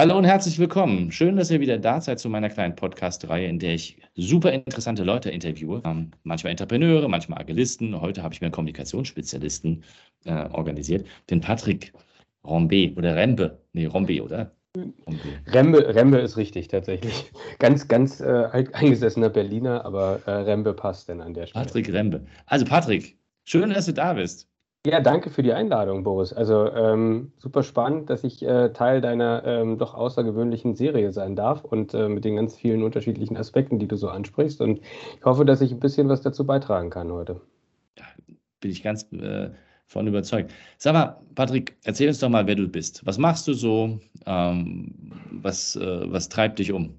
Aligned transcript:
Hallo 0.00 0.16
und 0.16 0.24
herzlich 0.24 0.58
willkommen. 0.58 1.12
Schön, 1.12 1.36
dass 1.36 1.50
ihr 1.50 1.60
wieder 1.60 1.76
da 1.76 2.00
seid 2.00 2.18
zu 2.18 2.30
meiner 2.30 2.48
kleinen 2.48 2.74
Podcast-Reihe, 2.74 3.46
in 3.46 3.58
der 3.58 3.74
ich 3.74 3.98
super 4.14 4.50
interessante 4.50 5.04
Leute 5.04 5.28
interviewe. 5.28 5.82
Ähm, 5.84 6.12
manchmal 6.22 6.52
Entrepreneure, 6.52 7.06
manchmal 7.06 7.38
Agilisten. 7.38 8.00
Heute 8.00 8.22
habe 8.22 8.32
ich 8.32 8.40
mir 8.40 8.46
einen 8.46 8.54
Kommunikationsspezialisten 8.54 9.84
äh, 10.24 10.48
organisiert, 10.52 11.06
den 11.28 11.42
Patrick 11.42 11.92
Rombe 12.42 12.94
oder 12.96 13.14
Rembe. 13.14 13.60
Nee, 13.74 13.84
Rombe, 13.84 14.22
oder? 14.22 14.50
Rembe, 15.48 15.94
Rembe 15.94 16.16
ist 16.16 16.38
richtig, 16.38 16.68
tatsächlich. 16.68 17.30
Ganz, 17.58 17.86
ganz 17.86 18.22
äh, 18.22 18.48
eingesessener 18.72 19.28
Berliner, 19.28 19.84
aber 19.84 20.20
äh, 20.24 20.30
Rembe 20.30 20.72
passt 20.72 21.10
denn 21.10 21.20
an 21.20 21.34
der 21.34 21.46
Stelle. 21.46 21.66
Patrick 21.66 21.92
Rembe. 21.92 22.24
Also, 22.46 22.64
Patrick, 22.64 23.18
schön, 23.44 23.68
dass 23.68 23.84
du 23.84 23.92
da 23.92 24.14
bist. 24.14 24.49
Ja, 24.86 25.00
danke 25.00 25.28
für 25.28 25.42
die 25.42 25.52
Einladung, 25.52 26.04
Boris. 26.04 26.32
Also 26.32 26.72
ähm, 26.72 27.32
super 27.36 27.62
spannend, 27.62 28.08
dass 28.08 28.24
ich 28.24 28.42
äh, 28.42 28.72
Teil 28.72 29.02
deiner 29.02 29.44
ähm, 29.44 29.76
doch 29.76 29.92
außergewöhnlichen 29.92 30.74
Serie 30.74 31.12
sein 31.12 31.36
darf 31.36 31.64
und 31.64 31.92
äh, 31.92 32.08
mit 32.08 32.24
den 32.24 32.36
ganz 32.36 32.56
vielen 32.56 32.82
unterschiedlichen 32.82 33.36
Aspekten, 33.36 33.78
die 33.78 33.86
du 33.86 33.96
so 33.96 34.08
ansprichst. 34.08 34.62
Und 34.62 34.80
ich 34.80 35.24
hoffe, 35.24 35.44
dass 35.44 35.60
ich 35.60 35.70
ein 35.70 35.80
bisschen 35.80 36.08
was 36.08 36.22
dazu 36.22 36.46
beitragen 36.46 36.88
kann 36.88 37.12
heute. 37.12 37.42
Ja, 37.98 38.06
bin 38.60 38.70
ich 38.70 38.82
ganz 38.82 39.06
äh, 39.12 39.50
von 39.86 40.06
überzeugt. 40.06 40.50
Sag 40.78 40.94
mal, 40.94 41.20
Patrick, 41.34 41.76
erzähl 41.84 42.08
uns 42.08 42.20
doch 42.20 42.30
mal, 42.30 42.46
wer 42.46 42.54
du 42.54 42.66
bist. 42.66 43.04
Was 43.04 43.18
machst 43.18 43.46
du 43.48 43.52
so? 43.52 44.00
Ähm, 44.24 44.94
was, 45.30 45.76
äh, 45.76 46.10
was 46.10 46.30
treibt 46.30 46.58
dich 46.58 46.72
um? 46.72 46.94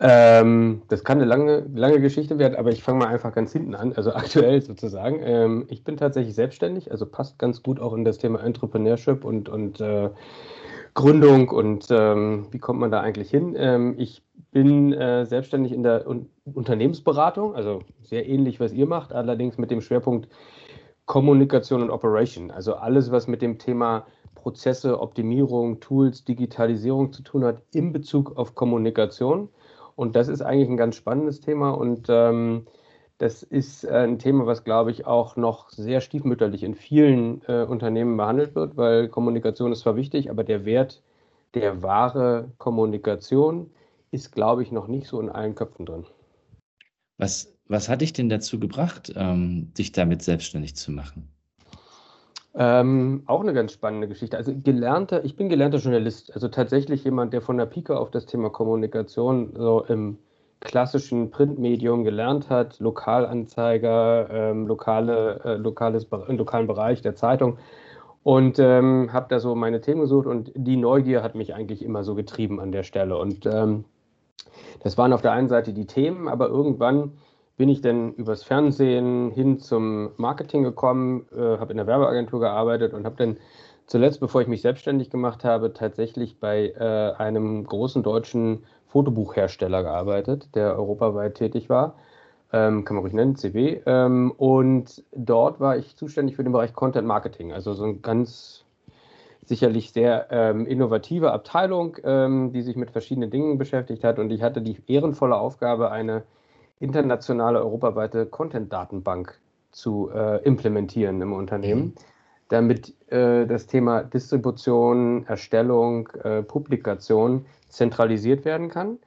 Ähm, 0.00 0.82
das 0.88 1.04
kann 1.04 1.18
eine 1.18 1.26
lange, 1.26 1.66
lange 1.72 2.00
Geschichte 2.00 2.38
werden, 2.38 2.56
aber 2.56 2.70
ich 2.70 2.82
fange 2.82 2.98
mal 2.98 3.06
einfach 3.08 3.32
ganz 3.32 3.52
hinten 3.52 3.74
an, 3.74 3.92
also 3.92 4.12
aktuell 4.14 4.60
sozusagen. 4.60 5.20
Ähm, 5.22 5.66
ich 5.68 5.84
bin 5.84 5.96
tatsächlich 5.96 6.34
selbstständig, 6.34 6.90
also 6.90 7.06
passt 7.06 7.38
ganz 7.38 7.62
gut 7.62 7.80
auch 7.80 7.94
in 7.94 8.04
das 8.04 8.18
Thema 8.18 8.42
Entrepreneurship 8.42 9.24
und, 9.24 9.48
und 9.48 9.80
äh, 9.80 10.10
Gründung 10.94 11.48
und 11.48 11.86
ähm, 11.90 12.46
wie 12.50 12.58
kommt 12.58 12.80
man 12.80 12.90
da 12.90 13.00
eigentlich 13.00 13.30
hin? 13.30 13.54
Ähm, 13.56 13.94
ich 13.98 14.22
bin 14.52 14.92
äh, 14.92 15.26
selbstständig 15.26 15.72
in 15.72 15.82
der 15.82 16.06
Un 16.08 16.30
Unternehmensberatung, 16.52 17.54
also 17.54 17.80
sehr 18.02 18.28
ähnlich, 18.28 18.60
was 18.60 18.72
ihr 18.72 18.86
macht, 18.86 19.12
allerdings 19.12 19.56
mit 19.56 19.70
dem 19.70 19.80
Schwerpunkt 19.80 20.28
Kommunikation 21.06 21.82
und 21.82 21.90
Operation, 21.90 22.50
also 22.50 22.74
alles, 22.74 23.10
was 23.10 23.26
mit 23.26 23.42
dem 23.42 23.58
Thema 23.58 24.06
Prozesse, 24.34 25.00
Optimierung, 25.00 25.80
Tools, 25.80 26.24
Digitalisierung 26.24 27.12
zu 27.12 27.22
tun 27.22 27.44
hat 27.44 27.62
in 27.72 27.92
Bezug 27.92 28.36
auf 28.36 28.54
Kommunikation. 28.54 29.48
Und 29.96 30.16
das 30.16 30.28
ist 30.28 30.42
eigentlich 30.42 30.68
ein 30.68 30.76
ganz 30.76 30.96
spannendes 30.96 31.40
Thema 31.40 31.70
und 31.70 32.06
ähm, 32.08 32.66
das 33.18 33.42
ist 33.42 33.84
äh, 33.84 33.90
ein 33.90 34.18
Thema, 34.18 34.46
was, 34.46 34.64
glaube 34.64 34.90
ich, 34.90 35.06
auch 35.06 35.36
noch 35.36 35.70
sehr 35.70 36.00
stiefmütterlich 36.00 36.62
in 36.62 36.74
vielen 36.74 37.42
äh, 37.46 37.64
Unternehmen 37.64 38.16
behandelt 38.16 38.54
wird, 38.54 38.76
weil 38.76 39.08
Kommunikation 39.08 39.72
ist 39.72 39.80
zwar 39.80 39.96
wichtig, 39.96 40.30
aber 40.30 40.44
der 40.44 40.64
Wert 40.64 41.02
der 41.54 41.82
wahre 41.82 42.52
Kommunikation 42.58 43.70
ist, 44.10 44.32
glaube 44.32 44.62
ich, 44.62 44.72
noch 44.72 44.88
nicht 44.88 45.06
so 45.06 45.20
in 45.20 45.28
allen 45.28 45.54
Köpfen 45.54 45.86
drin. 45.86 46.04
Was, 47.16 47.56
was 47.68 47.88
hat 47.88 48.00
dich 48.00 48.12
denn 48.12 48.28
dazu 48.28 48.58
gebracht, 48.58 49.12
ähm, 49.16 49.72
dich 49.74 49.92
damit 49.92 50.22
selbstständig 50.22 50.74
zu 50.74 50.90
machen? 50.90 51.28
Ähm, 52.56 53.24
auch 53.26 53.40
eine 53.40 53.52
ganz 53.52 53.72
spannende 53.72 54.06
Geschichte. 54.06 54.36
Also 54.36 54.52
gelernter, 54.54 55.24
ich 55.24 55.36
bin 55.36 55.48
gelernter 55.48 55.78
Journalist, 55.78 56.32
also 56.32 56.48
tatsächlich 56.48 57.02
jemand, 57.02 57.32
der 57.32 57.42
von 57.42 57.56
der 57.56 57.66
Pike 57.66 57.98
auf 57.98 58.10
das 58.10 58.26
Thema 58.26 58.48
Kommunikation 58.48 59.52
so 59.56 59.84
im 59.84 60.18
klassischen 60.60 61.30
Printmedium 61.30 62.04
gelernt 62.04 62.50
hat, 62.50 62.78
Lokalanzeiger, 62.78 64.28
ähm, 64.30 64.66
lokale, 64.66 65.40
äh, 65.44 65.54
lokales, 65.56 66.06
im 66.28 66.38
lokalen 66.38 66.66
Bereich 66.66 67.02
der 67.02 67.16
Zeitung. 67.16 67.58
Und 68.22 68.58
ähm, 68.58 69.12
habe 69.12 69.26
da 69.28 69.40
so 69.40 69.54
meine 69.54 69.80
Themen 69.80 70.00
gesucht 70.00 70.26
und 70.26 70.50
die 70.54 70.76
Neugier 70.76 71.22
hat 71.22 71.34
mich 71.34 71.54
eigentlich 71.54 71.84
immer 71.84 72.04
so 72.04 72.14
getrieben 72.14 72.60
an 72.60 72.72
der 72.72 72.84
Stelle. 72.84 73.18
Und 73.18 73.44
ähm, 73.46 73.84
das 74.82 74.96
waren 74.96 75.12
auf 75.12 75.20
der 75.20 75.32
einen 75.32 75.48
Seite 75.48 75.72
die 75.74 75.86
Themen, 75.86 76.28
aber 76.28 76.48
irgendwann 76.48 77.12
bin 77.56 77.68
ich 77.68 77.80
dann 77.80 78.12
übers 78.14 78.42
Fernsehen 78.42 79.30
hin 79.30 79.58
zum 79.58 80.10
Marketing 80.16 80.62
gekommen, 80.62 81.26
äh, 81.32 81.58
habe 81.58 81.72
in 81.72 81.76
der 81.76 81.86
Werbeagentur 81.86 82.40
gearbeitet 82.40 82.94
und 82.94 83.04
habe 83.04 83.16
dann 83.16 83.36
zuletzt, 83.86 84.20
bevor 84.20 84.40
ich 84.40 84.48
mich 84.48 84.62
selbstständig 84.62 85.10
gemacht 85.10 85.44
habe, 85.44 85.72
tatsächlich 85.72 86.40
bei 86.40 86.70
äh, 86.70 87.12
einem 87.16 87.64
großen 87.64 88.02
deutschen 88.02 88.64
Fotobuchhersteller 88.86 89.82
gearbeitet, 89.82 90.54
der 90.54 90.76
europaweit 90.76 91.34
tätig 91.34 91.68
war. 91.68 91.94
Ähm, 92.52 92.84
kann 92.84 92.96
man 92.96 93.02
ruhig 93.02 93.14
nennen, 93.14 93.36
CW. 93.36 93.80
Ähm, 93.86 94.32
und 94.36 95.02
dort 95.12 95.60
war 95.60 95.76
ich 95.76 95.96
zuständig 95.96 96.36
für 96.36 96.44
den 96.44 96.52
Bereich 96.52 96.72
Content 96.72 97.06
Marketing, 97.06 97.52
also 97.52 97.72
so 97.72 97.84
ein 97.84 98.02
ganz 98.02 98.64
sicherlich 99.44 99.92
sehr 99.92 100.28
ähm, 100.30 100.66
innovative 100.66 101.32
Abteilung, 101.32 101.96
ähm, 102.04 102.52
die 102.52 102.62
sich 102.62 102.76
mit 102.76 102.90
verschiedenen 102.90 103.30
Dingen 103.30 103.58
beschäftigt 103.58 104.04
hat. 104.04 104.18
Und 104.18 104.30
ich 104.30 104.42
hatte 104.42 104.62
die 104.62 104.78
ehrenvolle 104.86 105.36
Aufgabe, 105.36 105.90
eine 105.90 106.22
internationale, 106.84 107.58
europaweite 107.58 108.26
Content-Datenbank 108.26 109.40
zu 109.72 110.10
äh, 110.14 110.42
implementieren 110.44 111.20
im 111.20 111.32
Unternehmen, 111.32 111.82
mhm. 111.82 111.94
damit 112.48 112.94
äh, 113.10 113.46
das 113.46 113.66
Thema 113.66 114.04
Distribution, 114.04 115.26
Erstellung, 115.26 116.08
äh, 116.22 116.42
Publikation 116.42 117.46
zentralisiert 117.68 118.44
werden 118.44 118.68
kann 118.68 118.98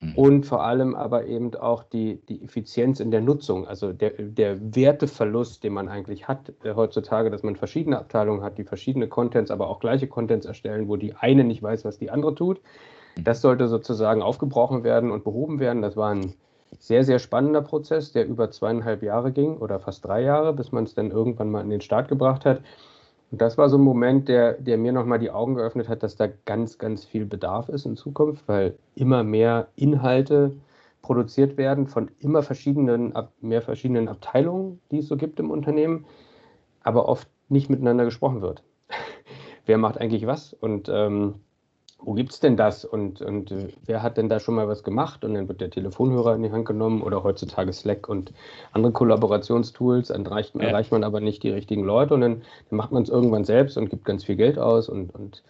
mhm. 0.00 0.14
und 0.16 0.46
vor 0.46 0.64
allem 0.64 0.96
aber 0.96 1.26
eben 1.26 1.54
auch 1.54 1.84
die, 1.84 2.20
die 2.28 2.42
Effizienz 2.42 2.98
in 2.98 3.12
der 3.12 3.20
Nutzung, 3.20 3.68
also 3.68 3.92
der, 3.92 4.10
der 4.10 4.74
Werteverlust, 4.74 5.62
den 5.62 5.74
man 5.74 5.88
eigentlich 5.88 6.26
hat 6.26 6.52
äh, 6.64 6.74
heutzutage, 6.74 7.30
dass 7.30 7.44
man 7.44 7.54
verschiedene 7.54 7.98
Abteilungen 7.98 8.42
hat, 8.42 8.58
die 8.58 8.64
verschiedene 8.64 9.06
Contents, 9.06 9.52
aber 9.52 9.68
auch 9.68 9.78
gleiche 9.78 10.08
Contents 10.08 10.46
erstellen, 10.46 10.88
wo 10.88 10.96
die 10.96 11.14
eine 11.14 11.44
nicht 11.44 11.62
weiß, 11.62 11.84
was 11.84 11.98
die 11.98 12.10
andere 12.10 12.34
tut. 12.34 12.60
Mhm. 13.16 13.24
Das 13.24 13.40
sollte 13.42 13.68
sozusagen 13.68 14.22
aufgebrochen 14.22 14.82
werden 14.82 15.12
und 15.12 15.22
behoben 15.22 15.60
werden. 15.60 15.82
Das 15.82 15.96
war 15.96 16.10
ein 16.10 16.34
sehr, 16.78 17.04
sehr 17.04 17.18
spannender 17.18 17.62
Prozess, 17.62 18.12
der 18.12 18.26
über 18.26 18.50
zweieinhalb 18.50 19.02
Jahre 19.02 19.32
ging 19.32 19.56
oder 19.56 19.80
fast 19.80 20.04
drei 20.04 20.22
Jahre, 20.22 20.52
bis 20.52 20.72
man 20.72 20.84
es 20.84 20.94
dann 20.94 21.10
irgendwann 21.10 21.50
mal 21.50 21.62
in 21.62 21.70
den 21.70 21.80
Start 21.80 22.08
gebracht 22.08 22.44
hat. 22.44 22.60
Und 23.30 23.40
das 23.40 23.58
war 23.58 23.68
so 23.68 23.76
ein 23.76 23.82
Moment, 23.82 24.28
der, 24.28 24.54
der 24.54 24.78
mir 24.78 24.92
nochmal 24.92 25.18
die 25.18 25.30
Augen 25.30 25.54
geöffnet 25.54 25.88
hat, 25.88 26.02
dass 26.02 26.16
da 26.16 26.28
ganz, 26.44 26.78
ganz 26.78 27.04
viel 27.04 27.26
Bedarf 27.26 27.68
ist 27.68 27.86
in 27.86 27.96
Zukunft, 27.96 28.46
weil 28.46 28.76
immer 28.94 29.24
mehr 29.24 29.68
Inhalte 29.74 30.52
produziert 31.02 31.56
werden 31.56 31.86
von 31.86 32.10
immer 32.20 32.42
verschiedenen, 32.42 33.14
mehr 33.40 33.62
verschiedenen 33.62 34.08
Abteilungen, 34.08 34.80
die 34.90 34.98
es 34.98 35.08
so 35.08 35.16
gibt 35.16 35.40
im 35.40 35.50
Unternehmen, 35.50 36.04
aber 36.82 37.08
oft 37.08 37.28
nicht 37.48 37.70
miteinander 37.70 38.04
gesprochen 38.04 38.42
wird. 38.42 38.62
Wer 39.66 39.78
macht 39.78 39.98
eigentlich 39.98 40.26
was? 40.26 40.52
Und 40.52 40.88
ähm, 40.92 41.36
wo 41.98 42.12
gibt 42.12 42.32
es 42.32 42.40
denn 42.40 42.56
das 42.56 42.84
und, 42.84 43.20
und 43.22 43.50
äh, 43.50 43.68
wer 43.84 44.02
hat 44.02 44.16
denn 44.16 44.28
da 44.28 44.38
schon 44.38 44.54
mal 44.54 44.68
was 44.68 44.82
gemacht? 44.82 45.24
Und 45.24 45.34
dann 45.34 45.48
wird 45.48 45.60
der 45.60 45.70
Telefonhörer 45.70 46.34
in 46.34 46.42
die 46.42 46.52
Hand 46.52 46.66
genommen 46.66 47.02
oder 47.02 47.24
heutzutage 47.24 47.72
Slack 47.72 48.08
und 48.08 48.32
andere 48.72 48.92
Kollaborationstools, 48.92 50.08
dann 50.08 50.26
erreicht, 50.26 50.54
ja. 50.54 50.62
erreicht 50.62 50.92
man 50.92 51.04
aber 51.04 51.20
nicht 51.20 51.42
die 51.42 51.50
richtigen 51.50 51.84
Leute 51.84 52.14
und 52.14 52.20
dann, 52.20 52.42
dann 52.70 52.76
macht 52.76 52.92
man 52.92 53.02
es 53.02 53.08
irgendwann 53.08 53.44
selbst 53.44 53.76
und 53.76 53.90
gibt 53.90 54.04
ganz 54.04 54.24
viel 54.24 54.36
Geld 54.36 54.58
aus 54.58 54.88
und, 54.88 55.14
und 55.14 55.42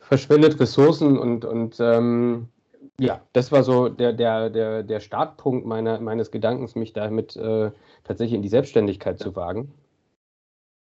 verschwendet 0.00 0.58
Ressourcen 0.60 1.18
und, 1.18 1.44
und 1.44 1.76
ähm, 1.80 2.48
ja, 2.98 3.20
das 3.32 3.52
war 3.52 3.62
so 3.62 3.88
der, 3.88 4.12
der, 4.12 4.50
der, 4.50 4.82
der 4.82 5.00
Startpunkt 5.00 5.66
meiner, 5.66 6.00
meines 6.00 6.30
Gedankens, 6.30 6.74
mich 6.74 6.92
damit 6.92 7.36
äh, 7.36 7.70
tatsächlich 8.04 8.34
in 8.34 8.42
die 8.42 8.48
Selbstständigkeit 8.48 9.18
zu 9.18 9.36
wagen. 9.36 9.72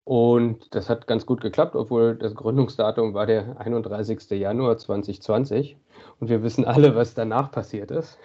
Und 0.05 0.75
das 0.75 0.91
hat 0.91 1.07
ganz 1.07 1.25
gut 1.25 1.41
geklappt, 1.41 1.75
obwohl 1.75 2.15
das 2.15 2.35
Gründungsdatum 2.35 3.15
war 3.15 3.25
der 3.25 3.59
31. 3.59 4.31
Januar 4.31 4.77
2020. 4.77 5.77
Und 6.21 6.29
wir 6.29 6.43
wissen 6.43 6.67
alle, 6.67 6.95
was 6.95 7.15
danach 7.15 7.51
passiert 7.51 7.91
ist. 7.91 8.19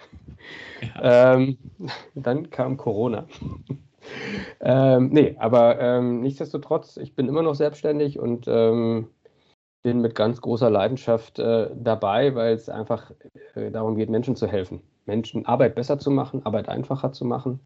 Ja. 0.94 1.34
Ähm, 1.34 1.58
dann 2.14 2.50
kam 2.50 2.76
Corona. 2.76 3.26
ähm, 4.60 5.08
nee, 5.08 5.36
aber 5.38 5.80
ähm, 5.80 6.20
nichtsdestotrotz, 6.20 6.96
ich 6.98 7.14
bin 7.14 7.28
immer 7.28 7.42
noch 7.42 7.54
selbstständig 7.54 8.18
und 8.18 8.46
ähm, 8.46 9.08
bin 9.82 10.00
mit 10.00 10.14
ganz 10.14 10.40
großer 10.40 10.70
Leidenschaft 10.70 11.38
äh, 11.38 11.70
dabei, 11.74 12.34
weil 12.34 12.54
es 12.54 12.68
einfach 12.68 13.10
äh, 13.54 13.70
darum 13.70 13.96
geht, 13.96 14.10
Menschen 14.10 14.36
zu 14.36 14.46
helfen. 14.46 14.82
Menschen 15.06 15.46
Arbeit 15.46 15.74
besser 15.74 15.98
zu 15.98 16.10
machen, 16.10 16.44
Arbeit 16.44 16.68
einfacher 16.68 17.12
zu 17.12 17.24
machen 17.24 17.60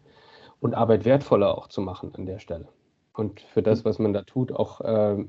und 0.61 0.75
Arbeit 0.75 1.05
wertvoller 1.05 1.59
auch 1.59 1.69
zu 1.69 1.81
machen 1.81 2.15
an 2.15 2.27
der 2.27 2.39
Stelle 2.39 2.69
und 3.15 3.41
für 3.41 3.63
das, 3.63 3.85
was 3.85 3.99
man 3.99 4.13
da 4.13 4.23
tut, 4.23 4.53
auch 4.53 4.81
äh, 4.81 5.25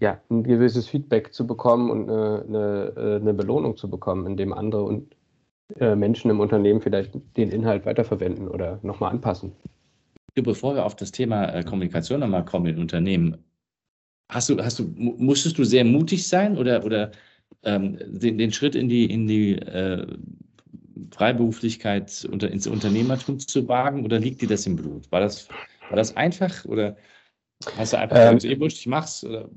ja, 0.00 0.20
ein 0.30 0.44
gewisses 0.44 0.88
Feedback 0.88 1.32
zu 1.32 1.46
bekommen 1.46 1.90
und 1.90 2.08
eine, 2.08 2.44
eine, 2.46 2.92
äh, 2.96 3.16
eine 3.16 3.34
Belohnung 3.34 3.76
zu 3.76 3.90
bekommen, 3.90 4.26
indem 4.26 4.52
andere 4.52 4.82
und 4.84 5.16
äh, 5.80 5.96
Menschen 5.96 6.30
im 6.30 6.40
Unternehmen 6.40 6.80
vielleicht 6.80 7.12
den 7.36 7.50
Inhalt 7.50 7.84
weiterverwenden 7.84 8.48
oder 8.48 8.78
nochmal 8.82 9.10
anpassen. 9.10 9.52
Bevor 10.34 10.76
wir 10.76 10.86
auf 10.86 10.94
das 10.94 11.10
Thema 11.10 11.52
äh, 11.52 11.64
Kommunikation 11.64 12.20
nochmal 12.20 12.44
kommen 12.44 12.66
in 12.66 12.78
Unternehmen, 12.78 13.36
hast 14.30 14.48
du, 14.48 14.58
hast 14.58 14.78
du, 14.78 14.84
musstest 14.96 15.58
du 15.58 15.64
sehr 15.64 15.84
mutig 15.84 16.28
sein 16.28 16.56
oder, 16.56 16.84
oder 16.84 17.10
ähm, 17.64 17.98
den, 18.06 18.38
den 18.38 18.52
Schritt 18.52 18.76
in 18.76 18.88
die, 18.88 19.10
in 19.10 19.26
die 19.26 19.54
äh, 19.54 20.06
Freiberuflichkeit 21.10 22.28
unter, 22.30 22.50
ins 22.50 22.66
Unternehmertum 22.66 23.40
zu 23.40 23.66
wagen 23.68 24.04
oder 24.04 24.20
liegt 24.20 24.42
dir 24.42 24.48
das 24.48 24.66
im 24.66 24.76
Blut? 24.76 25.10
War 25.10 25.20
das, 25.20 25.48
war 25.88 25.96
das 25.96 26.16
einfach 26.16 26.64
oder 26.64 26.96
hast 27.76 27.92
du 27.92 27.98
einfach 27.98 28.16
ähm, 28.16 28.34
gesagt, 28.36 28.54
eh 28.54 28.60
wurscht, 28.60 28.78
ich 28.78 28.86
mach's? 28.86 29.24
Oder? 29.24 29.48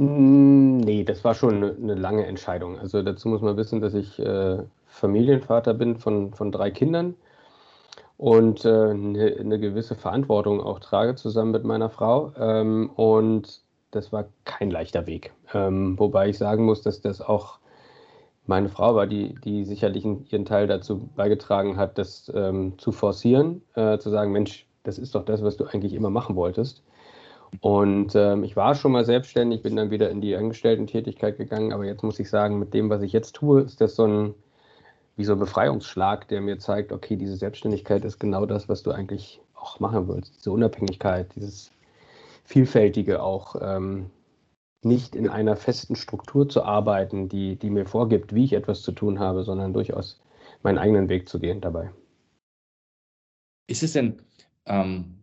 Mm, 0.00 0.78
nee, 0.78 1.04
das 1.04 1.24
war 1.24 1.34
schon 1.34 1.56
eine, 1.56 1.76
eine, 1.76 1.94
lange 1.94 2.26
Entscheidung. 2.26 2.78
Also 2.78 3.02
dazu 3.02 3.28
muss 3.28 3.42
man 3.42 3.56
wissen, 3.56 3.80
dass 3.80 3.94
ich 3.94 4.18
äh, 4.18 4.58
Familienvater 4.86 5.74
bin 5.74 5.96
von, 5.96 6.32
von 6.32 6.52
drei 6.52 6.70
Kindern 6.70 7.14
und 8.16 8.64
äh, 8.64 8.68
eine, 8.68 9.36
eine, 9.38 9.58
gewisse 9.58 9.94
Verantwortung 9.94 10.60
auch 10.60 10.78
trage 10.80 11.14
zusammen 11.14 11.52
mit 11.52 11.64
meiner 11.64 11.90
Frau. 11.90 12.32
Ähm, 12.38 12.90
und 12.90 13.62
das 13.90 14.12
war 14.12 14.26
kein 14.44 14.70
leichter 14.70 15.06
Weg. 15.06 15.32
Ähm, 15.52 15.98
wobei 15.98 16.28
ich 16.30 16.38
sagen 16.38 16.64
muss, 16.64 16.82
dass 16.82 17.00
das 17.00 17.20
auch 17.20 17.58
meine 18.46 18.68
Frau 18.68 18.94
war, 18.94 19.06
die, 19.06 19.34
die 19.44 19.64
sicherlich 19.64 20.04
ihren 20.04 20.44
Teil 20.44 20.66
dazu 20.66 21.10
beigetragen 21.14 21.76
hat, 21.76 21.98
das 21.98 22.30
ähm, 22.34 22.78
zu 22.78 22.90
forcieren, 22.92 23.62
äh, 23.74 23.98
zu 23.98 24.10
sagen, 24.10 24.32
Mensch, 24.32 24.66
das 24.82 24.98
ist 24.98 25.14
doch 25.14 25.24
das, 25.24 25.42
was 25.42 25.56
du 25.56 25.64
eigentlich 25.64 25.94
immer 25.94 26.10
machen 26.10 26.36
wolltest. 26.36 26.82
Und 27.60 28.14
ähm, 28.14 28.44
ich 28.44 28.56
war 28.56 28.74
schon 28.74 28.92
mal 28.92 29.04
selbstständig, 29.04 29.62
bin 29.62 29.76
dann 29.76 29.90
wieder 29.90 30.10
in 30.10 30.20
die 30.20 30.34
Angestellten-Tätigkeit 30.34 31.36
gegangen, 31.36 31.72
aber 31.72 31.84
jetzt 31.84 32.02
muss 32.02 32.18
ich 32.18 32.30
sagen, 32.30 32.58
mit 32.58 32.72
dem, 32.72 32.88
was 32.88 33.02
ich 33.02 33.12
jetzt 33.12 33.34
tue, 33.34 33.60
ist 33.60 33.80
das 33.80 33.94
so 33.94 34.06
ein, 34.06 34.34
wie 35.16 35.24
so 35.24 35.34
ein 35.34 35.38
Befreiungsschlag, 35.38 36.28
der 36.28 36.40
mir 36.40 36.58
zeigt, 36.58 36.92
okay, 36.92 37.16
diese 37.16 37.36
Selbstständigkeit 37.36 38.04
ist 38.04 38.18
genau 38.18 38.46
das, 38.46 38.68
was 38.68 38.82
du 38.82 38.90
eigentlich 38.90 39.40
auch 39.54 39.80
machen 39.80 40.08
willst. 40.08 40.36
Diese 40.38 40.50
Unabhängigkeit, 40.50 41.34
dieses 41.36 41.70
Vielfältige 42.44 43.22
auch, 43.22 43.56
ähm, 43.60 44.10
nicht 44.84 45.14
in 45.14 45.28
einer 45.28 45.56
festen 45.56 45.94
Struktur 45.94 46.48
zu 46.48 46.64
arbeiten, 46.64 47.28
die, 47.28 47.56
die 47.56 47.70
mir 47.70 47.86
vorgibt, 47.86 48.34
wie 48.34 48.44
ich 48.44 48.52
etwas 48.52 48.82
zu 48.82 48.92
tun 48.92 49.20
habe, 49.20 49.44
sondern 49.44 49.72
durchaus 49.72 50.20
meinen 50.62 50.78
eigenen 50.78 51.08
Weg 51.08 51.28
zu 51.28 51.38
gehen 51.38 51.60
dabei. 51.60 51.92
Ist 53.68 53.82
es 53.82 53.92
denn 53.92 54.20
ähm, 54.66 55.18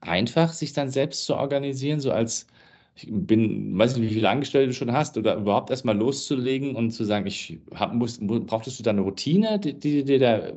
einfach, 0.00 0.52
sich 0.52 0.72
dann 0.72 0.90
selbst 0.90 1.24
zu 1.24 1.36
organisieren, 1.36 2.00
so 2.00 2.12
als 2.12 2.46
ich 2.94 3.08
bin, 3.10 3.78
weiß 3.78 3.96
nicht, 3.96 4.10
wie 4.10 4.14
viele 4.14 4.28
Angestellte 4.28 4.68
du 4.68 4.74
schon 4.74 4.92
hast, 4.92 5.16
oder 5.16 5.36
überhaupt 5.36 5.70
erstmal 5.70 5.96
loszulegen 5.96 6.74
und 6.74 6.90
zu 6.90 7.04
sagen, 7.04 7.26
ich 7.26 7.58
hab, 7.74 7.94
muss, 7.94 8.18
brauchtest 8.20 8.78
du 8.78 8.82
da 8.82 8.90
eine 8.90 9.02
Routine, 9.02 9.60
die, 9.60 9.78
die 9.78 10.04
dir 10.04 10.18
da 10.18 10.52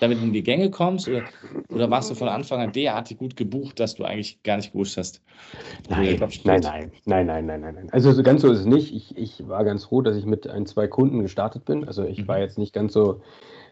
damit 0.00 0.22
in 0.22 0.32
die 0.32 0.42
Gänge 0.42 0.70
kommst? 0.70 1.08
Oder, 1.08 1.22
oder 1.68 1.90
warst 1.90 2.10
du 2.10 2.14
von 2.14 2.28
Anfang 2.28 2.60
an 2.60 2.72
derartig 2.72 3.18
gut 3.18 3.36
gebucht, 3.36 3.78
dass 3.78 3.94
du 3.94 4.04
eigentlich 4.04 4.42
gar 4.42 4.56
nicht 4.56 4.72
gewusst 4.72 4.96
hast? 4.96 5.22
Nein, 5.88 6.16
nein, 6.18 6.30
nein, 6.42 6.90
nein, 7.04 7.46
nein, 7.46 7.60
nein, 7.60 7.74
nein. 7.74 7.88
Also 7.92 8.12
so 8.12 8.22
ganz 8.22 8.42
so 8.42 8.50
ist 8.50 8.60
es 8.60 8.66
nicht. 8.66 8.94
Ich, 8.94 9.16
ich 9.16 9.48
war 9.48 9.64
ganz 9.64 9.84
froh, 9.84 10.02
dass 10.02 10.16
ich 10.16 10.26
mit 10.26 10.48
ein, 10.48 10.66
zwei 10.66 10.86
Kunden 10.88 11.22
gestartet 11.22 11.64
bin. 11.64 11.86
Also 11.86 12.04
ich 12.04 12.22
mhm. 12.22 12.28
war 12.28 12.38
jetzt 12.38 12.58
nicht 12.58 12.72
ganz 12.72 12.92
so 12.92 13.20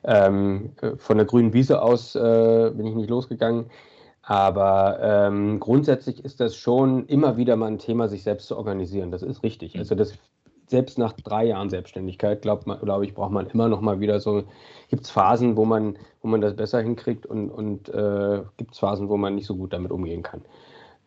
ähm, 0.05 0.73
von 0.97 1.17
der 1.17 1.27
grünen 1.27 1.53
Wiese 1.53 1.83
aus 1.83 2.15
äh, 2.15 2.71
bin 2.75 2.87
ich 2.87 2.95
nicht 2.95 3.11
losgegangen. 3.11 3.67
Aber 4.23 4.99
ähm, 5.01 5.59
grundsätzlich 5.59 6.23
ist 6.23 6.39
das 6.41 6.55
schon 6.55 7.07
immer 7.07 7.39
wieder 7.39 7.57
mal 7.57 7.69
ein 7.69 7.79
Thema, 7.79 8.09
sich 8.09 8.23
selbst 8.23 8.47
zu 8.47 8.59
organisieren. 8.59 9.11
Das 9.11 9.23
ist 9.23 9.43
richtig. 9.43 9.75
Mhm. 9.75 9.81
Also 9.81 9.95
das 9.95 10.13
selbst 10.71 10.99
nach 10.99 11.13
drei 11.13 11.47
Jahren 11.47 11.71
Selbstständigkeit, 11.71 12.43
glaube 12.43 12.79
glaub 12.83 13.03
ich, 13.03 13.15
braucht 13.15 13.33
man 13.33 13.47
immer 13.47 13.69
noch 13.69 13.81
mal 13.81 14.01
wieder 14.01 14.21
so, 14.21 14.45
gibt 14.89 15.05
es 15.05 15.11
Phasen, 15.11 15.57
wo 15.57 15.65
man, 15.65 15.99
wo 16.23 16.29
man 16.29 16.41
das 16.41 16.57
besser 16.57 16.81
hinkriegt 16.81 17.27
und, 17.27 17.51
und 17.51 17.89
äh, 17.89 18.43
gibt 18.57 18.73
es 18.73 18.79
Phasen, 18.79 19.09
wo 19.09 19.17
man 19.17 19.35
nicht 19.35 19.47
so 19.47 19.57
gut 19.57 19.73
damit 19.73 19.91
umgehen 19.91 20.23
kann. 20.23 20.43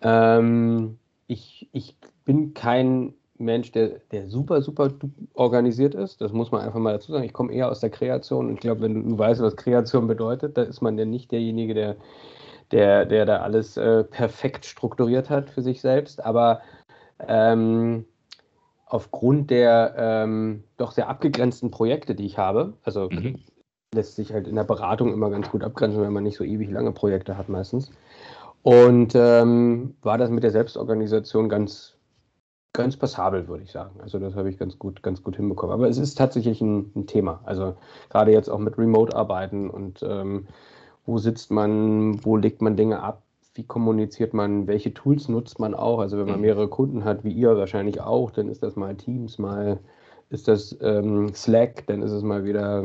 Ähm, 0.01 0.97
ich, 1.27 1.69
ich 1.71 1.97
bin 2.25 2.53
kein 2.53 3.13
Mensch, 3.37 3.71
der, 3.71 3.99
der 4.11 4.27
super, 4.27 4.61
super 4.61 4.89
organisiert 5.33 5.95
ist. 5.95 6.21
Das 6.21 6.31
muss 6.31 6.51
man 6.51 6.61
einfach 6.61 6.79
mal 6.79 6.93
dazu 6.93 7.11
sagen. 7.11 7.23
Ich 7.23 7.33
komme 7.33 7.53
eher 7.53 7.69
aus 7.69 7.79
der 7.79 7.89
Kreation 7.89 8.47
und 8.47 8.53
ich 8.55 8.59
glaube, 8.59 8.81
wenn 8.81 9.09
du 9.09 9.17
weißt, 9.17 9.41
was 9.41 9.55
Kreation 9.55 10.07
bedeutet, 10.07 10.57
da 10.57 10.63
ist 10.63 10.81
man 10.81 10.97
ja 10.97 11.05
nicht 11.05 11.31
derjenige, 11.31 11.73
der 11.73 11.95
der, 12.71 13.05
der 13.05 13.25
da 13.25 13.37
alles 13.37 13.77
äh, 13.77 14.03
perfekt 14.03 14.65
strukturiert 14.65 15.29
hat 15.29 15.49
für 15.49 15.61
sich 15.61 15.81
selbst. 15.81 16.23
Aber 16.23 16.61
ähm, 17.27 18.05
aufgrund 18.91 19.49
der 19.49 19.95
ähm, 19.97 20.65
doch 20.75 20.91
sehr 20.91 21.07
abgegrenzten 21.07 21.71
Projekte, 21.71 22.13
die 22.13 22.25
ich 22.25 22.37
habe, 22.37 22.73
also 22.83 23.07
mhm. 23.09 23.39
lässt 23.95 24.17
sich 24.17 24.33
halt 24.33 24.49
in 24.49 24.55
der 24.55 24.65
Beratung 24.65 25.13
immer 25.13 25.29
ganz 25.29 25.49
gut 25.49 25.63
abgrenzen, 25.63 26.01
wenn 26.01 26.11
man 26.11 26.23
nicht 26.23 26.35
so 26.35 26.43
ewig 26.43 26.69
lange 26.69 26.91
Projekte 26.91 27.37
hat 27.37 27.47
meistens. 27.47 27.89
Und 28.63 29.13
ähm, 29.15 29.95
war 30.01 30.17
das 30.17 30.29
mit 30.29 30.43
der 30.43 30.51
Selbstorganisation 30.51 31.47
ganz, 31.47 31.95
ganz 32.73 32.97
passabel, 32.97 33.47
würde 33.47 33.63
ich 33.63 33.71
sagen. 33.71 33.97
Also 34.01 34.19
das 34.19 34.35
habe 34.35 34.49
ich 34.49 34.57
ganz 34.57 34.77
gut, 34.77 35.01
ganz 35.01 35.23
gut 35.23 35.37
hinbekommen. 35.37 35.73
Aber 35.73 35.87
es 35.87 35.97
ist 35.97 36.15
tatsächlich 36.15 36.59
ein, 36.59 36.91
ein 36.93 37.07
Thema. 37.07 37.39
Also 37.45 37.77
gerade 38.09 38.33
jetzt 38.33 38.49
auch 38.49 38.59
mit 38.59 38.77
Remote-Arbeiten 38.77 39.69
und 39.69 40.03
ähm, 40.03 40.47
wo 41.05 41.17
sitzt 41.17 41.49
man, 41.49 42.23
wo 42.25 42.35
legt 42.35 42.61
man 42.61 42.75
Dinge 42.75 43.01
ab, 43.01 43.23
wie 43.53 43.65
kommuniziert 43.65 44.33
man, 44.33 44.67
welche 44.67 44.93
Tools 44.93 45.27
nutzt 45.27 45.59
man 45.59 45.73
auch. 45.73 45.99
Also 45.99 46.17
wenn 46.17 46.25
man 46.25 46.35
mhm. 46.35 46.41
mehrere 46.41 46.67
Kunden 46.69 47.03
hat, 47.03 47.23
wie 47.23 47.33
ihr 47.33 47.57
wahrscheinlich 47.57 48.01
auch, 48.01 48.31
dann 48.31 48.47
ist 48.47 48.63
das 48.63 48.75
mal 48.75 48.95
Teams, 48.95 49.37
mal 49.37 49.79
ist 50.29 50.47
das 50.47 50.77
ähm, 50.81 51.33
Slack, 51.33 51.85
dann 51.87 52.01
ist 52.01 52.11
es 52.11 52.23
mal 52.23 52.45
wieder 52.45 52.83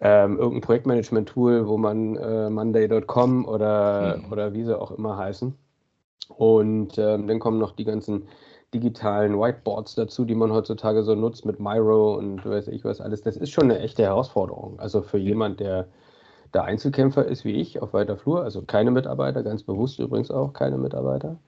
ähm, 0.00 0.38
irgendein 0.38 0.60
Projektmanagement-Tool, 0.60 1.68
wo 1.68 1.76
man 1.76 2.16
äh, 2.16 2.50
Monday.com 2.50 3.44
oder, 3.46 4.18
mhm. 4.18 4.32
oder 4.32 4.52
wie 4.52 4.64
sie 4.64 4.78
auch 4.78 4.90
immer 4.90 5.16
heißen. 5.16 5.54
Und 6.36 6.98
ähm, 6.98 7.26
dann 7.26 7.38
kommen 7.38 7.58
noch 7.58 7.72
die 7.72 7.84
ganzen 7.84 8.28
digitalen 8.74 9.38
Whiteboards 9.38 9.94
dazu, 9.94 10.24
die 10.24 10.34
man 10.34 10.52
heutzutage 10.52 11.02
so 11.02 11.14
nutzt 11.14 11.46
mit 11.46 11.58
Miro 11.58 12.14
und 12.16 12.44
weiß 12.44 12.68
ich 12.68 12.84
was 12.84 13.00
alles. 13.00 13.22
Das 13.22 13.36
ist 13.36 13.50
schon 13.50 13.64
eine 13.64 13.78
echte 13.78 14.02
Herausforderung. 14.02 14.78
Also 14.78 15.00
für 15.00 15.18
jemand, 15.18 15.60
der 15.60 15.88
der 16.54 16.64
Einzelkämpfer 16.64 17.24
ist 17.26 17.44
wie 17.44 17.52
ich 17.52 17.80
auf 17.82 17.92
weiter 17.92 18.16
Flur, 18.16 18.42
also 18.42 18.62
keine 18.62 18.90
Mitarbeiter, 18.90 19.42
ganz 19.42 19.62
bewusst 19.62 19.98
übrigens 19.98 20.30
auch 20.30 20.52
keine 20.52 20.78
Mitarbeiter. 20.78 21.38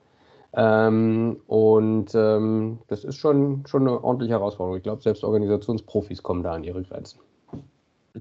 Ähm, 0.53 1.41
und 1.47 2.15
ähm, 2.15 2.79
das 2.89 3.05
ist 3.05 3.17
schon, 3.17 3.65
schon 3.67 3.83
eine 3.83 4.03
ordentliche 4.03 4.33
Herausforderung. 4.33 4.79
Ich 4.79 4.83
glaube, 4.83 5.03
selbst 5.03 5.23
Organisationsprofis 5.23 6.23
kommen 6.23 6.43
da 6.43 6.53
an 6.53 6.65
ihre 6.65 6.83
Grenzen. 6.83 7.21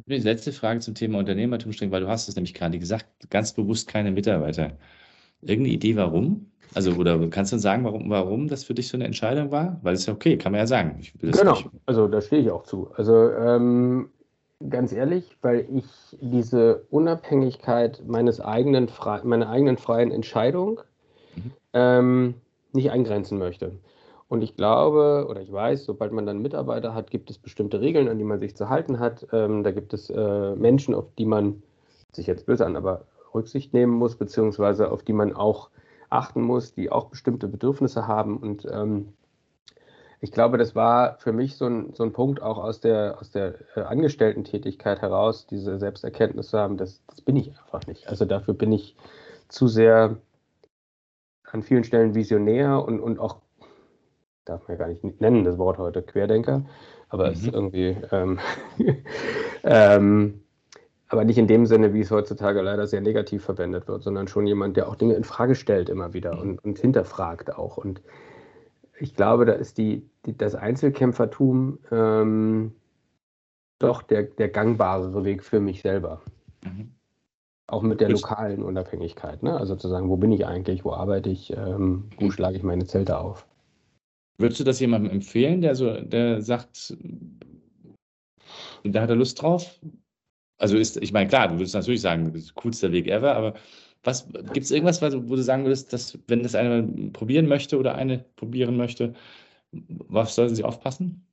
Die 0.06 0.18
letzte 0.18 0.52
Frage 0.52 0.80
zum 0.82 0.94
Thema 0.94 1.18
Unternehmertum 1.18 1.72
weil 1.90 2.02
du 2.02 2.08
hast 2.08 2.30
es 2.30 2.36
nämlich 2.36 2.54
gerade 2.54 2.78
gesagt, 2.78 3.08
ganz 3.32 3.54
bewusst 3.54 3.88
keine 3.88 4.12
Mitarbeiter. 4.12 4.74
Irgendeine 5.42 5.74
Idee, 5.74 5.96
warum? 5.96 6.46
Also, 6.76 6.92
oder 6.92 7.28
kannst 7.30 7.52
du 7.52 7.58
sagen, 7.58 7.84
warum, 7.84 8.10
warum 8.12 8.48
das 8.48 8.64
für 8.64 8.76
dich 8.76 8.88
so 8.88 8.98
eine 8.98 9.06
Entscheidung 9.06 9.50
war? 9.50 9.80
Weil 9.82 9.96
es 9.96 10.06
ja 10.06 10.14
okay, 10.14 10.38
kann 10.38 10.52
man 10.52 10.60
ja 10.60 10.68
sagen. 10.68 11.02
genau, 11.20 11.54
nicht. 11.54 11.70
also 11.88 12.08
da 12.08 12.22
stehe 12.22 12.44
ich 12.44 12.52
auch 12.52 12.64
zu. 12.64 12.92
Also 12.96 13.32
ähm, 13.32 14.10
Ganz 14.68 14.92
ehrlich, 14.92 15.38
weil 15.42 15.68
ich 15.72 15.86
diese 16.20 16.86
Unabhängigkeit 16.90 18.04
meines 18.06 18.42
eigenen, 18.42 18.90
meiner 19.24 19.50
eigenen 19.50 19.78
freien 19.78 20.12
Entscheidung 20.12 20.82
mhm. 21.36 21.52
ähm, 21.74 22.34
nicht 22.74 22.92
eingrenzen 22.92 23.38
möchte. 23.38 23.80
Und 24.28 24.44
ich 24.44 24.58
glaube 24.58 25.28
oder 25.30 25.42
ich 25.42 25.52
weiß, 25.52 25.86
sobald 25.86 26.12
man 26.12 26.26
dann 26.26 26.42
Mitarbeiter 26.42 26.94
hat, 26.94 27.10
gibt 27.10 27.30
es 27.32 27.38
bestimmte 27.38 27.80
Regeln, 27.80 28.10
an 28.10 28.18
die 28.18 28.26
man 28.26 28.40
sich 28.40 28.56
zu 28.56 28.70
halten 28.70 29.00
hat. 29.00 29.26
Ähm, 29.32 29.64
da 29.64 29.72
gibt 29.72 29.94
es 29.94 30.10
äh, 30.10 30.56
Menschen, 30.56 30.94
auf 30.94 31.06
die 31.18 31.26
man 31.26 31.64
sich 32.12 32.28
jetzt 32.28 32.46
böse 32.46 32.66
an, 32.66 32.76
aber 32.76 33.06
Rücksicht 33.34 33.74
nehmen 33.74 33.94
muss, 33.94 34.18
beziehungsweise 34.18 34.92
auf 34.92 35.04
die 35.04 35.14
man 35.14 35.34
auch 35.34 35.70
achten 36.10 36.42
muss, 36.42 36.74
die 36.74 36.92
auch 36.92 37.06
bestimmte 37.06 37.48
Bedürfnisse 37.48 38.08
haben. 38.08 38.38
Und 38.38 38.68
ähm, 38.72 39.14
ich 40.22 40.32
glaube, 40.32 40.58
das 40.58 40.76
war 40.76 41.18
für 41.20 41.32
mich 41.32 41.56
so 41.56 41.66
ein, 41.66 41.94
so 41.94 42.04
ein 42.04 42.12
Punkt 42.12 42.42
auch 42.42 42.58
aus 42.58 42.82
der, 42.82 43.18
aus 43.20 43.32
der 43.32 43.56
äh, 43.76 43.82
Angestellten-Tätigkeit 43.82 45.02
heraus, 45.02 45.48
diese 45.48 45.80
Selbsterkenntnis 45.80 46.50
zu 46.50 46.60
haben, 46.60 46.78
das, 46.78 47.02
das 47.08 47.22
bin 47.22 47.38
ich 47.38 47.50
einfach 47.50 47.88
nicht. 47.88 48.10
Also 48.10 48.26
dafür 48.26 48.54
bin 48.54 48.72
ich 48.72 48.96
zu 49.48 49.68
sehr 49.68 50.18
an 51.52 51.64
vielen 51.64 51.84
Stellen 51.84 52.16
visionär 52.16 52.84
und, 52.84 53.00
und 53.00 53.20
auch, 53.20 53.38
darf 54.46 54.68
man 54.68 54.78
ja 54.78 54.86
gar 54.86 54.90
nicht 54.90 55.22
nennen, 55.22 55.44
das 55.46 55.58
Wort 55.58 55.78
heute, 55.78 56.02
Querdenker, 56.02 56.66
aber 57.08 57.28
mhm. 57.28 57.34
ist 57.34 57.48
irgendwie, 57.48 57.98
ähm, 58.12 58.40
ähm, 59.64 60.42
aber 61.08 61.24
nicht 61.24 61.38
in 61.38 61.48
dem 61.48 61.66
Sinne, 61.66 61.94
wie 61.94 62.02
es 62.02 62.12
heutzutage 62.12 62.62
leider 62.62 62.86
sehr 62.88 63.02
negativ 63.02 63.44
verwendet 63.44 63.88
wird, 63.88 64.04
sondern 64.04 64.28
schon 64.28 64.46
jemand, 64.46 64.78
der 64.78 64.90
auch 64.90 64.96
Dinge 64.96 65.16
in 65.16 65.24
Frage 65.24 65.56
stellt 65.56 65.90
immer 65.90 66.14
wieder 66.14 66.36
mhm. 66.36 66.42
und, 66.42 66.66
und 66.66 66.80
hinterfragt 66.80 67.56
auch. 67.56 67.78
Und 67.78 68.02
ich 69.00 69.16
glaube, 69.16 69.46
da 69.46 69.54
ist 69.54 69.78
die, 69.78 70.10
die 70.26 70.38
das 70.38 70.56
Einzelkämpfertum 70.56 71.80
ähm, 71.92 72.74
doch 73.80 74.02
der, 74.02 74.24
der 74.24 74.50
gangbarere 74.50 75.24
Weg 75.24 75.44
für 75.44 75.60
mich 75.60 75.82
selber. 75.82 76.22
Mhm. 76.64 76.92
Auch 77.68 77.82
mit 77.84 78.02
der 78.02 78.10
lokalen 78.10 78.64
Unabhängigkeit. 78.64 79.44
Ne? 79.44 79.56
Also 79.56 79.76
zu 79.76 79.88
sagen, 79.88 80.10
wo 80.10 80.18
bin 80.18 80.32
ich 80.32 80.46
eigentlich, 80.46 80.84
wo 80.84 80.92
arbeite 80.92 81.30
ich, 81.30 81.56
ähm, 81.56 82.10
wo 82.18 82.32
schlage 82.32 82.58
ich 82.58 82.64
meine 82.64 82.86
Zelte 82.86 83.18
auf. 83.18 83.48
Würdest 84.38 84.60
du 84.60 84.64
das 84.64 84.80
jemandem 84.80 85.12
empfehlen, 85.12 85.62
der 85.62 85.76
so, 85.76 86.02
der 86.02 86.42
sagt, 86.42 86.98
da 88.84 89.02
hat 89.02 89.10
er 89.10 89.16
Lust 89.16 89.42
drauf? 89.42 89.80
Also 90.58 90.78
ist, 90.78 90.98
ich 90.98 91.14
meine, 91.14 91.30
klar, 91.30 91.48
du 91.48 91.56
würdest 91.56 91.76
natürlich 91.76 92.02
sagen, 92.02 92.26
das 92.34 92.44
ist 92.44 92.56
der 92.56 92.62
coolste 92.62 92.92
Weg 92.92 93.08
ever, 93.08 93.36
aber 93.36 93.54
was 94.04 94.28
gibt 94.54 94.66
es 94.66 94.72
irgendwas, 94.72 95.02
wo 95.02 95.36
du 95.36 95.42
sagen 95.42 95.66
würdest, 95.66 95.92
dass, 95.94 96.18
wenn 96.28 96.44
das 96.44 96.56
einer 96.56 96.84
probieren 97.14 97.48
möchte 97.48 97.78
oder 97.78 97.96
eine 97.96 98.24
probieren 98.36 98.78
möchte, 98.78 99.14
was 99.72 100.36
sollten 100.36 100.56
sie 100.56 100.64
aufpassen? 100.64 101.26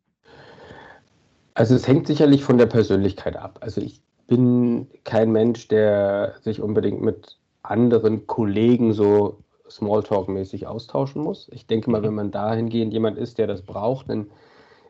Also 1.55 1.75
es 1.75 1.89
hängt 1.89 2.07
sicherlich 2.07 2.45
von 2.45 2.59
der 2.59 2.67
Persönlichkeit 2.67 3.37
ab. 3.37 3.59
Also 3.63 3.81
ich 3.81 4.03
bin 4.27 4.89
kein 5.05 5.33
Mensch, 5.33 5.69
der 5.69 6.35
sich 6.43 6.61
unbedingt 6.61 7.01
mit 7.01 7.39
anderen 7.63 8.27
Kollegen 8.27 8.93
so 8.93 9.39
Smalltalk-mäßig 9.71 10.67
austauschen 10.67 11.23
muss. 11.23 11.49
Ich 11.53 11.67
denke 11.67 11.91
mal, 11.91 12.01
mhm. 12.01 12.05
wenn 12.05 12.15
man 12.15 12.31
dahingehend 12.31 12.93
jemand 12.93 13.19
ist, 13.19 13.39
der 13.39 13.47
das 13.47 13.63
braucht, 13.63 14.11
dann 14.11 14.27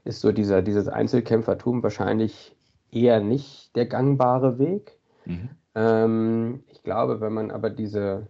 ist 0.04 0.20
so 0.20 0.32
dieser, 0.32 0.62
dieses 0.62 0.88
Einzelkämpfertum 0.88 1.82
wahrscheinlich 1.82 2.54
eher 2.90 3.20
nicht 3.20 3.74
der 3.76 3.86
gangbare 3.86 4.58
Weg. 4.58 4.98
Mhm. 5.24 5.50
Ähm, 5.76 6.64
ich 6.68 6.82
glaube, 6.82 7.20
wenn 7.20 7.34
man 7.34 7.50
aber 7.50 7.70
diese 7.70 8.26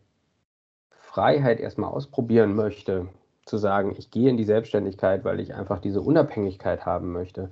Freiheit 0.91 1.61
erstmal 1.61 1.91
ausprobieren 1.91 2.55
möchte, 2.55 3.09
zu 3.47 3.57
sagen, 3.57 3.95
ich 3.97 4.11
gehe 4.11 4.29
in 4.29 4.37
die 4.37 4.45
Selbstständigkeit, 4.45 5.25
weil 5.25 5.39
ich 5.39 5.55
einfach 5.55 5.79
diese 5.79 6.03
Unabhängigkeit 6.03 6.85
haben 6.85 7.13
möchte, 7.13 7.51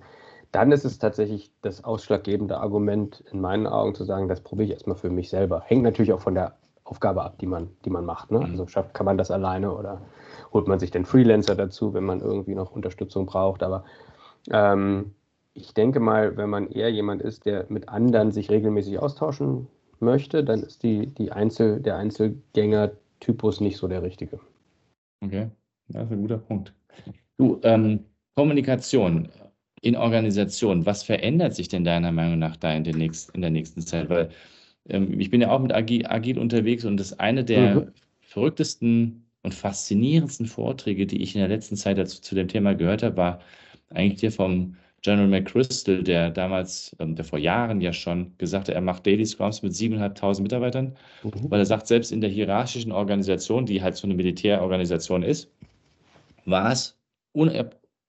dann 0.50 0.72
ist 0.72 0.84
es 0.84 0.98
tatsächlich 0.98 1.52
das 1.62 1.84
ausschlaggebende 1.84 2.58
Argument 2.58 3.24
in 3.32 3.40
meinen 3.40 3.68
Augen 3.68 3.94
zu 3.94 4.04
sagen, 4.04 4.28
das 4.28 4.40
probiere 4.40 4.66
ich 4.66 4.72
erstmal 4.72 4.96
für 4.96 5.10
mich 5.10 5.30
selber. 5.30 5.62
Hängt 5.64 5.84
natürlich 5.84 6.12
auch 6.12 6.20
von 6.20 6.34
der 6.34 6.56
Aufgabe 6.82 7.22
ab, 7.22 7.38
die 7.38 7.46
man, 7.46 7.70
die 7.84 7.90
man 7.90 8.04
macht. 8.04 8.32
Ne? 8.32 8.40
Mhm. 8.40 8.44
Also 8.46 8.66
schafft, 8.66 8.94
kann 8.94 9.06
man 9.06 9.16
das 9.16 9.30
alleine 9.30 9.72
oder 9.72 10.00
holt 10.52 10.66
man 10.66 10.80
sich 10.80 10.90
den 10.90 11.04
Freelancer 11.04 11.54
dazu, 11.54 11.94
wenn 11.94 12.04
man 12.04 12.20
irgendwie 12.20 12.54
noch 12.54 12.72
Unterstützung 12.72 13.26
braucht. 13.26 13.62
Aber 13.62 13.84
ähm, 14.50 15.14
ich 15.54 15.72
denke 15.74 16.00
mal, 16.00 16.36
wenn 16.36 16.50
man 16.50 16.68
eher 16.68 16.90
jemand 16.90 17.22
ist, 17.22 17.46
der 17.46 17.66
mit 17.68 17.88
anderen 17.88 18.32
sich 18.32 18.50
regelmäßig 18.50 18.98
austauschen 18.98 19.68
möchte, 20.04 20.44
dann 20.44 20.62
ist 20.62 20.82
die, 20.82 21.06
die 21.06 21.32
Einzel, 21.32 21.80
der 21.80 21.96
Einzelgänger-Typus 21.96 23.61
nicht 23.61 23.76
so 23.76 23.88
der 23.88 24.02
richtige. 24.02 24.40
Okay, 25.23 25.49
das 25.88 26.04
ist 26.04 26.12
ein 26.12 26.23
guter 26.23 26.38
Punkt. 26.38 26.75
Du, 27.38 27.61
ähm, 27.62 28.04
Kommunikation 28.37 29.28
in 29.80 29.96
Organisationen, 29.96 30.87
was 30.87 31.02
verändert 31.02 31.54
sich 31.54 31.68
denn 31.68 31.84
deiner 31.84 32.12
Meinung 32.12 32.38
nach 32.38 32.56
da 32.56 32.73
in 32.73 32.84
der, 32.84 32.94
nächsten, 32.94 33.34
in 33.34 33.42
der 33.42 33.50
nächsten 33.50 33.82
Zeit? 33.82 34.08
Weil 34.08 34.30
ähm, 34.88 35.18
ich 35.20 35.30
bin 35.30 35.40
ja 35.40 35.50
auch 35.50 35.61
mit 35.61 35.73
Agil, 35.73 36.06
Agil, 36.06 36.38
unterwegs 36.38 36.84
und 36.84 36.99
das 36.99 37.18
eine 37.18 37.44
der 37.44 37.75
mhm. 37.75 37.92
verrücktesten 38.20 39.26
und 39.42 39.54
faszinierendsten 39.54 40.46
Vorträge, 40.46 41.06
die 41.06 41.23
ich 41.23 41.34
in 41.34 41.40
der 41.40 41.49
letzten 41.49 41.76
Zeit 41.76 41.99
dazu, 41.99 42.20
zu 42.20 42.34
dem 42.34 42.49
Thema 42.49 42.75
gehört 42.75 43.02
habe, 43.02 43.16
war 43.16 43.40
eigentlich 43.90 44.20
der 44.20 44.32
vom 44.32 44.76
General 45.04 45.28
McChrystal, 45.28 46.02
der 46.02 46.30
damals, 46.30 46.96
ähm, 46.99 47.14
der 47.14 47.26
vor 47.26 47.38
Jahren 47.38 47.82
ja 47.82 47.92
schon 47.92 48.32
gesagt 48.38 48.68
hat, 48.68 48.75
er 48.75 48.80
macht 48.80 49.06
Daily 49.06 49.26
Scrums 49.26 49.62
mit 49.62 49.73
7.500 49.73 50.40
Mitarbeitern, 50.40 50.96
mhm. 51.23 51.50
weil 51.50 51.61
er 51.61 51.66
sagt, 51.66 51.87
selbst 51.87 52.11
in 52.11 52.23
der 52.23 52.30
hierarchischen 52.30 52.90
Organisation, 52.90 53.66
die 53.66 53.82
halt 53.82 53.96
so 53.96 54.06
eine 54.06 54.14
Militärorganisation 54.14 55.23
ist, 55.23 55.50
war 56.46 56.73
es 56.73 56.99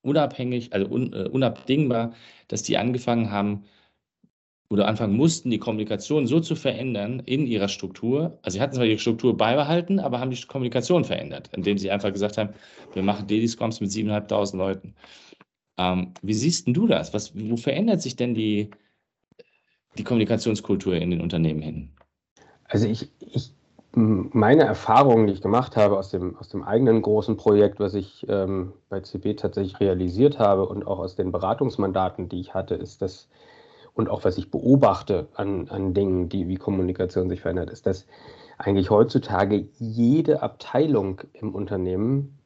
unabhängig, 0.04 0.72
also 0.74 0.98
äh, 0.98 1.28
unabdingbar, 1.28 2.14
dass 2.48 2.64
die 2.64 2.78
angefangen 2.78 3.30
haben 3.30 3.66
oder 4.70 4.88
anfangen 4.88 5.18
mussten, 5.18 5.50
die 5.50 5.60
Kommunikation 5.60 6.28
so 6.28 6.40
zu 6.40 6.56
verändern 6.56 7.22
in 7.26 7.46
ihrer 7.46 7.68
Struktur. 7.68 8.40
Also 8.42 8.56
sie 8.56 8.62
hatten 8.62 8.74
zwar 8.74 8.86
ihre 8.86 9.00
Struktur 9.00 9.36
beibehalten, 9.36 10.00
aber 10.00 10.22
haben 10.22 10.32
die 10.32 10.42
Kommunikation 10.42 11.04
verändert, 11.04 11.50
indem 11.56 11.78
sie 11.78 11.92
einfach 11.92 12.14
gesagt 12.14 12.38
haben, 12.38 12.50
wir 12.94 13.04
machen 13.04 13.28
Daily 13.28 13.48
Scrums 13.48 13.82
mit 13.82 13.92
7.500 13.92 14.56
Leuten. 14.56 14.96
Ähm, 15.78 16.14
wie 16.22 16.34
siehst 16.34 16.68
du 16.68 16.88
das? 16.88 17.14
Was, 17.14 17.34
wo 17.36 17.58
verändert 17.58 18.02
sich 18.02 18.16
denn 18.16 18.34
die, 18.34 18.72
die 19.98 20.04
Kommunikationskultur 20.04 20.96
in 20.96 21.12
den 21.12 21.22
Unternehmen 21.22 21.62
hin? 21.62 21.90
Also 22.66 22.88
ich, 22.88 23.12
ich 23.20 23.52
meine 23.96 24.64
Erfahrungen, 24.64 25.28
die 25.28 25.34
ich 25.34 25.42
gemacht 25.42 25.78
habe 25.78 25.98
aus 25.98 26.10
dem, 26.10 26.38
aus 26.38 26.50
dem 26.50 26.64
eigenen 26.64 27.02
großen 27.02 27.38
Projekt, 27.38 27.80
was 27.80 27.94
ich 27.94 28.26
ähm, 28.28 28.74
bei 28.90 29.00
CB 29.00 29.36
tatsächlich 29.36 29.80
realisiert 29.80 30.38
habe 30.38 30.68
und 30.68 30.86
auch 30.86 31.00
aus 31.00 31.16
den 31.16 31.32
Beratungsmandaten, 31.32 32.28
die 32.28 32.42
ich 32.42 32.54
hatte, 32.54 32.76
ist 32.76 33.02
das, 33.02 33.30
und 33.94 34.10
auch 34.10 34.26
was 34.26 34.38
ich 34.38 34.52
beobachte 34.52 35.30
an, 35.36 35.70
an 35.70 35.94
Dingen, 35.94 36.28
die 36.28 36.50
wie 36.50 36.58
Kommunikation 36.58 37.30
sich 37.30 37.42
verändert, 37.42 37.70
ist, 37.70 37.86
dass 37.86 38.06
eigentlich 38.58 38.90
heutzutage 38.90 39.68
jede 39.80 40.42
Abteilung 40.42 41.22
im 41.34 41.56
Unternehmen 41.56 42.38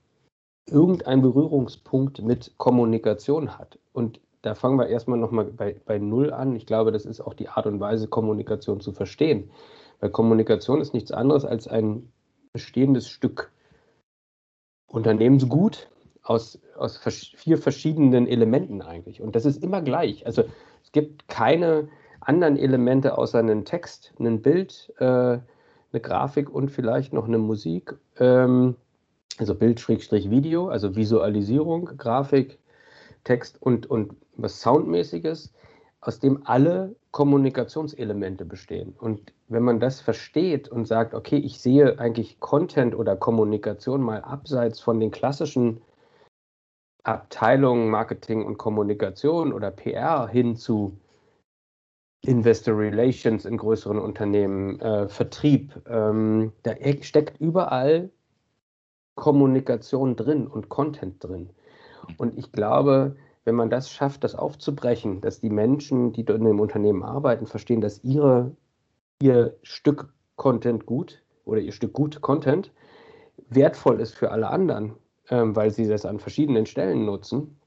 irgendeinen 0.69 1.21
Berührungspunkt 1.21 2.21
mit 2.21 2.53
Kommunikation 2.57 3.57
hat. 3.57 3.79
Und 3.93 4.19
da 4.41 4.55
fangen 4.55 4.77
wir 4.77 4.87
erstmal 4.87 5.19
nochmal 5.19 5.45
bei, 5.45 5.75
bei 5.85 5.99
Null 5.99 6.31
an. 6.31 6.55
Ich 6.55 6.65
glaube, 6.65 6.91
das 6.91 7.05
ist 7.05 7.21
auch 7.21 7.33
die 7.33 7.49
Art 7.49 7.65
und 7.65 7.79
Weise, 7.79 8.07
Kommunikation 8.07 8.79
zu 8.79 8.91
verstehen. 8.91 9.51
Weil 9.99 10.11
Kommunikation 10.11 10.81
ist 10.81 10.93
nichts 10.93 11.11
anderes 11.11 11.45
als 11.45 11.67
ein 11.67 12.11
bestehendes 12.53 13.09
Stück 13.09 13.51
Unternehmensgut 14.87 15.89
aus, 16.23 16.59
aus 16.77 16.97
vier 16.97 17.57
verschiedenen 17.57 18.27
Elementen 18.27 18.81
eigentlich. 18.81 19.21
Und 19.21 19.35
das 19.35 19.45
ist 19.45 19.63
immer 19.63 19.81
gleich. 19.81 20.25
Also 20.25 20.43
es 20.83 20.91
gibt 20.91 21.27
keine 21.27 21.89
anderen 22.21 22.57
Elemente 22.57 23.17
außer 23.17 23.39
einen 23.39 23.65
Text, 23.65 24.13
ein 24.19 24.41
Bild, 24.41 24.93
äh, 24.99 25.05
eine 25.05 26.01
Grafik 26.01 26.49
und 26.49 26.69
vielleicht 26.69 27.13
noch 27.13 27.27
eine 27.27 27.37
Musik. 27.37 27.95
Ähm, 28.19 28.75
also 29.39 29.55
Bild-Video, 29.55 30.67
also 30.67 30.95
Visualisierung, 30.95 31.85
Grafik, 31.97 32.59
Text 33.23 33.61
und, 33.61 33.89
und 33.89 34.15
was 34.35 34.61
Soundmäßiges, 34.61 35.53
aus 36.01 36.19
dem 36.19 36.41
alle 36.45 36.95
Kommunikationselemente 37.11 38.45
bestehen. 38.45 38.93
Und 38.97 39.33
wenn 39.47 39.63
man 39.63 39.79
das 39.79 40.01
versteht 40.01 40.69
und 40.69 40.85
sagt, 40.85 41.13
okay, 41.13 41.37
ich 41.37 41.59
sehe 41.59 41.99
eigentlich 41.99 42.39
Content 42.39 42.95
oder 42.95 43.15
Kommunikation 43.15 44.01
mal 44.01 44.21
abseits 44.21 44.79
von 44.79 44.99
den 44.99 45.11
klassischen 45.11 45.81
Abteilungen 47.03 47.89
Marketing 47.89 48.45
und 48.45 48.57
Kommunikation 48.57 49.53
oder 49.53 49.71
PR 49.71 50.27
hin 50.27 50.55
zu 50.55 50.97
Investor 52.25 52.77
Relations 52.77 53.45
in 53.45 53.57
größeren 53.57 53.97
Unternehmen, 53.97 54.79
äh, 54.81 55.07
Vertrieb, 55.07 55.81
ähm, 55.87 56.51
da 56.63 56.73
steckt 57.01 57.39
überall 57.39 58.11
Kommunikation 59.19 60.15
drin 60.15 60.47
und 60.47 60.69
Content 60.69 61.21
drin. 61.21 61.49
Und 62.17 62.37
ich 62.37 62.53
glaube, 62.53 63.17
wenn 63.43 63.53
man 63.53 63.69
das 63.69 63.91
schafft, 63.91 64.23
das 64.23 64.33
aufzubrechen, 64.33 65.19
dass 65.19 65.41
die 65.41 65.49
Menschen, 65.49 66.13
die 66.13 66.23
dort 66.23 66.39
in 66.39 66.45
dem 66.45 66.61
Unternehmen 66.61 67.03
arbeiten, 67.03 67.45
verstehen, 67.45 67.81
dass 67.81 68.01
ihre, 68.01 68.55
ihr 69.21 69.57
Stück 69.61 70.13
Content 70.37 70.85
gut 70.85 71.21
oder 71.43 71.59
ihr 71.59 71.73
Stück 71.73 71.91
gut 71.91 72.21
Content 72.21 72.71
wertvoll 73.49 73.99
ist 73.99 74.15
für 74.15 74.31
alle 74.31 74.49
anderen, 74.49 74.93
ähm, 75.29 75.53
weil 75.53 75.71
sie 75.71 75.87
das 75.89 76.05
an 76.05 76.19
verschiedenen 76.19 76.65
Stellen 76.65 77.03
nutzen, 77.03 77.59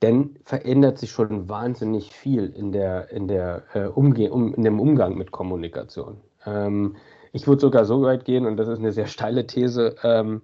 dann 0.00 0.38
verändert 0.44 0.98
sich 0.98 1.10
schon 1.10 1.50
wahnsinnig 1.50 2.14
viel 2.14 2.46
in, 2.46 2.72
der, 2.72 3.10
in, 3.10 3.28
der, 3.28 3.64
äh, 3.74 3.88
Umge 3.88 4.32
um, 4.32 4.54
in 4.54 4.62
dem 4.62 4.80
Umgang 4.80 5.18
mit 5.18 5.32
Kommunikation. 5.32 6.22
Ähm, 6.46 6.96
ich 7.34 7.48
würde 7.48 7.60
sogar 7.60 7.84
so 7.84 8.00
weit 8.02 8.24
gehen, 8.24 8.46
und 8.46 8.56
das 8.56 8.68
ist 8.68 8.78
eine 8.78 8.92
sehr 8.92 9.06
steile 9.06 9.46
These, 9.46 9.96
ähm, 10.04 10.42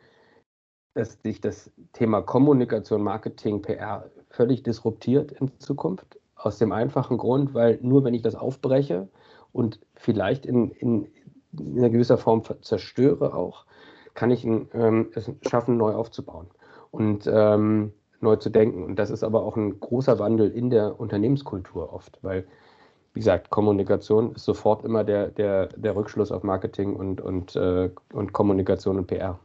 dass 0.95 1.23
sich 1.23 1.41
das 1.41 1.71
Thema 1.93 2.21
Kommunikation, 2.21 3.01
Marketing, 3.03 3.63
PR 3.63 4.11
völlig 4.29 4.65
disruptiert 4.65 5.31
in 5.31 5.57
Zukunft. 5.61 6.19
Aus 6.35 6.59
dem 6.59 6.73
einfachen 6.73 7.17
Grund, 7.17 7.55
weil 7.55 7.79
nur 7.81 8.03
wenn 8.03 8.15
ich 8.15 8.23
das 8.23 8.35
aufbreche 8.35 9.09
und 9.53 9.79
vielleicht 9.95 10.45
in, 10.45 10.73
in, 10.73 11.07
in 11.53 11.79
einer 11.79 11.91
gewisser 11.91 12.19
Form 12.19 12.43
zerstöre 12.61 13.35
auch, 13.35 13.67
kann 14.15 14.33
ich 14.33 14.45
ähm, 14.45 15.11
es 15.15 15.31
schaffen, 15.49 15.77
neu 15.77 15.93
aufzubauen 15.93 16.49
und 16.91 17.31
ähm, 17.33 17.93
neu 18.21 18.35
zu 18.35 18.51
denken. 18.51 18.83
Und 18.83 18.97
das 18.97 19.11
ist 19.11 19.23
aber 19.23 19.45
auch 19.45 19.57
ein 19.57 19.79
großer 19.79 20.19
Wandel 20.19 20.51
in 20.51 20.71
der 20.71 20.99
Unternehmenskultur 20.99 21.93
oft, 21.93 22.19
weil 22.23 22.49
wie 23.15 23.21
gesagt, 23.21 23.51
Kommunikation 23.51 24.35
ist 24.35 24.45
sofort 24.45 24.85
immer 24.85 25.05
der, 25.05 25.29
der, 25.29 25.67
der 25.77 25.97
Rückschluss 25.97 26.31
auf 26.31 26.43
Marketing 26.43 26.95
und, 26.95 27.21
und, 27.21 27.57
äh, 27.57 27.91
und 28.13 28.33
Kommunikation 28.33 28.99
und 28.99 29.07
PR. 29.07 29.39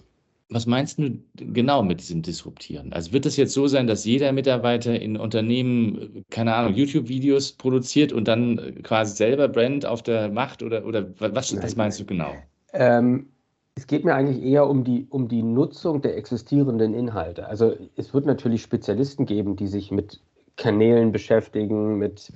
Was 0.49 0.67
meinst 0.67 0.99
du 0.99 1.17
genau 1.33 1.81
mit 1.81 1.99
diesem 1.99 2.21
Disruptieren? 2.21 2.93
Also 2.93 3.13
wird 3.13 3.25
es 3.25 3.35
jetzt 3.35 3.53
so 3.53 3.65
sein, 3.65 3.87
dass 3.87 4.05
jeder 4.05 4.31
Mitarbeiter 4.31 4.99
in 4.99 5.17
Unternehmen, 5.17 6.23
keine 6.29 6.53
Ahnung, 6.53 6.75
YouTube-Videos 6.75 7.53
produziert 7.53 8.13
und 8.13 8.27
dann 8.27 8.83
quasi 8.83 9.15
selber 9.15 9.47
Brand 9.47 9.87
auf 9.87 10.03
der 10.03 10.29
Macht 10.29 10.61
oder, 10.61 10.85
oder 10.85 11.07
was, 11.17 11.51
nein, 11.51 11.63
was 11.63 11.75
meinst 11.75 11.99
du 11.99 12.05
genau? 12.05 12.31
Ähm, 12.73 13.27
es 13.73 13.87
geht 13.87 14.05
mir 14.05 14.13
eigentlich 14.13 14.43
eher 14.43 14.69
um 14.69 14.83
die, 14.83 15.07
um 15.09 15.27
die 15.27 15.41
Nutzung 15.41 16.03
der 16.03 16.15
existierenden 16.15 16.93
Inhalte. 16.93 17.47
Also 17.47 17.75
es 17.95 18.13
wird 18.13 18.27
natürlich 18.27 18.61
Spezialisten 18.61 19.25
geben, 19.25 19.55
die 19.55 19.67
sich 19.67 19.89
mit 19.89 20.21
Kanälen 20.57 21.11
beschäftigen, 21.11 21.97
mit 21.97 22.31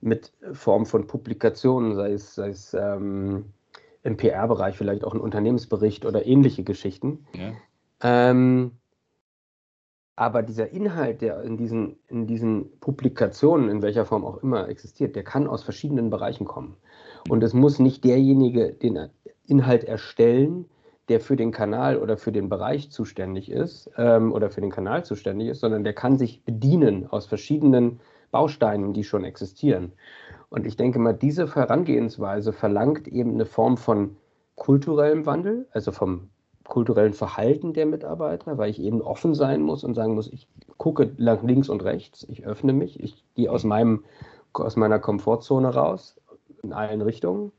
mit 0.00 0.32
Form 0.52 0.86
von 0.86 1.06
Publikationen, 1.06 1.94
sei 1.94 2.12
es, 2.12 2.34
sei 2.34 2.48
es 2.50 2.74
ähm, 2.74 3.46
im 4.02 4.16
PR-Bereich 4.16 4.76
vielleicht 4.76 5.04
auch 5.04 5.14
ein 5.14 5.20
Unternehmensbericht 5.20 6.06
oder 6.06 6.26
ähnliche 6.26 6.62
Geschichten. 6.62 7.26
Ja. 7.34 7.52
Ähm, 8.02 8.72
aber 10.14 10.42
dieser 10.42 10.70
Inhalt, 10.70 11.22
der 11.22 11.42
in 11.42 11.56
diesen, 11.56 11.96
in 12.08 12.26
diesen 12.26 12.78
Publikationen, 12.80 13.68
in 13.68 13.82
welcher 13.82 14.04
Form 14.04 14.24
auch 14.24 14.38
immer 14.38 14.68
existiert, 14.68 15.14
der 15.14 15.22
kann 15.22 15.46
aus 15.46 15.62
verschiedenen 15.62 16.10
Bereichen 16.10 16.44
kommen. 16.44 16.76
Und 17.28 17.44
es 17.44 17.54
muss 17.54 17.78
nicht 17.78 18.02
derjenige 18.04 18.72
den 18.72 19.10
Inhalt 19.46 19.84
erstellen, 19.84 20.66
der 21.08 21.20
für 21.20 21.36
den 21.36 21.52
Kanal 21.52 21.98
oder 21.98 22.16
für 22.16 22.32
den 22.32 22.48
Bereich 22.48 22.90
zuständig 22.90 23.50
ist 23.50 23.90
ähm, 23.96 24.32
oder 24.32 24.50
für 24.50 24.60
den 24.60 24.70
Kanal 24.70 25.04
zuständig 25.04 25.48
ist, 25.48 25.60
sondern 25.60 25.84
der 25.84 25.94
kann 25.94 26.18
sich 26.18 26.44
bedienen 26.44 27.06
aus 27.06 27.26
verschiedenen 27.26 28.00
Bausteinen, 28.30 28.92
die 28.92 29.04
schon 29.04 29.24
existieren. 29.24 29.92
Und 30.50 30.66
ich 30.66 30.76
denke 30.76 30.98
mal, 30.98 31.12
diese 31.12 31.54
Herangehensweise 31.54 32.52
verlangt 32.52 33.08
eben 33.08 33.34
eine 33.34 33.46
Form 33.46 33.76
von 33.76 34.16
kulturellem 34.56 35.26
Wandel, 35.26 35.66
also 35.72 35.92
vom 35.92 36.30
kulturellen 36.64 37.14
Verhalten 37.14 37.72
der 37.72 37.86
Mitarbeiter, 37.86 38.58
weil 38.58 38.70
ich 38.70 38.80
eben 38.80 39.00
offen 39.00 39.34
sein 39.34 39.62
muss 39.62 39.84
und 39.84 39.94
sagen 39.94 40.14
muss, 40.14 40.30
ich 40.30 40.46
gucke 40.76 41.12
nach 41.16 41.42
links 41.42 41.68
und 41.68 41.82
rechts, 41.82 42.26
ich 42.28 42.46
öffne 42.46 42.72
mich, 42.72 43.02
ich 43.02 43.24
gehe 43.34 43.50
aus, 43.50 43.64
meinem, 43.64 44.04
aus 44.52 44.76
meiner 44.76 44.98
Komfortzone 44.98 45.68
raus, 45.68 46.16
in 46.62 46.72
allen 46.72 47.00
Richtungen. 47.00 47.52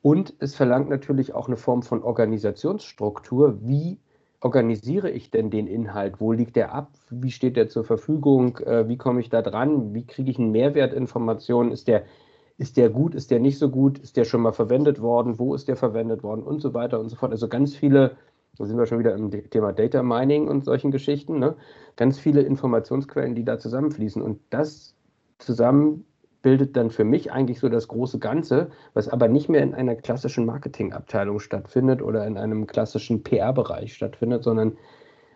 Und 0.00 0.34
es 0.38 0.54
verlangt 0.54 0.88
natürlich 0.88 1.34
auch 1.34 1.46
eine 1.46 1.56
Form 1.56 1.82
von 1.82 2.02
Organisationsstruktur. 2.02 3.58
Wie 3.60 3.98
organisiere 4.42 5.10
ich 5.10 5.30
denn 5.30 5.50
den 5.50 5.66
Inhalt? 5.66 6.20
Wo 6.20 6.32
liegt 6.32 6.56
der 6.56 6.74
ab? 6.74 6.90
Wie 7.10 7.30
steht 7.30 7.56
der 7.56 7.68
zur 7.68 7.84
Verfügung? 7.84 8.58
Äh, 8.58 8.88
wie 8.88 8.96
komme 8.96 9.20
ich 9.20 9.28
da 9.28 9.40
dran? 9.40 9.94
Wie 9.94 10.04
kriege 10.04 10.30
ich 10.30 10.38
einen 10.38 10.50
Mehrwertinformationen? 10.50 11.72
Ist 11.72 11.86
der, 11.86 12.04
ist 12.58 12.76
der 12.76 12.90
gut? 12.90 13.14
Ist 13.14 13.30
der 13.30 13.38
nicht 13.38 13.58
so 13.58 13.70
gut? 13.70 13.98
Ist 13.98 14.16
der 14.16 14.24
schon 14.24 14.42
mal 14.42 14.52
verwendet 14.52 15.00
worden? 15.00 15.38
Wo 15.38 15.54
ist 15.54 15.68
der 15.68 15.76
verwendet 15.76 16.24
worden? 16.24 16.42
Und 16.42 16.60
so 16.60 16.74
weiter 16.74 16.98
und 16.98 17.08
so 17.08 17.16
fort. 17.16 17.30
Also 17.30 17.48
ganz 17.48 17.76
viele, 17.76 18.16
da 18.58 18.66
sind 18.66 18.76
wir 18.76 18.86
schon 18.86 18.98
wieder 18.98 19.14
im 19.14 19.30
Thema 19.30 19.72
Data 19.72 20.02
Mining 20.02 20.48
und 20.48 20.64
solchen 20.64 20.90
Geschichten, 20.90 21.38
ne? 21.38 21.54
ganz 21.94 22.18
viele 22.18 22.42
Informationsquellen, 22.42 23.36
die 23.36 23.44
da 23.44 23.58
zusammenfließen. 23.58 24.20
Und 24.20 24.40
das 24.50 24.96
zusammen 25.38 26.04
bildet 26.42 26.76
dann 26.76 26.90
für 26.90 27.04
mich 27.04 27.32
eigentlich 27.32 27.60
so 27.60 27.68
das 27.68 27.88
große 27.88 28.18
Ganze, 28.18 28.70
was 28.94 29.08
aber 29.08 29.28
nicht 29.28 29.48
mehr 29.48 29.62
in 29.62 29.74
einer 29.74 29.94
klassischen 29.94 30.44
Marketingabteilung 30.44 31.40
stattfindet 31.40 32.02
oder 32.02 32.26
in 32.26 32.36
einem 32.36 32.66
klassischen 32.66 33.22
PR-Bereich 33.22 33.94
stattfindet, 33.94 34.42
sondern 34.42 34.76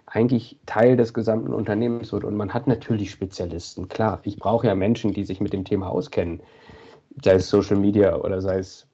eigentlich 0.07 0.59
Teil 0.67 0.97
des 0.97 1.15
gesamten 1.15 1.53
Unternehmens 1.53 2.13
wird. 2.13 2.25
Und 2.25 2.37
man 2.37 2.55
hat 2.55 2.67
natürlich 2.67 3.11
Spezialisten. 3.11 3.89
Klar, 3.89 4.21
ich 4.25 4.37
brauche 4.37 4.67
ja 4.67 4.75
Menschen, 4.75 5.13
die 5.13 5.25
sich 5.25 5.41
mit 5.41 5.53
dem 5.53 5.65
Thema 5.65 5.89
auskennen, 5.91 6.41
sei 7.23 7.35
es 7.35 7.49
Social 7.49 7.77
Media 7.77 8.17
oder 8.17 8.41
sei 8.41 8.59
es 8.59 8.87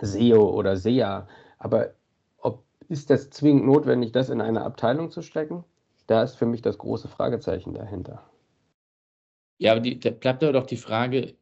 SEO 0.00 0.50
oder 0.50 0.76
SEA. 0.76 1.28
Aber 1.58 1.90
ob, 2.38 2.64
ist 2.88 3.10
das 3.10 3.30
zwingend 3.30 3.66
notwendig, 3.66 4.12
das 4.12 4.30
in 4.30 4.40
eine 4.40 4.62
Abteilung 4.62 5.10
zu 5.10 5.22
stecken? 5.22 5.64
Da 6.06 6.22
ist 6.22 6.34
für 6.34 6.46
mich 6.46 6.62
das 6.62 6.78
große 6.78 7.08
Fragezeichen 7.08 7.74
dahinter. 7.74 8.22
Ja, 9.62 9.70
aber 9.70 9.80
die, 9.80 10.00
da 10.00 10.10
bleibt 10.10 10.42
aber 10.42 10.52
doch 10.52 10.66
die 10.66 10.76
Frage, 10.76 11.34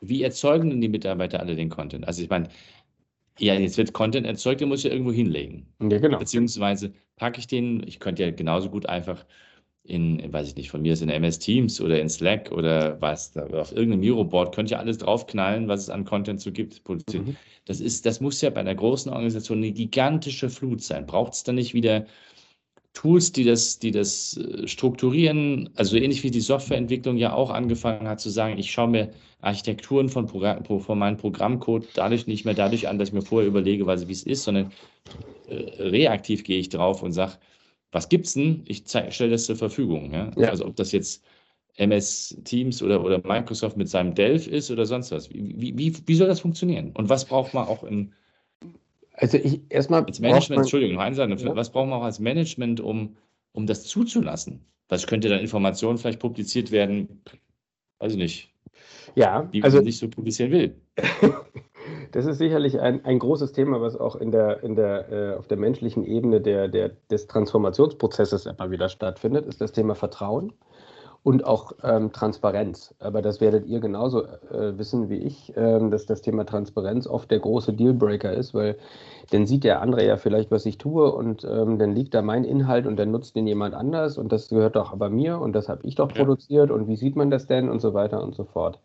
wie 0.00 0.22
erzeugen 0.22 0.70
denn 0.70 0.80
die 0.80 0.88
Mitarbeiter 0.88 1.40
alle 1.40 1.56
den 1.56 1.68
Content? 1.68 2.06
Also 2.06 2.22
ich 2.22 2.30
meine, 2.30 2.48
ja, 3.40 3.54
jetzt 3.54 3.76
wird 3.76 3.92
Content 3.92 4.24
erzeugt, 4.24 4.60
den 4.60 4.68
muss 4.68 4.80
ich 4.80 4.84
ja 4.84 4.92
irgendwo 4.92 5.10
hinlegen. 5.10 5.66
Ja, 5.82 5.98
genau. 5.98 6.18
Beziehungsweise 6.18 6.92
packe 7.16 7.40
ich 7.40 7.48
den, 7.48 7.82
ich 7.84 7.98
könnte 7.98 8.22
ja 8.22 8.30
genauso 8.30 8.70
gut 8.70 8.86
einfach 8.86 9.26
in, 9.82 10.32
weiß 10.32 10.46
ich 10.46 10.54
nicht, 10.54 10.70
von 10.70 10.80
mir 10.80 10.92
ist 10.92 11.02
in 11.02 11.08
MS 11.08 11.40
Teams 11.40 11.80
oder 11.80 12.00
in 12.00 12.08
Slack 12.08 12.52
oder 12.52 13.00
was, 13.00 13.36
auf 13.36 13.72
irgendeinem 13.72 14.00
Miroboard, 14.00 14.54
könnte 14.54 14.74
ja 14.74 14.78
alles 14.78 14.98
draufknallen, 14.98 15.66
was 15.66 15.80
es 15.82 15.90
an 15.90 16.04
Content 16.04 16.40
so 16.40 16.52
gibt. 16.52 16.88
Mhm. 16.88 17.36
Das, 17.64 17.80
ist, 17.80 18.06
das 18.06 18.20
muss 18.20 18.40
ja 18.42 18.50
bei 18.50 18.60
einer 18.60 18.76
großen 18.76 19.10
Organisation 19.10 19.58
eine 19.58 19.72
gigantische 19.72 20.50
Flut 20.50 20.82
sein. 20.82 21.04
Braucht 21.04 21.32
es 21.32 21.42
dann 21.42 21.56
nicht 21.56 21.74
wieder 21.74 22.06
Tools, 22.96 23.30
die 23.30 23.44
das, 23.44 23.78
die 23.78 23.90
das 23.90 24.38
äh, 24.38 24.66
strukturieren, 24.66 25.68
also 25.76 25.96
ähnlich 25.96 26.22
wie 26.22 26.30
die 26.30 26.40
Softwareentwicklung 26.40 27.18
ja 27.18 27.34
auch 27.34 27.50
angefangen 27.50 28.08
hat 28.08 28.20
zu 28.20 28.30
sagen, 28.30 28.58
ich 28.58 28.70
schaue 28.70 28.88
mir 28.88 29.10
Architekturen 29.42 30.08
von, 30.08 30.26
Programm, 30.26 30.64
von 30.64 30.98
meinem 30.98 31.18
Programmcode 31.18 31.86
dadurch 31.94 32.26
nicht 32.26 32.46
mehr 32.46 32.54
dadurch 32.54 32.88
an, 32.88 32.98
dass 32.98 33.10
ich 33.10 33.14
mir 33.14 33.20
vorher 33.20 33.46
überlege, 33.46 33.86
wie 33.86 34.12
es 34.12 34.22
ist, 34.22 34.44
sondern 34.44 34.72
äh, 35.46 35.82
reaktiv 35.82 36.42
gehe 36.42 36.58
ich 36.58 36.70
drauf 36.70 37.02
und 37.02 37.12
sage, 37.12 37.34
was 37.92 38.08
gibt's 38.08 38.32
denn? 38.32 38.62
Ich 38.64 38.84
stelle 38.86 39.30
das 39.30 39.44
zur 39.44 39.56
Verfügung. 39.56 40.12
Ja? 40.14 40.30
Ja. 40.36 40.48
Also 40.48 40.64
ob 40.64 40.74
das 40.76 40.92
jetzt 40.92 41.22
MS 41.76 42.38
Teams 42.44 42.82
oder, 42.82 43.04
oder 43.04 43.20
Microsoft 43.22 43.76
mit 43.76 43.90
seinem 43.90 44.14
Delph 44.14 44.46
ist 44.46 44.70
oder 44.70 44.86
sonst 44.86 45.10
was. 45.12 45.28
Wie, 45.30 45.76
wie, 45.76 45.94
wie 46.06 46.14
soll 46.14 46.28
das 46.28 46.40
funktionieren? 46.40 46.92
Und 46.94 47.10
was 47.10 47.26
braucht 47.26 47.52
man 47.52 47.68
auch 47.68 47.84
in 47.84 48.14
also 49.16 49.38
ich 49.38 49.62
erstmal. 49.68 50.04
Als 50.04 50.20
Management, 50.20 50.50
man, 50.50 50.58
Entschuldigung, 50.60 50.96
noch 50.96 51.14
sagen, 51.14 51.36
ja. 51.36 51.56
was 51.56 51.70
brauchen 51.70 51.90
wir 51.90 51.96
auch 51.96 52.04
als 52.04 52.20
Management, 52.20 52.80
um, 52.80 53.16
um 53.52 53.66
das 53.66 53.84
zuzulassen? 53.84 54.64
Was 54.88 55.06
könnte 55.06 55.28
dann 55.28 55.40
Informationen 55.40 55.98
vielleicht 55.98 56.20
publiziert 56.20 56.70
werden? 56.70 57.22
Weiß 57.98 58.12
ich 58.12 58.18
nicht. 58.18 58.52
Ja, 59.14 59.42
die 59.42 59.62
also, 59.62 59.78
man 59.78 59.84
nicht 59.84 59.98
so 59.98 60.08
publizieren 60.08 60.52
will. 60.52 60.76
das 62.12 62.26
ist 62.26 62.38
sicherlich 62.38 62.78
ein, 62.78 63.04
ein 63.04 63.18
großes 63.18 63.52
Thema, 63.52 63.80
was 63.80 63.96
auch 63.96 64.16
in 64.16 64.30
der, 64.30 64.62
in 64.62 64.76
der, 64.76 65.10
äh, 65.10 65.34
auf 65.36 65.48
der 65.48 65.56
menschlichen 65.56 66.04
Ebene 66.04 66.40
der, 66.40 66.68
der, 66.68 66.90
des 67.10 67.26
Transformationsprozesses 67.26 68.46
immer 68.46 68.70
wieder 68.70 68.88
stattfindet, 68.88 69.46
ist 69.46 69.60
das 69.60 69.72
Thema 69.72 69.94
Vertrauen 69.94 70.52
und 71.26 71.44
auch 71.44 71.72
ähm, 71.82 72.12
Transparenz. 72.12 72.94
Aber 73.00 73.20
das 73.20 73.40
werdet 73.40 73.66
ihr 73.66 73.80
genauso 73.80 74.22
äh, 74.22 74.78
wissen 74.78 75.08
wie 75.08 75.16
ich, 75.16 75.52
ähm, 75.56 75.90
dass 75.90 76.06
das 76.06 76.22
Thema 76.22 76.46
Transparenz 76.46 77.08
oft 77.08 77.32
der 77.32 77.40
große 77.40 77.72
Dealbreaker 77.72 78.32
ist, 78.32 78.54
weil 78.54 78.78
dann 79.32 79.44
sieht 79.44 79.64
der 79.64 79.82
andere 79.82 80.06
ja 80.06 80.18
vielleicht, 80.18 80.52
was 80.52 80.64
ich 80.66 80.78
tue 80.78 81.12
und 81.12 81.42
ähm, 81.42 81.80
dann 81.80 81.96
liegt 81.96 82.14
da 82.14 82.22
mein 82.22 82.44
Inhalt 82.44 82.86
und 82.86 82.96
dann 82.96 83.10
nutzt 83.10 83.34
den 83.34 83.48
jemand 83.48 83.74
anders 83.74 84.18
und 84.18 84.30
das 84.30 84.50
gehört 84.50 84.76
doch 84.76 84.92
aber 84.92 85.10
mir 85.10 85.40
und 85.40 85.52
das 85.52 85.68
habe 85.68 85.80
ich 85.82 85.96
doch 85.96 86.12
ja. 86.12 86.18
produziert 86.22 86.70
und 86.70 86.86
wie 86.86 86.94
sieht 86.94 87.16
man 87.16 87.28
das 87.28 87.48
denn 87.48 87.70
und 87.70 87.80
so 87.80 87.92
weiter 87.92 88.22
und 88.22 88.36
so 88.36 88.44
fort. 88.44 88.78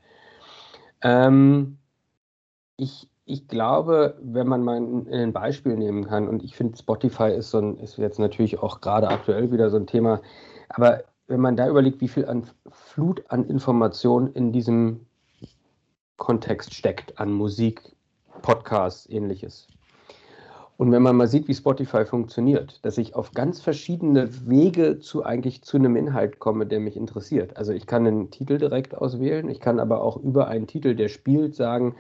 Ähm, 1.04 1.78
ich, 2.76 3.08
ich 3.24 3.50
glaube, 3.50 4.18
wenn 4.20 4.48
man 4.48 4.64
mal 4.64 4.78
ein, 4.78 5.08
ein 5.14 5.32
Beispiel 5.32 5.78
nehmen 5.78 6.06
kann, 6.06 6.28
und 6.28 6.42
ich 6.42 6.56
finde, 6.56 6.76
Spotify 6.76 7.36
ist 7.36 7.52
so 7.52 7.60
ein, 7.60 7.78
ist 7.78 7.98
jetzt 7.98 8.18
natürlich 8.18 8.58
auch 8.58 8.82
gerade 8.82 9.10
aktuell 9.10 9.52
wieder 9.52 9.70
so 9.70 9.78
ein 9.78 9.86
Thema, 9.86 10.22
aber 10.70 11.04
wenn 11.32 11.40
man 11.40 11.56
da 11.56 11.68
überlegt, 11.68 12.02
wie 12.02 12.10
viel 12.10 12.26
an 12.26 12.44
Flut 12.70 13.24
an 13.30 13.46
Informationen 13.46 14.34
in 14.34 14.52
diesem 14.52 15.06
Kontext 16.18 16.74
steckt, 16.74 17.20
an 17.20 17.32
Musik, 17.32 17.82
Podcasts, 18.42 19.10
ähnliches. 19.10 19.68
Und 20.76 20.92
wenn 20.92 21.02
man 21.02 21.16
mal 21.16 21.28
sieht, 21.28 21.48
wie 21.48 21.54
Spotify 21.54 22.06
funktioniert, 22.06 22.84
dass 22.84 22.98
ich 22.98 23.16
auf 23.16 23.32
ganz 23.32 23.62
verschiedene 23.62 24.50
Wege 24.50 25.00
zu 25.00 25.24
eigentlich 25.24 25.62
zu 25.62 25.78
einem 25.78 25.96
Inhalt 25.96 26.40
komme, 26.40 26.66
der 26.66 26.80
mich 26.80 26.98
interessiert. 26.98 27.56
Also 27.56 27.72
ich 27.72 27.88
kann 27.88 28.06
einen 28.06 28.30
Titel 28.32 28.58
direkt 28.58 28.96
auswählen, 28.96 29.48
ich 29.50 29.60
kann 29.60 29.80
aber 29.80 30.02
auch 30.02 30.18
über 30.18 30.48
einen 30.48 30.68
Titel, 30.68 30.96
der 30.96 31.08
spielt, 31.08 31.56
sagen, 31.56 31.96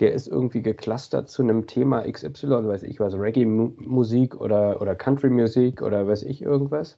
der 0.00 0.14
ist 0.14 0.26
irgendwie 0.26 0.62
geclustert 0.62 1.28
zu 1.28 1.42
einem 1.42 1.68
Thema 1.68 2.10
XY, 2.10 2.66
weiß 2.66 2.82
ich 2.82 2.98
was, 2.98 3.14
Reggae-Musik 3.14 4.40
oder, 4.40 4.80
oder 4.80 4.96
Country-Musik 4.96 5.80
oder 5.80 6.08
weiß 6.08 6.24
ich 6.24 6.42
irgendwas. 6.42 6.96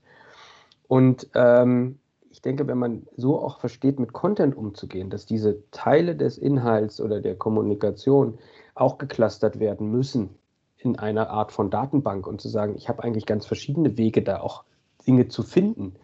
Und 0.89 1.29
ähm, 1.35 1.99
ich 2.31 2.43
denke, 2.43 2.67
wenn 2.67 2.79
man 2.79 3.07
so 3.17 3.41
auch 3.41 3.59
versteht, 3.61 3.99
mit 3.99 4.13
Content 4.13 4.57
umzugehen, 4.57 5.11
dass 5.11 5.27
diese 5.27 5.63
Teile 5.71 6.17
des 6.17 6.39
Inhalts 6.39 7.01
oder 7.01 7.21
der 7.21 7.35
Kommunikation 7.35 8.39
auch 8.75 8.99
geclustert 8.99 9.59
werden 9.59 9.91
müssen 9.91 10.31
in 10.77 10.99
einer 10.99 11.31
Art 11.31 11.51
von 11.51 11.71
Datenbank 11.71 12.27
und 12.27 12.41
zu 12.41 12.49
sagen, 12.49 12.75
ich 12.77 12.89
habe 12.89 13.03
eigentlich 13.03 13.27
ganz 13.27 13.47
verschiedene 13.47 13.97
Wege, 13.97 14.23
da 14.23 14.41
auch 14.41 14.65
Dinge 15.07 15.29
zu 15.29 15.43
finden. 15.43 15.95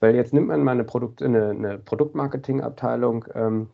Weil 0.00 0.14
jetzt 0.14 0.32
nimmt 0.32 0.48
man 0.48 0.62
mal 0.62 0.72
eine, 0.72 0.84
Produkt, 0.84 1.22
eine, 1.22 1.50
eine 1.50 1.78
Produktmarketingabteilung, 1.78 3.24
ähm, 3.34 3.70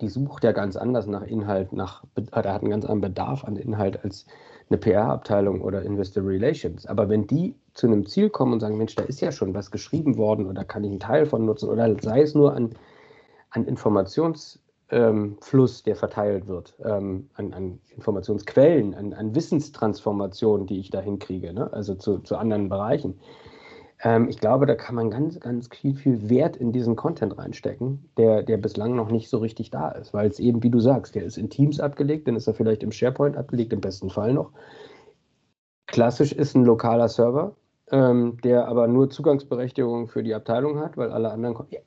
die 0.00 0.08
sucht 0.08 0.44
ja 0.44 0.52
ganz 0.52 0.76
anders 0.76 1.06
nach 1.06 1.22
Inhalt, 1.22 1.72
nach, 1.72 2.04
da 2.14 2.52
hat 2.52 2.62
einen 2.62 2.70
ganz 2.70 2.84
anderen 2.84 3.00
Bedarf 3.00 3.44
an 3.44 3.56
Inhalt 3.56 4.04
als 4.04 4.26
eine 4.68 4.78
PR-Abteilung 4.78 5.62
oder 5.62 5.82
Investor 5.82 6.24
Relations. 6.26 6.86
Aber 6.86 7.08
wenn 7.08 7.26
die 7.26 7.54
zu 7.78 7.86
einem 7.86 8.06
Ziel 8.06 8.28
kommen 8.28 8.52
und 8.54 8.60
sagen, 8.60 8.76
Mensch, 8.76 8.96
da 8.96 9.04
ist 9.04 9.20
ja 9.20 9.30
schon 9.30 9.54
was 9.54 9.70
geschrieben 9.70 10.18
worden 10.18 10.46
oder 10.46 10.64
kann 10.64 10.82
ich 10.82 10.90
einen 10.90 11.00
Teil 11.00 11.26
von 11.26 11.44
nutzen 11.44 11.68
oder 11.68 11.94
sei 12.00 12.22
es 12.22 12.34
nur 12.34 12.52
an, 12.52 12.70
an 13.50 13.66
Informationsfluss, 13.66 14.60
ähm, 14.90 15.84
der 15.86 15.94
verteilt 15.94 16.48
wird, 16.48 16.74
ähm, 16.84 17.30
an, 17.34 17.54
an, 17.54 17.78
Informationsquellen, 17.94 18.94
an, 18.94 19.12
an, 19.12 19.32
Wissenstransformation, 19.34 20.66
die 20.66 20.80
ich 20.80 20.90
da 20.90 21.00
hinkriege, 21.00 21.52
ne? 21.52 21.72
also 21.72 21.94
zu, 21.94 22.18
zu, 22.18 22.36
anderen 22.36 22.68
Bereichen. 22.68 23.20
Ähm, 24.02 24.28
ich 24.28 24.40
glaube, 24.40 24.66
da 24.66 24.74
kann 24.74 24.96
man 24.96 25.08
ganz, 25.08 25.38
ganz 25.38 25.68
viel, 25.68 25.94
viel 25.94 26.28
Wert 26.28 26.56
in 26.56 26.72
diesen 26.72 26.96
Content 26.96 27.38
reinstecken, 27.38 28.08
der, 28.16 28.42
der 28.42 28.56
bislang 28.56 28.96
noch 28.96 29.12
nicht 29.12 29.28
so 29.28 29.38
richtig 29.38 29.70
da 29.70 29.90
ist, 29.90 30.12
weil 30.12 30.28
es 30.28 30.40
eben, 30.40 30.64
wie 30.64 30.70
du 30.70 30.80
sagst, 30.80 31.14
der 31.14 31.22
ist 31.22 31.38
in 31.38 31.48
Teams 31.48 31.78
abgelegt, 31.78 32.26
dann 32.26 32.34
ist 32.34 32.48
er 32.48 32.54
vielleicht 32.54 32.82
im 32.82 32.90
SharePoint 32.90 33.36
abgelegt, 33.36 33.72
im 33.72 33.80
besten 33.80 34.10
Fall 34.10 34.32
noch. 34.32 34.50
Klassisch 35.86 36.32
ist 36.32 36.56
ein 36.56 36.64
lokaler 36.64 37.08
Server, 37.08 37.54
ähm, 37.90 38.38
der 38.42 38.68
aber 38.68 38.88
nur 38.88 39.10
Zugangsberechtigung 39.10 40.08
für 40.08 40.22
die 40.22 40.34
Abteilung 40.34 40.78
hat, 40.78 40.96
weil 40.96 41.10
alle 41.10 41.30
anderen. 41.30 41.56
Ja, 41.70 41.80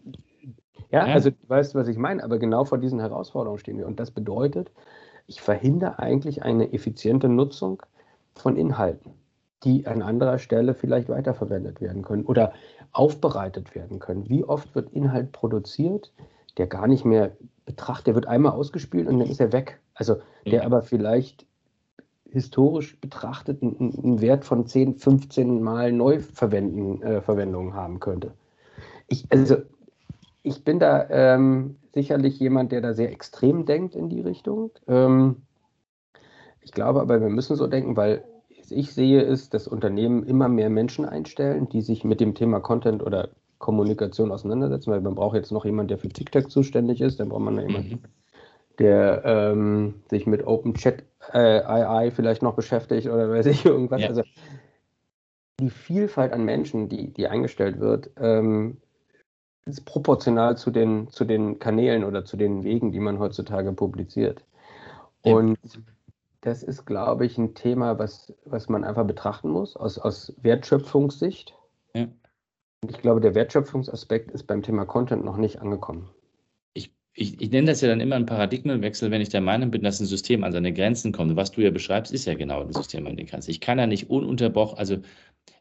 Ja, 0.92 1.08
ja, 1.08 1.14
also 1.14 1.30
du 1.30 1.38
weißt, 1.48 1.76
was 1.76 1.88
ich 1.88 1.98
meine, 1.98 2.24
aber 2.24 2.38
genau 2.38 2.66
vor 2.66 2.78
diesen 2.78 3.00
Herausforderungen 3.00 3.60
stehen 3.60 3.78
wir. 3.78 3.88
Und 3.88 4.00
das 4.00 4.12
bedeutet, 4.12 4.70
ich 4.70 4.78
weiß, 4.78 4.84
was 4.84 4.88
ich 4.88 4.98
meine, 4.98 5.04
aber 5.04 5.06
genau 5.06 5.06
vor 5.06 5.18
diesen 5.18 5.20
Herausforderungen 5.20 5.20
stehen 5.20 5.28
wir. 5.28 5.28
Und 5.28 5.30
das 5.30 5.32
bedeutet, 5.32 5.32
ich 5.32 5.42
verhindere 5.42 6.00
eigentlich 6.00 6.44
eine 6.44 6.74
effiziente 6.74 7.30
Nutzung 7.30 7.82
von 8.36 8.58
Inhalten, 8.58 9.14
die 9.64 9.88
an 9.88 10.02
anderer 10.02 10.40
Stelle 10.40 10.74
vielleicht 10.74 11.08
weiterverwendet 11.08 11.80
werden 11.80 12.02
können 12.02 12.26
oder 12.26 12.54
aufbereitet 12.92 13.76
werden 13.76 14.00
können. 14.00 14.28
Wie 14.28 14.44
oft 14.44 14.76
wird 14.76 14.92
Inhalt 14.92 15.32
produziert, 15.32 16.12
der 16.58 16.68
gar 16.68 16.88
nicht 16.88 17.06
mehr 17.06 17.32
betrachtet, 17.66 18.08
der 18.08 18.16
wird 18.16 18.28
einmal 18.28 18.52
ausgespielt 18.54 19.08
und 19.08 19.20
dann 19.20 19.30
ist 19.30 19.40
er 19.40 19.54
weg. 19.54 19.80
Also 19.94 20.16
der 20.46 20.60
ja. 20.60 20.64
aber 20.64 20.82
vielleicht 20.82 21.46
historisch 22.32 23.00
betrachtet 23.00 23.62
einen, 23.62 24.22
Wert 24.22 24.46
von 24.46 24.66
10, 24.66 24.96
15 24.96 25.62
Mal 25.62 25.92
Neuverwendung 25.92 27.70
äh, 27.70 27.74
haben 27.74 28.00
könnte. 28.00 28.32
Ich, 29.08 29.26
also 29.30 29.58
ich 30.44 30.64
bin 30.64 30.80
da 30.80 31.08
ähm, 31.10 31.76
sicherlich 31.94 32.40
jemand, 32.40 32.72
der 32.72 32.82
da 32.82 32.94
sehr 32.94 33.12
extrem 33.12 33.66
denkt 33.66 33.96
in 33.96 34.10
die 34.10 34.22
Richtung. 34.22 34.72
Ähm, 34.88 35.44
ich 36.62 36.72
glaube 36.72 37.02
aber, 37.02 37.20
wir 37.20 37.30
müssen 37.30 37.56
so 37.56 37.68
denken, 37.68 37.98
weil 37.98 38.24
ich 38.70 38.94
sehe, 38.94 39.22
ist, 39.22 39.54
dass 39.54 39.68
Unternehmen 39.68 40.24
immer 40.24 40.48
mehr 40.48 40.70
Menschen 40.70 41.06
einstellen, 41.06 41.68
die 41.68 41.82
sich 41.82 42.06
mit 42.06 42.22
dem 42.22 42.36
Thema 42.36 42.62
Content 42.62 43.04
oder 43.04 43.30
Kommunikation 43.58 44.32
auseinandersetzen, 44.32 44.92
weil 44.92 45.02
man 45.02 45.16
braucht 45.16 45.36
jetzt 45.36 45.52
noch 45.52 45.66
jemanden, 45.66 45.90
der 45.90 45.98
für 45.98 46.10
TikTok 46.10 46.50
zuständig 46.50 47.02
ist, 47.02 47.20
dann 47.20 47.30
braucht 47.30 47.42
man 47.42 47.56
noch 47.56 47.68
jemanden, 47.68 47.96
mhm. 47.96 48.00
der 48.80 49.22
ähm, 49.26 49.96
sich 50.10 50.26
mit 50.26 50.48
Open 50.48 50.74
Chat 50.74 51.04
äh, 51.34 51.62
AI 51.62 52.12
vielleicht 52.12 52.42
noch 52.42 52.56
beschäftigt 52.56 53.08
oder 53.08 53.30
weiß 53.30 53.46
ich 53.48 53.66
irgendwas. 53.66 54.02
Ja. 54.02 54.08
Also 54.10 54.24
die 55.60 55.70
Vielfalt 55.70 56.34
an 56.34 56.44
Menschen, 56.44 56.90
die, 56.90 57.14
die 57.14 57.28
eingestellt 57.28 57.80
wird, 57.80 58.10
ähm, 58.18 58.78
ist 59.66 59.86
proportional 59.86 60.58
zu 60.58 60.72
den, 60.72 61.10
zu 61.10 61.24
den 61.24 61.60
Kanälen 61.60 62.04
oder 62.04 62.26
zu 62.26 62.36
den 62.36 62.64
Wegen, 62.64 62.92
die 62.92 63.00
man 63.00 63.20
heutzutage 63.20 63.72
publiziert. 63.74 64.44
Und 65.24 65.60
das 66.42 66.64
ist, 66.64 66.86
glaube 66.86 67.26
ich, 67.28 67.38
ein 67.38 67.54
Thema, 67.54 68.00
was, 68.00 68.34
was 68.46 68.70
man 68.70 68.84
einfach 68.84 69.06
betrachten 69.06 69.50
muss 69.50 69.78
aus, 69.78 70.00
aus 70.00 70.34
Wertschöpfungssicht. 70.42 71.56
Ja. 71.94 72.08
Ich 72.88 72.98
glaube, 72.98 73.22
der 73.22 73.36
Wertschöpfungsaspekt 73.36 74.32
ist 74.32 74.48
beim 74.48 74.64
Thema 74.64 74.86
Content 74.86 75.24
noch 75.24 75.38
nicht 75.38 75.62
angekommen. 75.62 76.10
Ich, 77.14 77.42
ich, 77.42 77.52
nenne 77.52 77.68
das 77.68 77.82
ja 77.82 77.90
dann 77.90 78.00
immer 78.00 78.16
einen 78.16 78.26
Paradigmenwechsel, 78.26 79.12
wenn 79.12 79.22
ich 79.22 79.30
der 79.30 79.42
Meinung 79.42 79.70
bin, 79.70 79.84
dass 79.84 80.00
ein 80.00 80.06
System 80.06 80.44
an 80.46 80.54
seine 80.54 80.74
Grenzen 80.74 81.12
kommt. 81.12 81.36
Was 81.36 81.52
du 81.52 81.62
ja 81.62 81.70
beschreibst, 81.70 82.14
ist 82.14 82.26
ja 82.26 82.36
genau 82.36 82.62
ein 82.62 82.72
System 82.72 83.06
an 83.06 83.18
den 83.18 83.26
Grenzen. 83.28 83.52
Ich 83.52 83.60
kann 83.60 83.80
ja 83.80 83.86
nicht 83.88 84.10
ununterbrochen, 84.10 84.78
also 84.78 84.98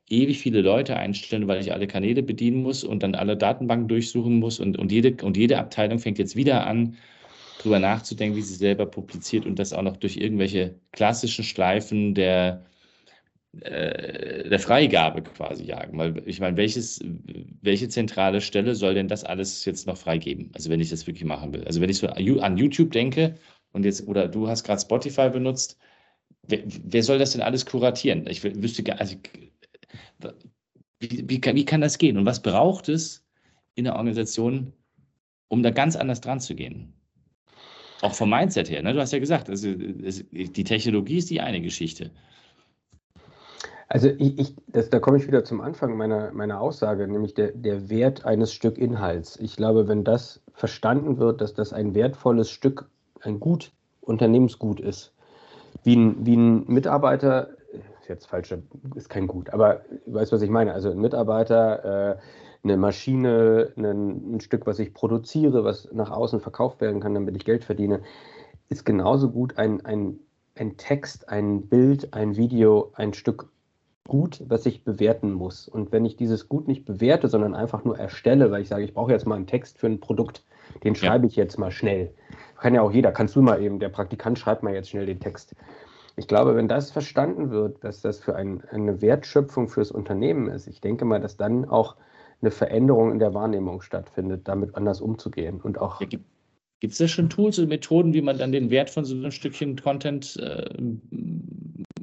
ewig 0.08 0.38
viele 0.40 0.60
Leute 0.60 0.96
einstellen, 0.96 1.48
weil 1.48 1.60
ich 1.60 1.72
alle 1.72 1.86
Kanäle 1.86 2.22
bedienen 2.22 2.62
muss 2.62 2.84
und 2.84 3.02
dann 3.02 3.14
alle 3.14 3.36
Datenbanken 3.36 3.88
durchsuchen 3.88 4.38
muss 4.38 4.60
und, 4.60 4.78
und, 4.78 4.92
jede, 4.92 5.24
und 5.24 5.36
jede 5.36 5.58
Abteilung 5.58 5.98
fängt 5.98 6.18
jetzt 6.18 6.36
wieder 6.36 6.66
an, 6.66 6.96
drüber 7.58 7.78
nachzudenken, 7.78 8.36
wie 8.36 8.42
sie 8.42 8.54
selber 8.54 8.86
publiziert 8.86 9.46
und 9.46 9.58
das 9.58 9.72
auch 9.72 9.82
noch 9.82 9.96
durch 9.96 10.16
irgendwelche 10.16 10.76
klassischen 10.92 11.44
Schleifen 11.44 12.14
der, 12.14 12.66
äh, 13.58 14.48
der 14.48 14.60
Freigabe 14.60 15.22
quasi 15.22 15.64
jagen. 15.64 15.98
Weil 15.98 16.22
ich 16.26 16.40
meine, 16.40 16.56
welches, 16.56 17.00
welche 17.62 17.88
zentrale 17.88 18.40
Stelle 18.40 18.74
soll 18.74 18.94
denn 18.94 19.08
das 19.08 19.24
alles 19.24 19.64
jetzt 19.64 19.86
noch 19.86 19.96
freigeben? 19.96 20.50
Also 20.54 20.70
wenn 20.70 20.80
ich 20.80 20.90
das 20.90 21.06
wirklich 21.06 21.24
machen 21.24 21.52
will. 21.52 21.64
Also 21.64 21.80
wenn 21.80 21.90
ich 21.90 21.98
so 21.98 22.06
an 22.06 22.56
YouTube 22.56 22.92
denke 22.92 23.34
und 23.72 23.84
jetzt, 23.84 24.06
oder 24.06 24.28
du 24.28 24.48
hast 24.48 24.64
gerade 24.64 24.80
Spotify 24.80 25.30
benutzt, 25.30 25.78
wer, 26.46 26.60
wer, 26.64 27.02
soll 27.02 27.18
das 27.18 27.32
denn 27.32 27.42
alles 27.42 27.66
kuratieren? 27.66 28.26
Ich 28.28 28.44
wüsste 28.44 28.84
gar, 28.84 29.00
also, 29.00 29.16
wie, 31.00 31.28
wie, 31.28 31.40
kann, 31.40 31.56
wie 31.56 31.64
kann 31.64 31.80
das 31.80 31.98
gehen? 31.98 32.18
Und 32.18 32.26
was 32.26 32.42
braucht 32.42 32.88
es 32.88 33.26
in 33.74 33.84
der 33.84 33.96
Organisation, 33.96 34.72
um 35.48 35.62
da 35.62 35.70
ganz 35.70 35.96
anders 35.96 36.20
dran 36.20 36.40
zu 36.40 36.54
gehen? 36.54 36.92
Auch 38.02 38.14
vom 38.14 38.30
Mindset 38.30 38.70
her, 38.70 38.82
ne? 38.82 38.94
du 38.94 39.00
hast 39.00 39.12
ja 39.12 39.18
gesagt, 39.18 39.50
also, 39.50 39.74
die 39.74 40.64
Technologie 40.64 41.18
ist 41.18 41.30
die 41.30 41.40
eine 41.40 41.60
Geschichte. 41.60 42.12
Also 43.92 44.07
ich, 44.07 44.38
ich 44.38 44.57
das, 44.68 44.88
da 44.88 45.00
komme 45.00 45.16
ich 45.16 45.26
wieder 45.26 45.42
zum 45.42 45.61
Anfang 45.61 45.96
meiner, 45.96 46.31
meiner 46.31 46.61
Aussage, 46.61 47.09
nämlich 47.09 47.35
der, 47.35 47.50
der 47.50 47.90
Wert 47.90 48.24
eines 48.24 48.53
Stück 48.53 48.79
Inhalts. 48.79 49.37
Ich 49.37 49.57
glaube, 49.57 49.88
wenn 49.88 50.05
das 50.05 50.40
verstanden 50.55 51.18
wird, 51.18 51.40
dass 51.40 51.55
das 51.55 51.72
ein 51.72 51.92
wertvolles 51.92 52.50
Stück, 52.50 52.88
ein 53.20 53.40
Gut, 53.40 53.72
Unternehmensgut 54.00 54.79
ist, 54.79 55.12
wie 55.83 55.96
ein, 55.96 56.24
wie 56.24 56.37
ein 56.37 56.68
Mitarbeiter, 56.68 57.48
ist 57.72 58.09
jetzt 58.09 58.26
falsch, 58.26 58.55
ist 58.94 59.11
kein 59.11 59.26
Gut, 59.26 59.50
aber 59.50 59.81
weißt, 60.07 60.31
was 60.31 60.42
ich 60.42 60.50
meine. 60.50 60.72
Also 60.72 60.92
ein 60.92 61.00
Mitarbeiter, 61.00 62.12
äh, 62.12 62.18
eine 62.62 62.76
Maschine, 62.76 63.72
ein, 63.76 64.37
ein, 64.37 64.40
Stück, 64.40 64.68
was 64.68 64.79
ich 64.79 64.94
produziere, 64.94 65.64
was 65.64 65.90
nach 65.92 66.12
außen 66.12 66.38
verkauft 66.38 66.81
werden 66.81 67.00
kann, 67.00 67.14
damit 67.14 67.35
ich 67.35 67.44
Geld 67.44 67.64
verdiene, 67.64 68.03
ist 68.68 68.85
genauso 68.85 69.31
gut 69.33 69.59
ein, 69.59 69.85
ein, 69.85 70.20
ein 70.55 70.76
Text, 70.76 71.29
ein 71.29 71.62
Bild, 71.62 72.14
ein 72.14 72.37
Video, 72.37 72.92
ein 72.94 73.14
Stück 73.14 73.48
Gut, 74.10 74.42
was 74.48 74.66
ich 74.66 74.82
bewerten 74.82 75.32
muss. 75.32 75.68
Und 75.68 75.92
wenn 75.92 76.04
ich 76.04 76.16
dieses 76.16 76.48
Gut 76.48 76.66
nicht 76.66 76.84
bewerte, 76.84 77.28
sondern 77.28 77.54
einfach 77.54 77.84
nur 77.84 77.96
erstelle, 77.96 78.50
weil 78.50 78.60
ich 78.60 78.66
sage, 78.66 78.82
ich 78.82 78.92
brauche 78.92 79.12
jetzt 79.12 79.24
mal 79.24 79.36
einen 79.36 79.46
Text 79.46 79.78
für 79.78 79.86
ein 79.86 80.00
Produkt, 80.00 80.42
den 80.82 80.96
schreibe 80.96 81.28
ich 81.28 81.36
jetzt 81.36 81.60
mal 81.60 81.70
schnell. 81.70 82.12
Kann 82.58 82.74
ja 82.74 82.82
auch 82.82 82.90
jeder, 82.90 83.12
kannst 83.12 83.36
du 83.36 83.42
mal 83.42 83.62
eben, 83.62 83.78
der 83.78 83.88
Praktikant 83.88 84.36
schreibt 84.36 84.64
mal 84.64 84.74
jetzt 84.74 84.90
schnell 84.90 85.06
den 85.06 85.20
Text. 85.20 85.54
Ich 86.16 86.26
glaube, 86.26 86.56
wenn 86.56 86.66
das 86.66 86.90
verstanden 86.90 87.52
wird, 87.52 87.84
dass 87.84 88.00
das 88.00 88.18
für 88.18 88.34
ein, 88.34 88.64
eine 88.72 89.00
Wertschöpfung 89.00 89.68
fürs 89.68 89.92
Unternehmen 89.92 90.48
ist, 90.48 90.66
ich 90.66 90.80
denke 90.80 91.04
mal, 91.04 91.20
dass 91.20 91.36
dann 91.36 91.64
auch 91.66 91.94
eine 92.42 92.50
Veränderung 92.50 93.12
in 93.12 93.20
der 93.20 93.32
Wahrnehmung 93.32 93.80
stattfindet, 93.80 94.48
damit 94.48 94.74
anders 94.74 95.00
umzugehen. 95.00 95.60
Und 95.60 95.78
auch. 95.78 96.00
Ja, 96.00 96.08
gibt 96.08 96.24
es 96.82 96.98
da 96.98 97.06
schon 97.06 97.30
Tools 97.30 97.60
und 97.60 97.68
Methoden, 97.68 98.12
wie 98.12 98.22
man 98.22 98.38
dann 98.38 98.50
den 98.50 98.70
Wert 98.70 98.90
von 98.90 99.04
so 99.04 99.14
einem 99.14 99.30
Stückchen 99.30 99.76
Content 99.76 100.36
äh, 100.36 100.68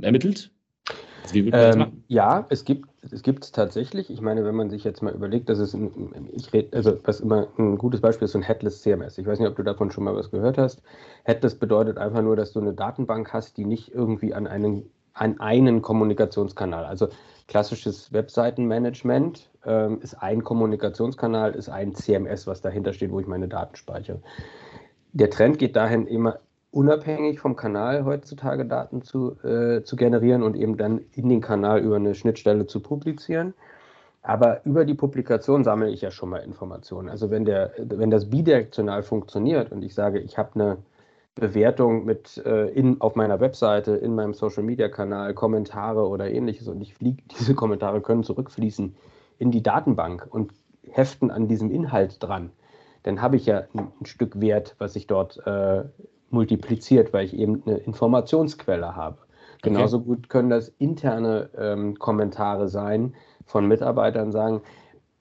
ermittelt? 0.01 0.51
Also 0.87 0.91
wie 0.91 0.93
würde 0.93 0.93
man 0.93 1.16
ähm, 1.35 1.51
das 1.51 1.75
machen? 1.77 2.03
Ja, 2.07 2.45
es 2.49 2.65
gibt 2.65 2.89
es 3.11 3.21
gibt 3.21 3.43
es 3.43 3.51
tatsächlich. 3.51 4.09
Ich 4.09 4.21
meine, 4.21 4.43
wenn 4.45 4.55
man 4.55 4.69
sich 4.69 4.83
jetzt 4.83 5.01
mal 5.01 5.13
überlegt, 5.13 5.49
dass 5.49 5.59
es 5.59 5.73
ein, 5.73 6.29
ich 6.33 6.51
rede, 6.53 6.75
also 6.75 6.97
was 7.03 7.19
immer 7.19 7.47
ein 7.57 7.77
gutes 7.77 8.01
Beispiel 8.01 8.25
ist, 8.25 8.33
so 8.33 8.39
ein 8.39 8.43
Headless 8.43 8.81
CMS. 8.81 9.17
Ich 9.17 9.25
weiß 9.25 9.39
nicht, 9.39 9.47
ob 9.47 9.55
du 9.55 9.63
davon 9.63 9.91
schon 9.91 10.03
mal 10.03 10.15
was 10.15 10.31
gehört 10.31 10.57
hast. 10.57 10.81
Headless 11.23 11.55
bedeutet 11.55 11.97
einfach 11.97 12.21
nur, 12.21 12.35
dass 12.35 12.53
du 12.53 12.59
eine 12.59 12.73
Datenbank 12.73 13.31
hast, 13.33 13.57
die 13.57 13.65
nicht 13.65 13.93
irgendwie 13.93 14.33
an 14.33 14.47
einen 14.47 14.89
an 15.13 15.39
einen 15.39 15.81
Kommunikationskanal. 15.81 16.85
Also 16.85 17.07
klassisches 17.47 18.13
Webseitenmanagement 18.13 19.49
ähm, 19.65 19.99
ist 20.01 20.13
ein 20.15 20.43
Kommunikationskanal, 20.43 21.55
ist 21.55 21.69
ein 21.69 21.95
CMS, 21.95 22.45
was 22.45 22.61
dahinter 22.61 22.93
steht, 22.93 23.11
wo 23.11 23.19
ich 23.19 23.27
meine 23.27 23.47
Daten 23.47 23.75
speichere. 23.75 24.21
Der 25.13 25.29
Trend 25.29 25.57
geht 25.57 25.75
dahin, 25.75 26.05
immer 26.05 26.39
unabhängig 26.71 27.39
vom 27.39 27.55
Kanal 27.55 28.05
heutzutage 28.05 28.65
Daten 28.65 29.01
zu, 29.01 29.41
äh, 29.43 29.83
zu 29.83 29.95
generieren 29.95 30.43
und 30.43 30.55
eben 30.55 30.77
dann 30.77 31.01
in 31.13 31.29
den 31.29 31.41
Kanal 31.41 31.79
über 31.79 31.95
eine 31.95 32.15
Schnittstelle 32.15 32.67
zu 32.67 32.81
publizieren. 32.81 33.53
Aber 34.21 34.65
über 34.65 34.83
die 34.83 34.93
Publikation 34.93 35.63
sammle 35.63 35.89
ich 35.89 36.01
ja 36.01 36.11
schon 36.11 36.29
mal 36.29 36.39
Informationen. 36.39 37.07
Also 37.07 37.31
wenn, 37.31 37.45
der, 37.45 37.71
wenn 37.77 38.11
das 38.11 38.29
bidirektional 38.29 39.01
funktioniert 39.01 39.71
und 39.71 39.83
ich 39.83 39.93
sage, 39.93 40.19
ich 40.19 40.37
habe 40.37 40.55
eine 40.55 40.77
Bewertung 41.35 42.03
mit 42.03 42.37
äh, 42.45 42.67
in, 42.69 42.99
auf 42.99 43.15
meiner 43.15 43.39
Webseite, 43.39 43.91
in 43.95 44.15
meinem 44.15 44.33
Social 44.33 44.63
Media 44.63 44.89
Kanal, 44.89 45.33
Kommentare 45.33 46.07
oder 46.07 46.29
ähnliches 46.29 46.67
und 46.67 46.81
ich 46.81 46.95
fliege, 46.95 47.23
diese 47.39 47.55
Kommentare 47.55 48.01
können 48.01 48.23
zurückfließen 48.23 48.95
in 49.39 49.51
die 49.51 49.63
Datenbank 49.63 50.27
und 50.29 50.51
heften 50.89 51.31
an 51.31 51.47
diesem 51.47 51.71
Inhalt 51.71 52.21
dran, 52.21 52.51
dann 53.03 53.21
habe 53.21 53.35
ich 53.35 53.45
ja 53.45 53.63
ein, 53.73 53.91
ein 54.01 54.05
Stück 54.05 54.41
Wert, 54.41 54.75
was 54.79 54.93
sich 54.93 55.07
dort 55.07 55.37
äh, 55.45 55.83
multipliziert, 56.29 57.13
weil 57.13 57.25
ich 57.25 57.33
eben 57.33 57.63
eine 57.65 57.77
Informationsquelle 57.77 58.95
habe. 58.95 59.17
Genauso 59.61 59.97
okay. 59.97 60.05
gut 60.05 60.29
können 60.29 60.49
das 60.49 60.69
interne 60.77 61.49
ähm, 61.57 61.97
Kommentare 61.97 62.67
sein 62.69 63.15
von 63.45 63.67
Mitarbeitern, 63.67 64.31
sagen, 64.31 64.61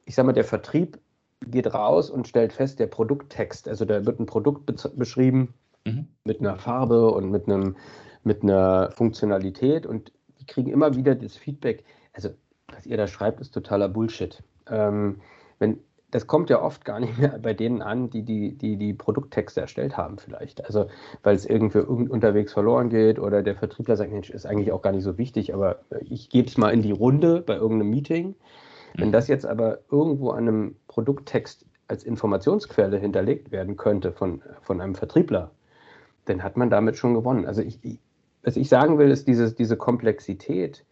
ich 0.05 0.15
sage 0.15 0.27
mal, 0.27 0.33
der 0.33 0.45
Vertrieb 0.45 0.99
geht 1.47 1.73
raus 1.73 2.11
und 2.11 2.29
stellt 2.29 2.53
fest, 2.53 2.79
der 2.79 2.87
Produkttext, 2.87 3.69
also 3.69 3.85
da 3.85 4.05
wird 4.05 4.21
ein 4.21 4.27
Produkt 4.27 4.67
beschrieben, 4.97 5.55
mhm. 5.85 6.09
mit 6.25 6.41
einer 6.41 6.57
Farbe 6.57 7.11
und 7.11 7.31
mit, 7.31 7.49
einem, 7.49 7.77
mit 8.25 8.43
einer 8.43 8.91
Funktionalität 8.93 9.87
und 9.87 10.13
die 10.41 10.47
kriegen 10.47 10.71
immer 10.71 10.95
wieder 10.97 11.15
das 11.15 11.37
Feedback, 11.37 11.85
also 12.13 12.31
was 12.69 12.87
ihr 12.87 12.97
da 12.97 13.07
schreibt, 13.07 13.41
ist 13.41 13.53
totaler 13.53 13.89
Bullshit. 13.89 14.43
Ähm, 14.69 15.21
wenn, 15.59 15.79
das 16.11 16.27
kommt 16.27 16.51
ja 16.51 16.63
oft 16.63 16.85
gar 16.85 17.01
nicht 17.01 17.19
mehr 17.19 17.39
bei 17.43 17.53
denen 17.55 17.83
an, 17.83 18.11
die 18.11 18.23
die, 18.23 18.57
die, 18.57 18.77
die 18.77 18.95
Produkttexte 18.95 19.61
erstellt 19.61 19.97
haben 19.97 20.19
vielleicht. 20.19 20.65
Also 20.65 20.87
weil 21.23 21.35
es 21.35 21.45
irgendwie 21.45 21.79
unterwegs 21.79 22.53
verloren 22.53 22.89
geht 22.89 23.19
oder 23.19 23.43
der 23.43 23.57
Vertriebler 23.57 23.97
sagt, 23.97 24.13
Mensch, 24.13 24.31
ist 24.31 24.47
eigentlich 24.47 24.73
auch 24.73 24.83
gar 24.83 24.93
nicht 24.93 25.05
so 25.05 25.19
wichtig, 25.19 25.53
aber 25.53 25.81
ich 26.01 26.31
gebe 26.31 26.49
es 26.49 26.57
mal 26.57 26.71
in 26.71 26.83
die 26.83 26.93
Runde 26.93 27.43
bei 27.43 27.57
irgendeinem 27.57 27.91
Meeting. 27.91 28.35
Wenn 28.95 29.09
mhm. 29.09 29.13
das 29.13 29.29
jetzt 29.29 29.47
aber 29.47 29.81
irgendwo 29.91 30.31
an 30.31 30.49
einem 30.49 30.77
Produkttext 30.89 31.67
als 31.89 32.05
Informationsquelle 32.05 32.99
hinterlegt 32.99 33.51
werden 33.51 33.77
könnte 33.77 34.13
von, 34.13 34.43
von 34.63 34.81
einem 34.81 34.95
Vertriebler, 34.95 35.51
dann 36.25 36.43
hat 36.43 36.57
man 36.57 36.71
damit 36.71 36.97
schon 36.97 37.15
gewonnen. 37.15 37.47
Also 37.47 37.63
ich, 37.63 37.79
was 38.43 38.57
ich 38.57 38.69
sagen 38.69 38.99
will, 38.99 39.11
ist 39.11 39.29
diese, 39.29 39.53
diese 39.53 39.77
Komplexität 39.77 40.85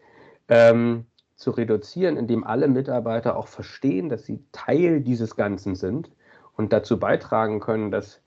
ähm, 0.49 1.07
zu 1.37 1.51
reduzieren, 1.51 2.17
indem 2.17 2.45
alle 2.45 2.69
Mitarbeiter 2.69 3.37
auch 3.37 3.49
verstehen, 3.49 4.09
dass 4.09 4.25
sie 4.25 4.45
Teil 4.53 5.01
dieses 5.01 5.37
Ganzen 5.37 5.75
sind 5.75 6.11
und 6.57 6.73
dazu 6.73 6.99
beitragen 6.99 7.61
können, 7.61 7.91
dass 7.91 8.21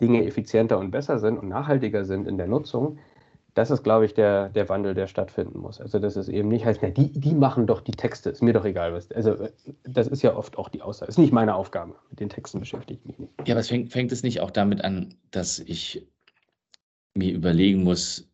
Dinge 0.00 0.26
effizienter 0.26 0.78
und 0.78 0.90
besser 0.90 1.18
sind 1.18 1.38
und 1.38 1.48
nachhaltiger 1.48 2.04
sind 2.04 2.26
in 2.26 2.36
der 2.36 2.48
Nutzung, 2.48 2.98
das 3.56 3.70
ist, 3.70 3.82
glaube 3.82 4.04
ich, 4.04 4.12
der, 4.12 4.50
der 4.50 4.68
Wandel, 4.68 4.92
der 4.92 5.06
stattfinden 5.06 5.60
muss. 5.60 5.80
Also, 5.80 5.98
dass 5.98 6.16
es 6.16 6.28
eben 6.28 6.48
nicht 6.48 6.66
heißt, 6.66 6.80
na, 6.82 6.90
die, 6.90 7.10
die 7.18 7.34
machen 7.34 7.66
doch 7.66 7.80
die 7.80 7.92
Texte, 7.92 8.28
ist 8.28 8.42
mir 8.42 8.52
doch 8.52 8.66
egal, 8.66 8.92
was. 8.92 9.10
Also, 9.12 9.48
das 9.82 10.08
ist 10.08 10.22
ja 10.22 10.36
oft 10.36 10.58
auch 10.58 10.68
die 10.68 10.82
Aussage. 10.82 11.08
Ist 11.08 11.16
nicht 11.18 11.32
meine 11.32 11.54
Aufgabe. 11.54 11.94
Mit 12.10 12.20
den 12.20 12.28
Texten 12.28 12.60
beschäftige 12.60 13.00
ich 13.00 13.06
mich 13.06 13.18
nicht. 13.18 13.32
Ja, 13.46 13.54
aber 13.54 13.60
es 13.60 13.68
fängt, 13.68 13.90
fängt 13.90 14.12
es 14.12 14.22
nicht 14.22 14.42
auch 14.42 14.50
damit 14.50 14.84
an, 14.84 15.14
dass 15.30 15.58
ich 15.58 16.06
mir 17.14 17.32
überlegen 17.32 17.82
muss, 17.82 18.28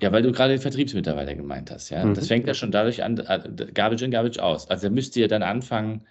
ja, 0.00 0.12
weil 0.12 0.22
du 0.22 0.32
gerade 0.32 0.54
den 0.54 0.60
Vertriebsmitarbeiter 0.60 1.34
gemeint 1.34 1.70
hast, 1.70 1.90
ja. 1.90 2.04
Mhm. 2.04 2.14
Das 2.14 2.28
fängt 2.28 2.46
ja 2.46 2.54
schon 2.54 2.70
dadurch 2.70 3.02
an, 3.02 3.18
äh, 3.18 3.66
Garbage 3.72 4.02
in, 4.02 4.10
Garbage 4.10 4.38
aus. 4.38 4.68
Also, 4.70 4.88
da 4.88 4.94
müsst 4.94 5.16
ihr 5.16 5.28
dann 5.28 5.42
anfangen, 5.42 6.04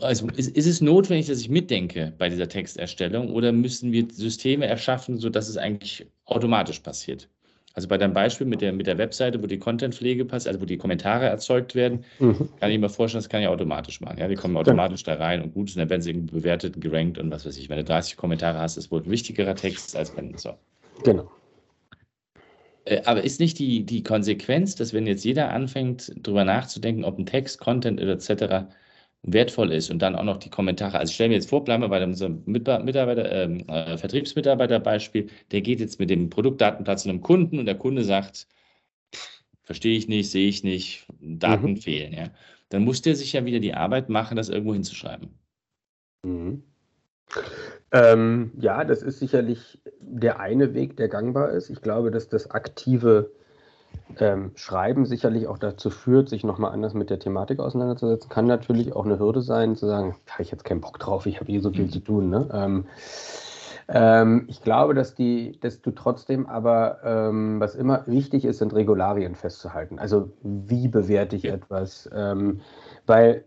also 0.00 0.26
ist, 0.28 0.56
ist, 0.56 0.66
es 0.66 0.80
notwendig, 0.80 1.26
dass 1.28 1.40
ich 1.40 1.48
mitdenke 1.48 2.12
bei 2.18 2.28
dieser 2.28 2.48
Texterstellung 2.48 3.32
oder 3.32 3.52
müssen 3.52 3.92
wir 3.92 4.06
Systeme 4.10 4.66
erschaffen, 4.66 5.18
sodass 5.18 5.48
es 5.48 5.56
eigentlich 5.56 6.06
automatisch 6.24 6.80
passiert? 6.80 7.28
Also 7.74 7.86
bei 7.86 7.96
deinem 7.96 8.12
Beispiel 8.12 8.44
mit 8.44 8.60
der, 8.60 8.72
mit 8.72 8.88
der 8.88 8.98
Webseite, 8.98 9.40
wo 9.40 9.46
die 9.46 9.58
Contentpflege 9.58 10.24
passiert, 10.24 10.48
also 10.48 10.62
wo 10.62 10.66
die 10.66 10.78
Kommentare 10.78 11.26
erzeugt 11.26 11.76
werden, 11.76 12.04
mhm. 12.18 12.48
kann 12.58 12.72
ich 12.72 12.78
mir 12.80 12.88
vorstellen, 12.88 13.22
das 13.22 13.28
kann 13.28 13.40
ich 13.40 13.46
automatisch 13.46 14.00
machen. 14.00 14.18
Ja, 14.18 14.26
die 14.26 14.34
kommen 14.34 14.56
automatisch 14.56 15.04
ja. 15.06 15.14
da 15.14 15.24
rein 15.24 15.42
und 15.42 15.54
gut, 15.54 15.70
und 15.70 15.76
dann 15.76 15.88
werden 15.88 16.02
sie 16.02 16.12
bewertet, 16.12 16.80
gerankt 16.80 17.18
und 17.18 17.30
was 17.30 17.46
weiß 17.46 17.56
ich. 17.56 17.68
Wenn 17.68 17.76
du 17.76 17.84
30 17.84 18.16
Kommentare 18.16 18.58
hast, 18.58 18.78
ist 18.78 18.90
wohl 18.90 19.02
ein 19.02 19.10
wichtigerer 19.10 19.54
Text 19.54 19.94
als 19.96 20.16
wenn 20.16 20.36
so. 20.36 20.54
Genau. 21.04 21.30
Äh, 22.88 23.02
aber 23.04 23.24
ist 23.24 23.40
nicht 23.40 23.58
die, 23.58 23.84
die 23.84 24.02
Konsequenz, 24.02 24.74
dass 24.74 24.92
wenn 24.92 25.06
jetzt 25.06 25.24
jeder 25.24 25.50
anfängt, 25.50 26.12
darüber 26.16 26.44
nachzudenken, 26.44 27.04
ob 27.04 27.18
ein 27.18 27.26
Text, 27.26 27.60
Content 27.60 28.00
etc 28.00 28.66
wertvoll 29.22 29.72
ist 29.72 29.90
und 29.90 30.00
dann 30.00 30.14
auch 30.16 30.24
noch 30.24 30.36
die 30.38 30.50
Kommentare. 30.50 30.98
Also 30.98 31.12
stellen 31.12 31.30
wir 31.30 31.36
jetzt 31.36 31.50
vor, 31.50 31.64
bleiben 31.64 31.82
wir 31.82 31.88
bei 31.88 32.02
unserem 32.02 32.42
Mitarbeiter, 32.46 33.30
ähm, 33.32 33.68
äh, 33.68 33.96
Vertriebsmitarbeiterbeispiel, 33.98 35.28
der 35.50 35.60
geht 35.60 35.80
jetzt 35.80 35.98
mit 35.98 36.10
dem 36.10 36.30
Produktdatenplatz 36.30 37.02
zu 37.02 37.08
einem 37.08 37.20
Kunden 37.20 37.58
und 37.58 37.66
der 37.66 37.76
Kunde 37.76 38.04
sagt, 38.04 38.46
verstehe 39.64 39.98
ich 39.98 40.08
nicht, 40.08 40.30
sehe 40.30 40.48
ich 40.48 40.62
nicht, 40.64 41.06
Daten 41.20 41.72
mhm. 41.72 41.76
fehlen. 41.78 42.12
Ja? 42.12 42.30
Dann 42.68 42.84
muss 42.84 43.02
der 43.02 43.16
sich 43.16 43.32
ja 43.32 43.44
wieder 43.44 43.60
die 43.60 43.74
Arbeit 43.74 44.08
machen, 44.08 44.36
das 44.36 44.48
irgendwo 44.48 44.72
hinzuschreiben. 44.74 45.30
Mhm. 46.24 46.62
Ähm, 47.90 48.52
ja, 48.58 48.84
das 48.84 49.02
ist 49.02 49.18
sicherlich 49.18 49.80
der 50.00 50.40
eine 50.40 50.74
Weg, 50.74 50.96
der 50.96 51.08
gangbar 51.08 51.50
ist. 51.50 51.70
Ich 51.70 51.80
glaube, 51.80 52.10
dass 52.10 52.28
das 52.28 52.50
aktive 52.50 53.30
ähm, 54.18 54.52
Schreiben 54.54 55.06
sicherlich 55.06 55.46
auch 55.46 55.58
dazu 55.58 55.90
führt, 55.90 56.28
sich 56.28 56.44
nochmal 56.44 56.72
anders 56.72 56.94
mit 56.94 57.10
der 57.10 57.18
Thematik 57.18 57.60
auseinanderzusetzen, 57.60 58.28
kann 58.28 58.46
natürlich 58.46 58.94
auch 58.94 59.04
eine 59.04 59.18
Hürde 59.18 59.42
sein, 59.42 59.76
zu 59.76 59.86
sagen, 59.86 60.16
habe 60.28 60.42
ich 60.42 60.50
jetzt 60.50 60.64
keinen 60.64 60.80
Bock 60.80 60.98
drauf, 60.98 61.26
ich 61.26 61.40
habe 61.40 61.50
eh 61.50 61.60
so 61.60 61.70
viel 61.70 61.90
zu 61.90 62.00
tun. 62.00 62.28
Ne? 62.30 62.48
Ähm, 62.52 62.84
ähm, 63.88 64.44
ich 64.48 64.62
glaube, 64.62 64.94
dass, 64.94 65.14
die, 65.14 65.58
dass 65.60 65.80
du 65.80 65.90
trotzdem 65.92 66.46
aber, 66.46 66.98
ähm, 67.04 67.58
was 67.60 67.74
immer 67.74 68.06
wichtig 68.06 68.44
ist, 68.44 68.58
sind 68.58 68.74
Regularien 68.74 69.34
festzuhalten. 69.34 69.98
Also 69.98 70.30
wie 70.42 70.88
bewerte 70.88 71.36
ich 71.36 71.46
etwas? 71.46 72.08
Ähm, 72.14 72.60
weil 73.06 73.44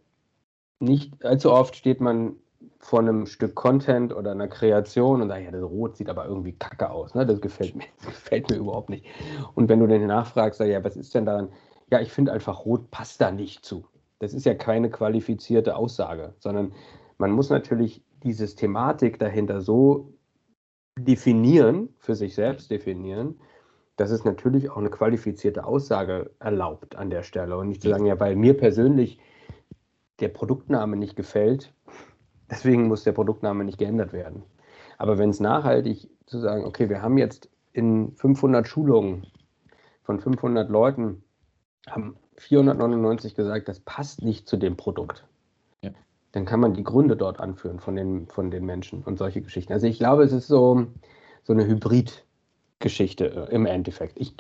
nicht 0.80 1.23
allzu 1.23 1.51
oft 1.51 1.75
steht 1.75 2.01
man 2.01 2.38
vor 2.82 3.00
einem 3.00 3.28
Stück 3.28 3.54
Content 3.54 4.13
oder 4.13 4.32
einer 4.32 4.48
Kreation 4.48 5.22
und 5.22 5.30
sage, 5.30 5.46
ja, 5.46 5.52
das 5.52 5.63
Rot 5.63 5.98
sieht 5.98 6.10
aber 6.10 6.26
irgendwie 6.26 6.54
kacke 6.54 6.89
aus. 6.89 7.13
Ne? 7.13 7.26
Das 7.26 7.39
gefällt 7.39 7.76
mir, 7.76 7.86
das 7.98 8.08
gefällt 8.08 8.50
mir 8.50 8.58
überhaupt 8.58 8.89
nicht. 8.89 9.06
Und 9.54 9.70
wenn 9.70 9.80
du 9.80 9.88
dann 9.88 10.06
nachfragst, 10.06 10.58
sag, 10.58 10.67
ja, 10.67 10.84
was 10.84 10.98
ist 10.98 11.13
denn 11.13 11.26
daran? 11.26 11.50
Ja, 11.91 12.02
ich 12.02 12.12
finde 12.12 12.34
einfach, 12.34 12.65
Rot 12.65 12.89
passt 12.89 13.22
da 13.22 13.32
nicht 13.32 13.63
zu. 13.63 13.86
Das 14.20 14.34
ist 14.34 14.46
ja 14.46 14.56
keine 14.56 14.89
qualifizierte 14.89 15.76
Aussage, 15.76 16.34
sondern 16.39 16.74
man 17.17 17.32
muss 17.32 17.50
natürlich 17.50 18.04
die 18.24 18.34
Systematik 18.34 19.20
dahinter 19.20 19.62
so 19.62 20.13
definieren, 20.98 21.89
für 22.00 22.15
sich 22.15 22.34
selbst 22.34 22.72
definieren, 22.72 23.39
dass 23.96 24.10
es 24.10 24.26
natürlich 24.26 24.72
auch 24.72 24.78
eine 24.78 24.89
qualifizierte 24.89 25.65
Aussage 25.65 26.32
erlaubt 26.39 26.96
an 26.96 27.12
der 27.12 27.24
Stelle. 27.24 27.58
Und 27.58 27.70
nicht 27.70 27.84
zu 27.84 27.89
sagen, 27.89 28.06
ja, 28.06 28.20
weil 28.20 28.36
mir 28.36 28.58
persönlich 28.58 29.20
der 30.20 30.30
Produktname 30.30 30.98
nicht 30.98 31.15
gefällt, 31.15 31.74
Deswegen 32.52 32.88
muss 32.90 33.06
der 33.06 33.14
Produktname 33.14 33.64
nicht 33.64 33.78
geändert 33.78 34.12
werden. 34.12 34.44
Aber 34.98 35.18
wenn 35.18 35.30
es 35.30 35.40
nachhaltig 35.40 36.10
zu 36.26 36.40
sagen, 36.40 36.66
okay, 36.66 36.90
wir 36.90 37.02
haben 37.02 37.18
jetzt 37.18 37.50
in 37.74 38.12
500 38.18 38.68
Schulungen 38.68 39.26
von 40.04 40.20
500 40.20 40.70
Leuten, 40.70 41.24
haben 41.90 42.18
499 42.36 43.36
gesagt, 43.36 43.70
das 43.70 43.80
passt 43.80 44.22
nicht 44.22 44.48
zu 44.48 44.58
dem 44.58 44.76
Produkt. 44.76 45.26
Ja. 45.82 45.92
Dann 46.34 46.46
kann 46.46 46.60
man 46.60 46.74
die 46.74 46.84
Gründe 46.84 47.16
dort 47.16 47.40
anführen 47.40 47.80
von 47.80 47.96
den, 47.96 48.28
von 48.28 48.52
den 48.52 48.66
Menschen 48.66 49.02
und 49.04 49.18
solche 49.18 49.42
Geschichten. 49.42 49.72
Also 49.74 49.88
ich 49.88 49.98
glaube, 49.98 50.24
es 50.24 50.34
ist 50.34 50.48
so, 50.48 50.88
so 51.44 51.54
eine 51.54 51.66
Hybrid-Geschichte 51.66 53.48
äh, 53.50 53.56
im 53.56 53.66
Endeffekt. 53.66 54.20
Ich 54.20 54.36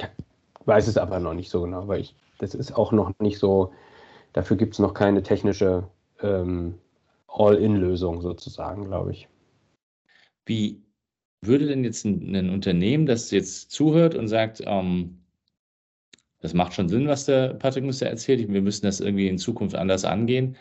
weiß 0.65 0.87
es 0.87 0.97
aber 0.97 1.19
noch 1.19 1.33
nicht 1.33 1.49
so 1.49 1.61
genau, 1.61 1.87
weil 1.87 2.01
ich, 2.01 2.15
das 2.39 2.55
ist 2.55 2.75
auch 2.75 2.91
noch 2.91 3.13
nicht 3.19 3.39
so, 3.39 3.71
dafür 4.33 4.57
gibt 4.57 4.73
es 4.73 4.79
noch 4.79 4.93
keine 4.93 5.23
technische 5.23 5.87
ähm, 6.21 6.75
All-in-Lösung 7.31 8.21
sozusagen, 8.21 8.85
glaube 8.85 9.11
ich. 9.11 9.27
Wie 10.45 10.81
würde 11.41 11.67
denn 11.67 11.83
jetzt 11.83 12.05
ein, 12.05 12.35
ein, 12.35 12.49
Unternehmen, 12.49 13.05
das 13.05 13.31
jetzt 13.31 13.71
zuhört 13.71 14.15
und 14.15 14.27
sagt, 14.27 14.61
ähm, 14.65 15.17
das 16.39 16.53
macht 16.53 16.73
schon 16.73 16.89
Sinn, 16.89 17.07
was 17.07 17.25
der 17.25 17.53
Patrick 17.53 17.83
Muster 17.83 18.07
erzählt, 18.07 18.51
wir 18.51 18.61
müssen 18.61 18.85
das 18.85 18.99
irgendwie 18.99 19.27
in 19.27 19.37
Zukunft 19.37 19.75
anders 19.75 20.05
angehen. 20.05 20.55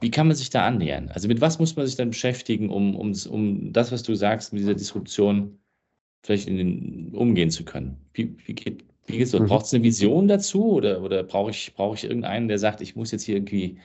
Wie 0.00 0.10
kann 0.10 0.26
man 0.26 0.36
sich 0.36 0.50
da 0.50 0.66
annähern? 0.66 1.08
Also 1.10 1.28
mit 1.28 1.40
was 1.40 1.58
muss 1.58 1.76
man 1.76 1.86
sich 1.86 1.96
dann 1.96 2.10
beschäftigen, 2.10 2.68
um, 2.68 2.96
um, 2.96 3.12
um 3.30 3.72
das, 3.72 3.92
was 3.92 4.02
du 4.02 4.14
sagst, 4.14 4.52
mit 4.52 4.60
dieser 4.60 4.74
Disruption 4.74 5.58
vielleicht 6.24 6.48
den, 6.48 7.12
umgehen 7.14 7.50
zu 7.50 7.64
können? 7.64 7.96
Wie, 8.12 8.36
wie 8.46 8.54
geht 8.54 8.84
wie 9.06 9.18
geht's 9.18 9.32
Mhm. 9.32 9.46
Braucht 9.46 9.66
es 9.66 9.74
eine 9.74 9.82
Vision 9.82 10.28
dazu 10.28 10.72
oder, 10.72 11.02
oder 11.02 11.22
brauche 11.22 11.50
ich, 11.50 11.74
brauch 11.74 11.94
ich 11.94 12.04
irgendeinen, 12.04 12.48
der 12.48 12.58
sagt, 12.58 12.80
ich 12.80 12.94
muss 12.96 13.10
jetzt 13.10 13.24
hier 13.24 13.36
irgendwie 13.36 13.78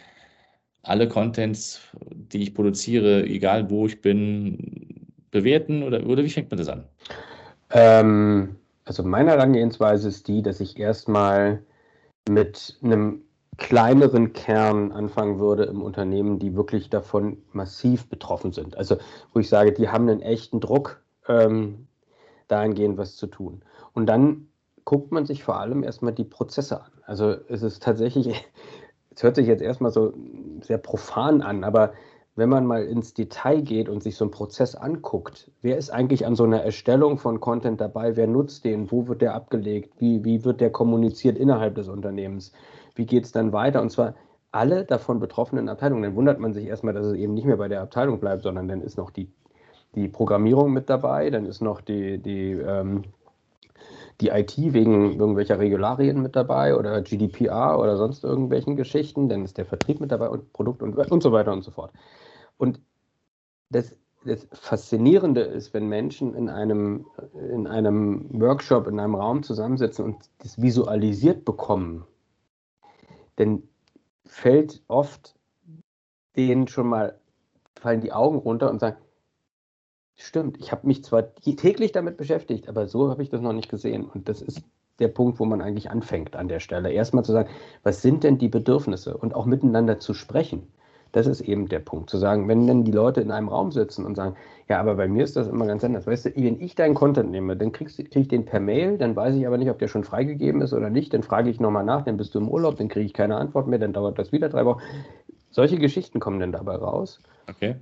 alle 0.88 1.08
Contents, 1.08 1.82
die 2.12 2.44
ich 2.44 2.54
produziere, 2.54 3.24
egal 3.24 3.70
wo 3.70 3.86
ich 3.86 4.02
bin, 4.02 5.08
bewerten 5.32 5.84
oder, 5.84 6.06
oder 6.06 6.24
wie 6.24 6.30
fängt 6.30 6.50
man 6.50 6.58
das 6.58 6.70
an? 6.70 6.84
Ähm, 7.72 8.56
also 8.86 9.04
meine 9.04 9.32
Herangehensweise 9.32 10.08
ist 10.08 10.28
die, 10.28 10.42
dass 10.42 10.60
ich 10.60 10.80
erstmal 10.80 11.62
mit 12.30 12.78
einem 12.82 13.22
kleineren 13.58 14.34
Kern 14.34 14.92
anfangen 14.92 15.40
würde 15.40 15.64
im 15.64 15.82
Unternehmen, 15.82 16.40
die 16.40 16.56
wirklich 16.56 16.90
davon 16.90 17.38
massiv 17.52 18.08
betroffen 18.08 18.52
sind. 18.54 18.78
Also 18.78 18.98
wo 19.34 19.40
ich 19.40 19.50
sage, 19.50 19.74
die 19.74 19.90
haben 19.90 20.08
einen 20.08 20.22
echten 20.22 20.60
Druck, 20.60 21.02
ähm, 21.28 21.88
dahingehend 22.48 22.98
was 22.98 23.16
zu 23.16 23.28
tun. 23.28 23.62
Und 23.94 24.06
dann 24.06 24.48
guckt 24.86 25.12
man 25.12 25.26
sich 25.26 25.44
vor 25.44 25.60
allem 25.60 25.84
erstmal 25.84 26.14
die 26.14 26.24
Prozesse 26.24 26.82
an. 26.82 26.92
Also 27.06 27.36
es 27.50 27.62
ist 27.62 27.84
tatsächlich 27.84 28.46
es 29.18 29.24
hört 29.24 29.36
sich 29.36 29.48
jetzt 29.48 29.64
erstmal 29.64 29.92
so 29.92 30.14
sehr 30.62 30.78
profan 30.78 31.42
an, 31.42 31.64
aber 31.64 31.94
wenn 32.36 32.50
man 32.50 32.68
mal 32.68 32.84
ins 32.84 33.16
Detail 33.16 33.64
geht 33.64 33.90
und 33.90 34.04
sich 34.04 34.16
so 34.16 34.26
einen 34.26 34.32
Prozess 34.32 34.76
anguckt, 34.76 35.50
wer 35.64 35.76
ist 35.76 35.90
eigentlich 35.90 36.28
an 36.28 36.36
so 36.36 36.44
einer 36.44 36.62
Erstellung 36.62 37.18
von 37.18 37.40
Content 37.40 37.82
dabei, 37.82 38.16
wer 38.16 38.28
nutzt 38.28 38.64
den, 38.64 38.92
wo 38.92 39.08
wird 39.08 39.24
der 39.24 39.34
abgelegt, 39.34 39.96
wie, 39.98 40.24
wie 40.24 40.46
wird 40.46 40.62
der 40.62 40.70
kommuniziert 40.70 41.36
innerhalb 41.36 41.74
des 41.74 41.88
Unternehmens, 41.88 42.54
wie 42.94 43.08
geht 43.08 43.26
es 43.26 43.32
dann 43.32 43.54
weiter? 43.54 43.82
Und 43.82 43.90
zwar 43.90 44.14
alle 44.52 44.86
davon 44.86 45.20
betroffenen 45.20 45.68
Abteilungen. 45.68 46.04
Dann 46.04 46.16
wundert 46.16 46.40
man 46.40 46.54
sich 46.54 46.68
erstmal, 46.68 46.94
dass 46.94 47.08
es 47.08 47.16
eben 47.16 47.34
nicht 47.34 47.48
mehr 47.48 47.58
bei 47.58 47.70
der 47.70 47.82
Abteilung 47.82 48.20
bleibt, 48.20 48.44
sondern 48.44 48.68
dann 48.68 48.82
ist 48.82 49.00
noch 49.00 49.10
die, 49.10 49.32
die 49.96 50.10
Programmierung 50.10 50.72
mit 50.72 50.92
dabei, 50.92 51.32
dann 51.32 51.48
ist 51.48 51.62
noch 51.62 51.82
die, 51.82 52.20
die 52.20 52.52
ähm, 52.52 53.02
die 54.22 54.30
IT 54.30 54.56
wegen 54.58 55.20
irgendwelcher 55.20 55.60
Regularien 55.60 56.22
mit 56.22 56.36
dabei 56.36 56.76
oder 56.76 57.02
GDPR 57.02 57.80
oder 57.80 57.98
sonst 57.98 58.24
irgendwelchen 58.24 58.76
Geschichten, 58.76 59.30
dann 59.30 59.44
ist 59.44 59.58
der 59.58 59.66
Vertrieb 59.66 60.00
mit 60.00 60.12
dabei 60.12 60.30
und 60.30 60.52
Produkt 60.54 60.82
und, 60.82 60.96
und 60.96 61.24
so 61.24 61.32
weiter 61.32 61.54
und 61.54 61.64
so 61.64 61.72
fort. 61.72 61.92
Und 62.58 62.80
das, 63.70 63.96
das 64.26 64.48
Faszinierende 64.54 65.42
ist, 65.42 65.74
wenn 65.74 65.88
Menschen 65.88 66.34
in 66.34 66.50
einem, 66.50 67.06
in 67.34 67.68
einem 67.68 68.42
Workshop, 68.42 68.88
in 68.88 69.00
einem 69.00 69.16
Raum 69.16 69.44
zusammensitzen 69.44 70.04
und 70.04 70.18
das 70.40 70.60
visualisiert 70.60 71.46
bekommen, 71.46 72.06
dann 73.36 73.62
fällt 74.26 74.84
oft 74.88 75.36
denen 76.36 76.68
schon 76.68 76.88
mal, 76.88 77.20
fallen 77.76 78.02
die 78.02 78.14
Augen 78.14 78.38
runter 78.38 78.70
und 78.72 78.80
sagen, 78.80 78.98
Stimmt, 80.18 80.58
ich 80.60 80.72
habe 80.72 80.88
mich 80.88 81.04
zwar 81.04 81.34
täglich 81.36 81.92
damit 81.92 82.18
beschäftigt, 82.18 82.68
aber 82.68 82.88
so 82.88 83.10
habe 83.10 83.24
ich 83.24 83.30
das 83.30 83.42
noch 83.42 83.54
nicht 83.54 83.70
gesehen. 83.70 84.06
Und 84.06 84.28
das 84.28 84.42
ist 84.42 84.62
der 85.00 85.10
Punkt, 85.10 85.40
wo 85.40 85.46
man 85.46 85.62
eigentlich 85.62 85.92
anfängt 85.92 86.36
an 86.36 86.48
der 86.48 86.60
Stelle. 86.60 86.92
Erstmal 86.92 87.24
zu 87.24 87.32
sagen, 87.32 87.50
was 87.84 88.02
sind 88.02 88.24
denn 88.24 88.40
die 88.40 88.50
Bedürfnisse 88.50 89.16
und 89.16 89.36
auch 89.36 89.46
miteinander 89.46 90.00
zu 90.00 90.14
sprechen. 90.14 90.68
Das 91.14 91.28
ist 91.28 91.42
eben 91.42 91.70
der 91.70 91.80
Punkt. 91.80 92.10
Zu 92.10 92.18
sagen, 92.18 92.48
wenn 92.48 92.68
dann 92.68 92.84
die 92.84 92.92
Leute 92.92 93.22
in 93.22 93.32
einem 93.32 93.48
Raum 93.48 93.72
sitzen 93.72 94.06
und 94.06 94.16
sagen, 94.16 94.36
ja, 94.68 94.80
aber 94.80 94.96
bei 94.96 95.08
mir 95.08 95.24
ist 95.24 95.36
das 95.36 95.48
immer 95.48 95.66
ganz 95.66 95.84
anders. 95.84 96.06
Weißt 96.06 96.26
du, 96.26 96.36
wenn 96.36 96.60
ich 96.60 96.76
deinen 96.76 96.96
Content 96.96 97.32
nehme, 97.32 97.56
dann 97.56 97.72
kriege 97.72 97.90
krieg 97.92 98.16
ich 98.16 98.28
den 98.28 98.44
per 98.44 98.60
Mail, 98.60 98.98
dann 98.98 99.16
weiß 99.16 99.36
ich 99.36 99.48
aber 99.48 99.58
nicht, 99.58 99.70
ob 99.70 99.80
der 99.80 99.88
schon 99.88 100.04
freigegeben 100.04 100.62
ist 100.62 100.74
oder 100.74 100.90
nicht. 100.90 101.14
Dann 101.14 101.24
frage 101.24 101.50
ich 101.50 101.60
nochmal 101.60 101.86
nach, 101.86 102.04
dann 102.04 102.18
bist 102.18 102.36
du 102.36 102.40
im 102.40 102.50
Urlaub, 102.50 102.76
dann 102.76 102.90
kriege 102.90 103.06
ich 103.06 103.14
keine 103.14 103.38
Antwort 103.38 103.68
mehr, 103.68 103.80
dann 103.80 103.94
dauert 103.94 104.20
das 104.20 104.32
wieder 104.32 104.50
drei 104.50 104.66
Wochen 104.66 104.82
solche 105.58 105.78
Geschichten 105.80 106.20
kommen 106.20 106.40
dann 106.40 106.52
dabei 106.52 106.76
raus. 106.76 107.20
Okay. 107.50 107.78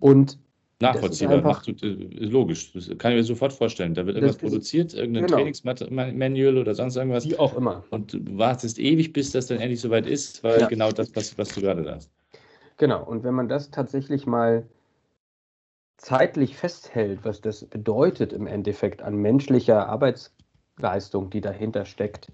Und 0.00 0.38
Nachvollziehbar, 0.80 1.38
einfach, 1.38 1.66
macht, 1.66 1.82
äh, 1.82 1.92
ist 1.92 2.32
logisch. 2.32 2.72
Das 2.72 2.86
kann 2.98 3.12
ich 3.12 3.18
mir 3.18 3.24
sofort 3.24 3.52
vorstellen. 3.52 3.94
Da 3.94 4.06
wird 4.06 4.16
irgendwas 4.16 4.36
produziert, 4.36 4.94
irgendein 4.94 5.26
genau. 5.26 5.38
Trainingsmanual 5.38 6.56
oder 6.56 6.74
sonst 6.74 6.96
irgendwas. 6.96 7.28
Wie 7.28 7.36
auch 7.36 7.56
immer. 7.56 7.82
Und 7.90 8.12
du 8.12 8.20
wartest 8.38 8.78
ewig, 8.78 9.12
bis 9.12 9.32
das 9.32 9.46
dann 9.46 9.58
endlich 9.58 9.80
soweit 9.80 10.06
ist, 10.06 10.44
weil 10.44 10.60
ja. 10.60 10.66
genau 10.68 10.92
das 10.92 11.10
passiert, 11.10 11.38
was 11.38 11.48
du 11.48 11.62
gerade 11.62 11.82
sagst. 11.82 12.10
Genau. 12.76 13.02
Und 13.02 13.24
wenn 13.24 13.34
man 13.34 13.48
das 13.48 13.72
tatsächlich 13.72 14.26
mal 14.26 14.68
zeitlich 15.96 16.56
festhält, 16.56 17.24
was 17.24 17.40
das 17.40 17.64
bedeutet 17.64 18.32
im 18.32 18.46
Endeffekt 18.46 19.02
an 19.02 19.16
menschlicher 19.16 19.88
Arbeitsleistung, 19.88 21.28
die 21.28 21.40
dahinter 21.40 21.86
steckt, 21.86 22.30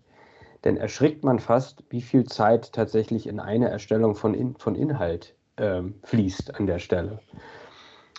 dann 0.61 0.77
erschrickt 0.77 1.25
man 1.25 1.39
fast, 1.39 1.83
wie 1.89 2.03
viel 2.03 2.25
Zeit 2.25 2.73
tatsächlich 2.73 3.27
in 3.27 3.41
eine 3.41 3.71
Erstellung 3.71 4.15
von, 4.15 4.35
in, 4.35 4.55
von 4.57 4.75
Inhalt 4.75 5.35
ähm, 5.57 5.95
fließt 6.05 6.55
an 6.55 6.67
der 6.67 6.79
Stelle. 6.79 7.21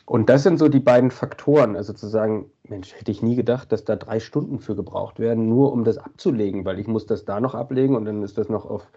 Und 0.06 0.30
das 0.30 0.44
sind 0.44 0.60
so 0.60 0.70
die 0.70 0.80
beiden 0.80 1.10
Faktoren. 1.10 1.76
Also 1.76 1.94
zu 1.94 2.08
sagen, 2.08 2.52
Mensch, 2.64 2.94
hätte 2.94 3.12
ich 3.12 3.24
nie 3.24 3.36
gedacht, 3.36 3.72
dass 3.72 3.86
da 3.86 3.96
drei 3.96 4.20
Stunden 4.20 4.60
für 4.60 4.76
gebraucht 4.76 5.20
werden, 5.20 5.50
nur 5.50 5.72
um 5.72 5.84
das 5.84 5.98
abzulegen, 5.98 6.64
weil 6.66 6.80
ich 6.80 6.88
muss 6.88 7.06
das 7.06 7.26
da 7.26 7.40
noch 7.40 7.56
ablegen 7.56 7.96
und 7.96 8.06
dann 8.06 8.22
ist 8.22 8.38
das 8.38 8.50
noch 8.50 8.66
auf 8.66 8.88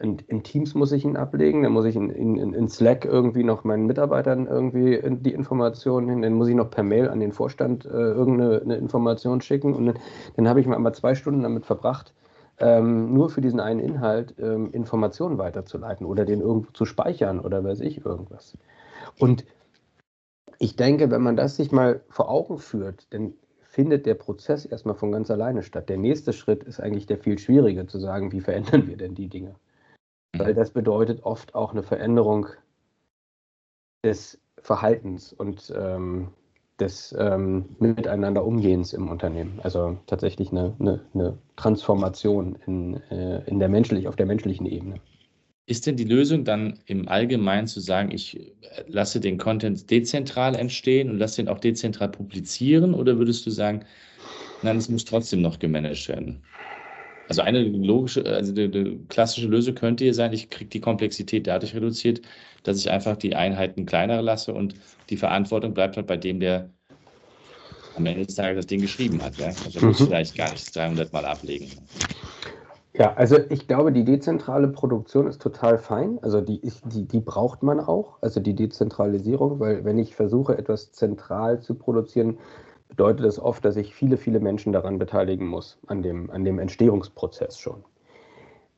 in, 0.00 0.18
in 0.28 0.42
Teams 0.42 0.74
muss 0.74 0.92
ich 0.92 1.04
ihn 1.04 1.16
ablegen, 1.16 1.62
dann 1.62 1.72
muss 1.72 1.84
ich 1.84 1.94
in, 1.94 2.08
in, 2.08 2.54
in, 2.54 2.68
Slack 2.68 3.04
irgendwie 3.04 3.44
noch 3.44 3.64
meinen 3.64 3.86
Mitarbeitern 3.86 4.46
irgendwie 4.46 4.98
die 5.20 5.32
Informationen 5.32 6.08
hin, 6.08 6.22
dann 6.22 6.32
muss 6.32 6.48
ich 6.48 6.54
noch 6.54 6.70
per 6.70 6.82
Mail 6.82 7.10
an 7.10 7.20
den 7.20 7.32
Vorstand 7.32 7.84
äh, 7.84 7.88
irgendeine 7.88 8.76
Information 8.76 9.42
schicken 9.42 9.74
und 9.74 9.86
dann, 9.86 9.98
dann 10.36 10.48
habe 10.48 10.60
ich 10.60 10.66
mal 10.66 10.76
einmal 10.76 10.94
zwei 10.94 11.14
Stunden 11.14 11.42
damit 11.42 11.66
verbracht, 11.66 12.14
ähm, 12.58 13.12
nur 13.12 13.28
für 13.28 13.42
diesen 13.42 13.60
einen 13.60 13.80
Inhalt 13.80 14.34
ähm, 14.38 14.70
Informationen 14.72 15.36
weiterzuleiten 15.36 16.06
oder 16.06 16.24
den 16.24 16.40
irgendwo 16.40 16.72
zu 16.72 16.86
speichern 16.86 17.38
oder 17.38 17.62
weiß 17.62 17.80
ich 17.80 18.04
irgendwas. 18.04 18.56
Und 19.18 19.44
ich 20.60 20.76
denke, 20.76 21.10
wenn 21.10 21.22
man 21.22 21.36
das 21.36 21.56
sich 21.56 21.72
mal 21.72 22.02
vor 22.10 22.30
Augen 22.30 22.58
führt, 22.58 23.06
dann 23.10 23.32
findet 23.62 24.04
der 24.04 24.14
Prozess 24.14 24.66
erstmal 24.66 24.94
von 24.94 25.10
ganz 25.10 25.30
alleine 25.30 25.62
statt. 25.62 25.88
Der 25.88 25.96
nächste 25.96 26.34
Schritt 26.34 26.64
ist 26.64 26.80
eigentlich 26.80 27.06
der 27.06 27.16
viel 27.16 27.38
schwierige, 27.38 27.86
zu 27.86 27.98
sagen, 27.98 28.30
wie 28.30 28.40
verändern 28.40 28.86
wir 28.86 28.98
denn 28.98 29.14
die 29.14 29.28
Dinge? 29.28 29.54
Weil 30.36 30.52
mhm. 30.52 30.56
das 30.56 30.70
bedeutet 30.70 31.22
oft 31.24 31.54
auch 31.54 31.72
eine 31.72 31.82
Veränderung 31.82 32.48
des 34.04 34.38
Verhaltens 34.58 35.32
und 35.32 35.72
ähm, 35.74 36.28
des 36.78 37.14
ähm, 37.18 37.76
Miteinander 37.78 38.44
Umgehens 38.44 38.92
im 38.92 39.08
Unternehmen. 39.08 39.60
Also 39.62 39.96
tatsächlich 40.06 40.50
eine, 40.52 40.74
eine, 40.78 41.00
eine 41.14 41.38
Transformation 41.56 42.58
in, 42.66 43.00
äh, 43.10 43.42
in 43.46 43.60
der 43.60 43.70
menschlich, 43.70 44.08
auf 44.08 44.16
der 44.16 44.26
menschlichen 44.26 44.66
Ebene. 44.66 44.96
Ist 45.70 45.86
denn 45.86 45.94
die 45.94 46.02
Lösung 46.02 46.42
dann 46.42 46.80
im 46.86 47.06
Allgemeinen 47.06 47.68
zu 47.68 47.78
sagen, 47.78 48.10
ich 48.10 48.52
lasse 48.88 49.20
den 49.20 49.38
Content 49.38 49.88
dezentral 49.88 50.56
entstehen 50.56 51.08
und 51.08 51.18
lasse 51.18 51.36
den 51.36 51.48
auch 51.48 51.60
dezentral 51.60 52.08
publizieren? 52.08 52.92
Oder 52.92 53.18
würdest 53.18 53.46
du 53.46 53.50
sagen, 53.50 53.84
nein, 54.64 54.78
es 54.78 54.88
muss 54.88 55.04
trotzdem 55.04 55.42
noch 55.42 55.60
gemanagt 55.60 56.08
werden? 56.08 56.42
Also 57.28 57.42
eine 57.42 57.62
logische, 57.62 58.26
also 58.26 58.52
die, 58.52 58.68
die 58.68 58.98
klassische 59.08 59.46
Lösung 59.46 59.76
könnte 59.76 60.02
hier 60.02 60.14
sein, 60.14 60.32
ich 60.32 60.50
kriege 60.50 60.70
die 60.70 60.80
Komplexität 60.80 61.46
dadurch 61.46 61.72
reduziert, 61.72 62.20
dass 62.64 62.76
ich 62.76 62.90
einfach 62.90 63.16
die 63.16 63.36
Einheiten 63.36 63.86
kleiner 63.86 64.22
lasse 64.22 64.52
und 64.52 64.74
die 65.08 65.16
Verantwortung 65.16 65.72
bleibt 65.72 65.96
halt 65.96 66.08
bei 66.08 66.16
dem, 66.16 66.40
der 66.40 66.68
am 67.94 68.06
Ende 68.06 68.26
des 68.26 68.34
Tages 68.34 68.56
das 68.56 68.66
Ding 68.66 68.80
geschrieben 68.80 69.22
hat. 69.22 69.38
Ja? 69.38 69.52
Also 69.64 69.78
mhm. 69.78 69.86
muss 69.86 70.02
vielleicht 70.02 70.36
gar 70.36 70.50
nicht 70.50 70.74
300 70.74 71.12
Mal 71.12 71.24
ablegen. 71.24 71.70
Ja, 72.92 73.14
also 73.14 73.36
ich 73.50 73.68
glaube, 73.68 73.92
die 73.92 74.04
dezentrale 74.04 74.68
Produktion 74.68 75.28
ist 75.28 75.40
total 75.40 75.78
fein. 75.78 76.18
Also 76.22 76.40
die, 76.40 76.60
die, 76.86 77.06
die 77.06 77.20
braucht 77.20 77.62
man 77.62 77.78
auch, 77.78 78.18
also 78.20 78.40
die 78.40 78.54
Dezentralisierung, 78.54 79.60
weil 79.60 79.84
wenn 79.84 79.98
ich 79.98 80.16
versuche, 80.16 80.58
etwas 80.58 80.90
zentral 80.92 81.60
zu 81.60 81.76
produzieren, 81.76 82.38
bedeutet 82.88 83.24
das 83.24 83.38
oft, 83.38 83.64
dass 83.64 83.76
ich 83.76 83.94
viele, 83.94 84.16
viele 84.16 84.40
Menschen 84.40 84.72
daran 84.72 84.98
beteiligen 84.98 85.46
muss, 85.46 85.78
an 85.86 86.02
dem, 86.02 86.30
an 86.30 86.44
dem 86.44 86.58
Entstehungsprozess 86.58 87.58
schon. 87.58 87.84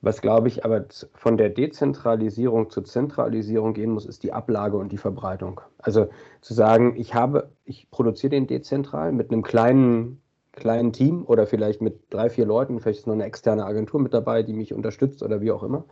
Was, 0.02 0.20
glaube 0.20 0.48
ich, 0.48 0.64
aber 0.64 0.84
von 1.14 1.36
der 1.36 1.48
Dezentralisierung 1.48 2.70
zur 2.70 2.84
Zentralisierung 2.84 3.72
gehen 3.72 3.92
muss, 3.92 4.04
ist 4.04 4.24
die 4.24 4.32
Ablage 4.32 4.76
und 4.76 4.92
die 4.92 4.98
Verbreitung. 4.98 5.60
Also 5.78 6.08
zu 6.40 6.54
sagen, 6.54 6.96
ich 6.96 7.14
habe, 7.14 7.50
ich 7.64 7.90
produziere 7.90 8.30
den 8.30 8.48
dezentral 8.48 9.12
mit 9.12 9.30
einem 9.30 9.42
kleinen 9.42 10.21
kleinen 10.52 10.92
Team 10.92 11.24
oder 11.26 11.46
vielleicht 11.46 11.80
mit 11.80 12.12
drei, 12.12 12.30
vier 12.30 12.46
Leuten, 12.46 12.80
vielleicht 12.80 13.00
ist 13.00 13.06
noch 13.06 13.14
eine 13.14 13.24
externe 13.24 13.64
Agentur 13.64 14.00
mit 14.00 14.14
dabei, 14.14 14.42
die 14.42 14.52
mich 14.52 14.74
unterstützt 14.74 15.22
oder 15.22 15.40
wie 15.40 15.50
auch 15.50 15.62
immer. 15.62 15.84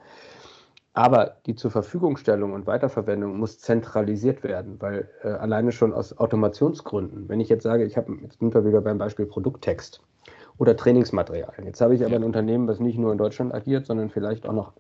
Aber 0.93 1.37
die 1.47 1.55
zur 1.55 1.71
Verfügungstellung 1.71 2.53
und 2.53 2.67
Weiterverwendung 2.67 3.39
muss 3.39 3.59
zentralisiert 3.59 4.43
werden, 4.43 4.81
weil 4.81 5.09
äh, 5.23 5.29
alleine 5.29 5.73
schon 5.73 5.93
aus 5.93 6.19
Automationsgründen, 6.19 7.29
wenn 7.29 7.41
ich 7.41 7.49
jetzt 7.49 7.63
sage, 7.63 7.85
ich 7.85 7.97
habe, 7.97 8.13
jetzt 8.23 8.41
sind 8.41 8.53
wir 8.53 8.65
wieder 8.65 8.81
beim 8.81 8.99
Beispiel 8.99 9.27
Produkttext 9.27 10.03
oder 10.59 10.77
Trainingsmaterial. 10.77 11.55
Jetzt 11.65 11.81
habe 11.81 11.95
ich 11.95 12.05
aber 12.05 12.17
ein 12.17 12.25
Unternehmen, 12.25 12.67
was 12.67 12.81
nicht 12.81 12.99
nur 12.99 13.13
in 13.13 13.19
Deutschland 13.19 13.55
agiert, 13.55 13.87
sondern 13.87 14.11
vielleicht 14.11 14.47
auch 14.47 14.53
noch 14.53 14.73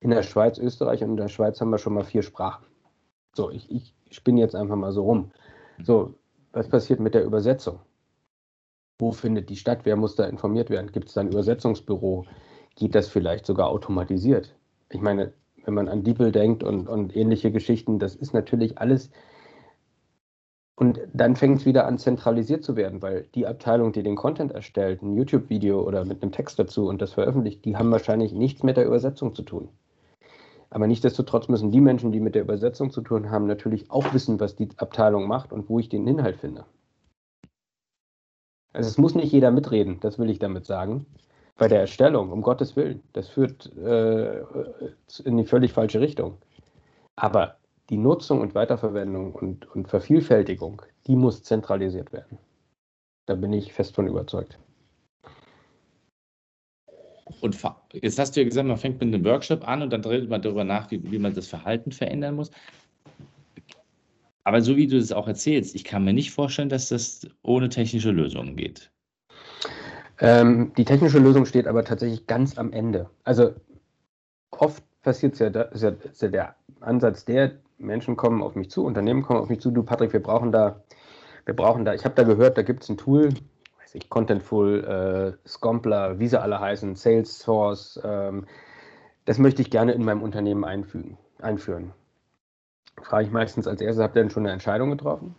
in 0.00 0.10
der 0.10 0.22
Schweiz, 0.22 0.58
Österreich 0.58 1.02
und 1.02 1.10
in 1.10 1.16
der 1.16 1.28
Schweiz 1.28 1.60
haben 1.60 1.70
wir 1.70 1.78
schon 1.78 1.94
mal 1.94 2.04
vier 2.04 2.22
Sprachen. 2.22 2.66
So, 3.34 3.50
ich, 3.50 3.70
ich 3.70 3.94
spinne 4.10 4.40
jetzt 4.40 4.56
einfach 4.56 4.76
mal 4.76 4.92
so 4.92 5.04
rum. 5.04 5.30
So, 5.82 6.14
was 6.52 6.68
passiert 6.68 7.00
mit 7.00 7.14
der 7.14 7.24
Übersetzung? 7.24 7.78
Wo 9.00 9.12
findet 9.12 9.48
die 9.48 9.56
statt? 9.56 9.80
Wer 9.84 9.96
muss 9.96 10.14
da 10.14 10.26
informiert 10.26 10.70
werden? 10.70 10.92
Gibt 10.92 11.08
es 11.08 11.14
da 11.14 11.22
ein 11.22 11.28
Übersetzungsbüro? 11.28 12.26
Geht 12.76 12.94
das 12.94 13.08
vielleicht 13.08 13.46
sogar 13.46 13.68
automatisiert? 13.68 14.54
Ich 14.90 15.00
meine, 15.00 15.32
wenn 15.64 15.74
man 15.74 15.88
an 15.88 16.04
DeepL 16.04 16.32
denkt 16.32 16.62
und, 16.62 16.88
und 16.88 17.16
ähnliche 17.16 17.50
Geschichten, 17.50 17.98
das 17.98 18.14
ist 18.14 18.34
natürlich 18.34 18.78
alles. 18.78 19.10
Und 20.76 21.00
dann 21.12 21.36
fängt 21.36 21.58
es 21.58 21.66
wieder 21.66 21.86
an, 21.86 21.98
zentralisiert 21.98 22.64
zu 22.64 22.74
werden, 22.76 23.02
weil 23.02 23.26
die 23.34 23.46
Abteilung, 23.46 23.92
die 23.92 24.02
den 24.02 24.16
Content 24.16 24.52
erstellt, 24.52 25.02
ein 25.02 25.14
YouTube-Video 25.14 25.82
oder 25.82 26.04
mit 26.04 26.22
einem 26.22 26.32
Text 26.32 26.58
dazu 26.58 26.88
und 26.88 27.02
das 27.02 27.12
veröffentlicht, 27.12 27.64
die 27.64 27.76
haben 27.76 27.90
wahrscheinlich 27.90 28.32
nichts 28.32 28.62
mit 28.62 28.76
der 28.76 28.86
Übersetzung 28.86 29.34
zu 29.34 29.42
tun. 29.42 29.68
Aber 30.70 30.86
nichtsdestotrotz 30.86 31.48
müssen 31.48 31.70
die 31.70 31.80
Menschen, 31.80 32.12
die 32.12 32.20
mit 32.20 32.34
der 32.34 32.42
Übersetzung 32.42 32.90
zu 32.90 33.02
tun 33.02 33.30
haben, 33.30 33.46
natürlich 33.46 33.90
auch 33.90 34.14
wissen, 34.14 34.40
was 34.40 34.56
die 34.56 34.68
Abteilung 34.76 35.26
macht 35.26 35.52
und 35.52 35.68
wo 35.68 35.78
ich 35.78 35.88
den 35.88 36.06
Inhalt 36.06 36.36
finde. 36.36 36.64
Also 38.72 38.88
es 38.88 38.98
muss 38.98 39.14
nicht 39.14 39.32
jeder 39.32 39.50
mitreden, 39.50 39.98
das 40.00 40.18
will 40.18 40.30
ich 40.30 40.38
damit 40.38 40.66
sagen. 40.66 41.06
Bei 41.56 41.68
der 41.68 41.80
Erstellung, 41.80 42.30
um 42.30 42.40
Gottes 42.42 42.76
Willen, 42.76 43.02
das 43.12 43.28
führt 43.28 43.74
äh, 43.76 44.42
in 45.24 45.36
die 45.36 45.44
völlig 45.44 45.72
falsche 45.72 46.00
Richtung. 46.00 46.38
Aber 47.16 47.56
die 47.90 47.98
Nutzung 47.98 48.40
und 48.40 48.54
Weiterverwendung 48.54 49.34
und, 49.34 49.66
und 49.74 49.88
Vervielfältigung, 49.88 50.80
die 51.06 51.16
muss 51.16 51.42
zentralisiert 51.42 52.12
werden. 52.12 52.38
Da 53.26 53.34
bin 53.34 53.52
ich 53.52 53.72
fest 53.72 53.94
von 53.94 54.06
überzeugt. 54.06 54.58
Und 57.40 57.56
jetzt 57.92 58.18
hast 58.18 58.36
du 58.36 58.40
ja 58.40 58.46
gesagt, 58.48 58.66
man 58.66 58.76
fängt 58.76 59.00
mit 59.00 59.14
einem 59.14 59.24
Workshop 59.24 59.66
an 59.66 59.82
und 59.82 59.92
dann 59.92 60.04
redet 60.04 60.30
man 60.30 60.42
darüber 60.42 60.64
nach, 60.64 60.90
wie, 60.90 61.10
wie 61.10 61.18
man 61.18 61.34
das 61.34 61.48
Verhalten 61.48 61.92
verändern 61.92 62.36
muss. 62.36 62.50
Aber 64.44 64.62
so 64.62 64.76
wie 64.76 64.86
du 64.86 64.96
es 64.96 65.12
auch 65.12 65.28
erzählst, 65.28 65.74
ich 65.74 65.84
kann 65.84 66.04
mir 66.04 66.12
nicht 66.12 66.32
vorstellen, 66.32 66.68
dass 66.68 66.88
das 66.88 67.26
ohne 67.42 67.68
technische 67.68 68.10
Lösungen 68.10 68.56
geht. 68.56 68.90
Ähm, 70.18 70.72
die 70.76 70.84
technische 70.84 71.18
Lösung 71.18 71.46
steht 71.46 71.66
aber 71.66 71.84
tatsächlich 71.84 72.26
ganz 72.26 72.58
am 72.58 72.72
Ende. 72.72 73.08
Also 73.24 73.54
oft 74.50 74.82
passiert 75.02 75.34
es 75.34 75.38
ja, 75.38 75.50
da, 75.50 75.62
ist 75.62 75.82
ja, 75.82 75.90
ist 75.90 76.22
ja 76.22 76.28
der 76.28 76.56
Ansatz 76.80 77.24
der, 77.24 77.52
Menschen 77.78 78.16
kommen 78.16 78.42
auf 78.42 78.54
mich 78.54 78.70
zu, 78.70 78.84
Unternehmen 78.84 79.22
kommen 79.22 79.40
auf 79.40 79.48
mich 79.48 79.60
zu, 79.60 79.70
du 79.70 79.82
Patrick, 79.82 80.12
wir 80.12 80.22
brauchen 80.22 80.52
da, 80.52 80.82
wir 81.46 81.54
brauchen 81.54 81.84
da, 81.84 81.94
ich 81.94 82.04
habe 82.04 82.14
da 82.14 82.24
gehört, 82.24 82.58
da 82.58 82.62
gibt 82.62 82.82
es 82.82 82.90
ein 82.90 82.98
Tool, 82.98 83.30
weiß 83.80 83.94
ich, 83.94 84.10
Contentful, 84.10 84.84
äh, 84.84 85.48
Scompler, 85.48 86.18
wie 86.18 86.28
sie 86.28 86.40
alle 86.40 86.60
heißen, 86.60 86.96
Salesforce, 86.96 88.00
ähm, 88.04 88.46
das 89.24 89.38
möchte 89.38 89.62
ich 89.62 89.70
gerne 89.70 89.92
in 89.92 90.04
meinem 90.04 90.22
Unternehmen 90.22 90.64
einfügen, 90.64 91.16
einführen 91.38 91.94
frage 93.02 93.26
ich 93.26 93.30
meistens 93.30 93.66
als 93.66 93.80
erstes, 93.80 94.02
habt 94.02 94.16
ihr 94.16 94.22
denn 94.22 94.30
schon 94.30 94.44
eine 94.44 94.52
Entscheidung 94.52 94.90
getroffen? 94.90 95.34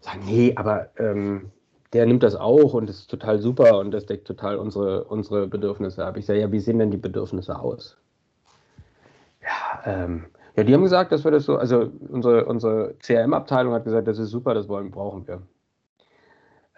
Sagen, 0.00 0.20
nee, 0.26 0.52
aber 0.56 0.90
ähm, 0.98 1.50
der 1.92 2.06
nimmt 2.06 2.22
das 2.22 2.36
auch 2.36 2.74
und 2.74 2.88
das 2.88 3.00
ist 3.00 3.10
total 3.10 3.40
super 3.40 3.78
und 3.78 3.90
das 3.90 4.06
deckt 4.06 4.26
total 4.26 4.56
unsere, 4.56 5.04
unsere 5.04 5.46
Bedürfnisse 5.46 6.04
ab. 6.04 6.16
Ich 6.16 6.26
sage, 6.26 6.40
ja, 6.40 6.52
wie 6.52 6.60
sehen 6.60 6.78
denn 6.78 6.90
die 6.90 6.96
Bedürfnisse 6.96 7.58
aus? 7.58 7.96
Ja, 9.42 9.80
ähm, 9.84 10.26
ja, 10.56 10.64
die 10.64 10.74
haben 10.74 10.82
gesagt, 10.82 11.12
dass 11.12 11.24
wir 11.24 11.30
das 11.30 11.44
so, 11.44 11.56
also 11.56 11.90
unsere, 12.08 12.46
unsere 12.46 12.94
CRM-Abteilung 12.98 13.74
hat 13.74 13.84
gesagt, 13.84 14.08
das 14.08 14.18
ist 14.18 14.30
super, 14.30 14.54
das 14.54 14.68
wollen, 14.68 14.90
brauchen 14.90 15.26
wir. 15.26 15.42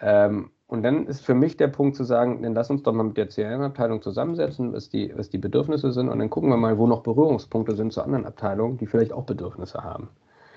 Ähm, 0.01 0.51
und 0.69 0.83
dann 0.83 1.07
ist 1.07 1.25
für 1.25 1.33
mich 1.33 1.57
der 1.57 1.67
Punkt 1.67 1.95
zu 1.95 2.03
sagen, 2.03 2.43
dann 2.43 2.53
lass 2.53 2.69
uns 2.69 2.83
doch 2.83 2.93
mal 2.93 3.01
mit 3.01 3.17
der 3.17 3.27
CRM-Abteilung 3.27 4.03
zusammensetzen, 4.03 4.71
was 4.71 4.87
die, 4.87 5.11
was 5.17 5.31
die 5.31 5.39
Bedürfnisse 5.39 5.91
sind 5.91 6.09
und 6.09 6.19
dann 6.19 6.29
gucken 6.29 6.49
wir 6.49 6.57
mal, 6.57 6.77
wo 6.77 6.85
noch 6.85 7.01
Berührungspunkte 7.01 7.75
sind 7.75 7.91
zu 7.91 8.03
anderen 8.03 8.27
Abteilungen, 8.27 8.77
die 8.77 8.85
vielleicht 8.85 9.11
auch 9.11 9.23
Bedürfnisse 9.23 9.83
haben. 9.83 10.09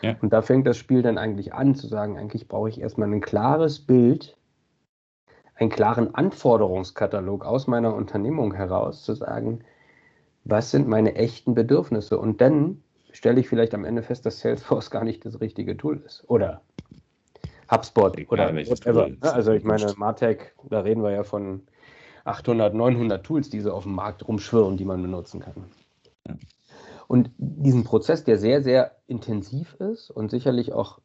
Ja. 0.02 0.14
Und 0.20 0.30
da 0.30 0.42
fängt 0.42 0.66
das 0.66 0.76
Spiel 0.76 1.00
dann 1.00 1.16
eigentlich 1.16 1.54
an 1.54 1.74
zu 1.74 1.86
sagen, 1.86 2.18
eigentlich 2.18 2.46
brauche 2.46 2.68
ich 2.68 2.78
erstmal 2.78 3.10
ein 3.10 3.22
klares 3.22 3.80
Bild, 3.80 4.36
einen 5.54 5.70
klaren 5.70 6.14
Anforderungskatalog 6.14 7.46
aus 7.46 7.66
meiner 7.66 7.94
Unternehmung 7.94 8.52
heraus, 8.52 9.04
zu 9.04 9.14
sagen, 9.14 9.64
was 10.44 10.70
sind 10.70 10.88
meine 10.88 11.14
echten 11.14 11.54
Bedürfnisse? 11.54 12.18
Und 12.18 12.42
dann 12.42 12.82
stelle 13.12 13.40
ich 13.40 13.48
vielleicht 13.48 13.72
am 13.72 13.86
Ende 13.86 14.02
fest, 14.02 14.26
dass 14.26 14.40
Salesforce 14.40 14.90
gar 14.90 15.04
nicht 15.04 15.24
das 15.24 15.40
richtige 15.40 15.74
Tool 15.74 16.02
ist. 16.04 16.28
Oder 16.28 16.60
HubSpot 17.72 18.16
oder 18.30 18.54
whatever. 18.54 19.08
Ne? 19.08 19.16
Also 19.22 19.52
ich 19.52 19.64
meine, 19.64 19.92
Martech, 19.96 20.52
da 20.68 20.80
reden 20.80 21.02
wir 21.02 21.10
ja 21.10 21.24
von 21.24 21.62
800, 22.24 22.74
900 22.74 23.24
Tools, 23.24 23.50
die 23.50 23.60
so 23.60 23.72
auf 23.72 23.84
dem 23.84 23.94
Markt 23.94 24.26
rumschwirren, 24.26 24.76
die 24.76 24.84
man 24.84 25.00
benutzen 25.02 25.40
kann. 25.40 25.64
Und 27.08 27.30
diesen 27.38 27.84
Prozess, 27.84 28.24
der 28.24 28.38
sehr, 28.38 28.62
sehr 28.62 28.96
intensiv 29.06 29.74
ist 29.74 30.10
und 30.10 30.30
sicherlich 30.30 30.72
auch 30.72 31.00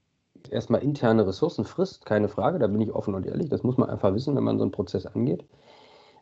erstmal 0.49 0.83
interne 0.83 1.25
Ressourcen 1.25 1.65
frisst, 1.65 2.05
keine 2.05 2.29
Frage, 2.29 2.59
da 2.59 2.67
bin 2.67 2.81
ich 2.81 2.93
offen 2.93 3.15
und 3.15 3.25
ehrlich, 3.25 3.49
das 3.49 3.63
muss 3.63 3.77
man 3.77 3.89
einfach 3.89 4.13
wissen, 4.13 4.35
wenn 4.35 4.43
man 4.43 4.57
so 4.57 4.63
einen 4.63 4.71
Prozess 4.71 5.05
angeht. 5.05 5.45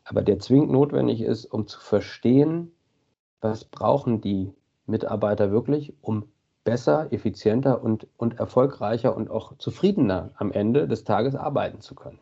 Aber 0.04 0.22
der 0.22 0.40
zwingend 0.40 0.72
notwendig 0.72 1.22
ist, 1.22 1.46
um 1.46 1.68
zu 1.68 1.80
verstehen, 1.80 2.72
was 3.42 3.66
brauchen 3.66 4.22
die 4.22 4.54
Mitarbeiter 4.86 5.52
wirklich, 5.52 5.94
um 6.02 6.32
besser, 6.66 7.08
effizienter 7.12 7.82
und, 7.82 8.08
und 8.18 8.40
erfolgreicher 8.40 9.16
und 9.16 9.30
auch 9.30 9.58
zufriedener 9.58 10.32
am 10.36 10.52
Ende 10.52 10.90
des 10.90 11.06
Tages 11.06 11.36
arbeiten 11.36 11.80
zu 11.80 11.96
können. 11.96 12.20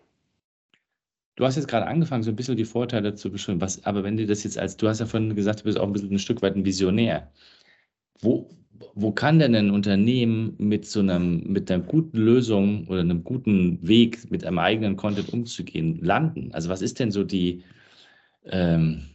Du 1.35 1.45
hast 1.45 1.55
jetzt 1.55 1.67
gerade 1.67 1.87
angefangen, 1.87 2.21
so 2.21 2.29
ein 2.29 2.35
bisschen 2.35 2.57
die 2.57 2.65
Vorteile 2.65 3.15
zu 3.15 3.31
beschreiben. 3.31 3.59
Was, 3.59 3.83
aber 3.85 4.03
wenn 4.03 4.17
du 4.17 4.27
das 4.27 4.43
jetzt 4.43 4.59
als, 4.59 4.77
du 4.77 4.87
hast 4.87 4.99
ja 4.99 5.07
vorhin 5.07 5.35
gesagt, 5.35 5.61
du 5.61 5.63
bist 5.63 5.79
auch 5.79 5.87
ein 5.87 5.93
bisschen 5.93 6.11
ein 6.11 6.19
Stück 6.19 6.43
weit 6.43 6.55
ein 6.55 6.65
Visionär. 6.65 7.31
Wo, 8.21 8.49
wo 8.93 9.11
kann 9.11 9.39
denn 9.39 9.55
ein 9.55 9.71
Unternehmen 9.71 10.53
mit 10.59 10.85
so 10.85 10.99
einem, 10.99 11.41
mit 11.51 11.71
einer 11.71 11.81
guten 11.81 12.17
Lösung 12.17 12.87
oder 12.87 12.99
einem 12.99 13.23
guten 13.23 13.79
Weg, 13.81 14.29
mit 14.29 14.45
einem 14.45 14.59
eigenen 14.59 14.95
Content 14.95 15.33
umzugehen, 15.33 15.99
landen? 16.03 16.51
Also 16.53 16.69
was 16.69 16.83
ist 16.83 16.99
denn 16.99 17.11
so 17.11 17.23
die, 17.23 17.63
ähm, 18.45 19.05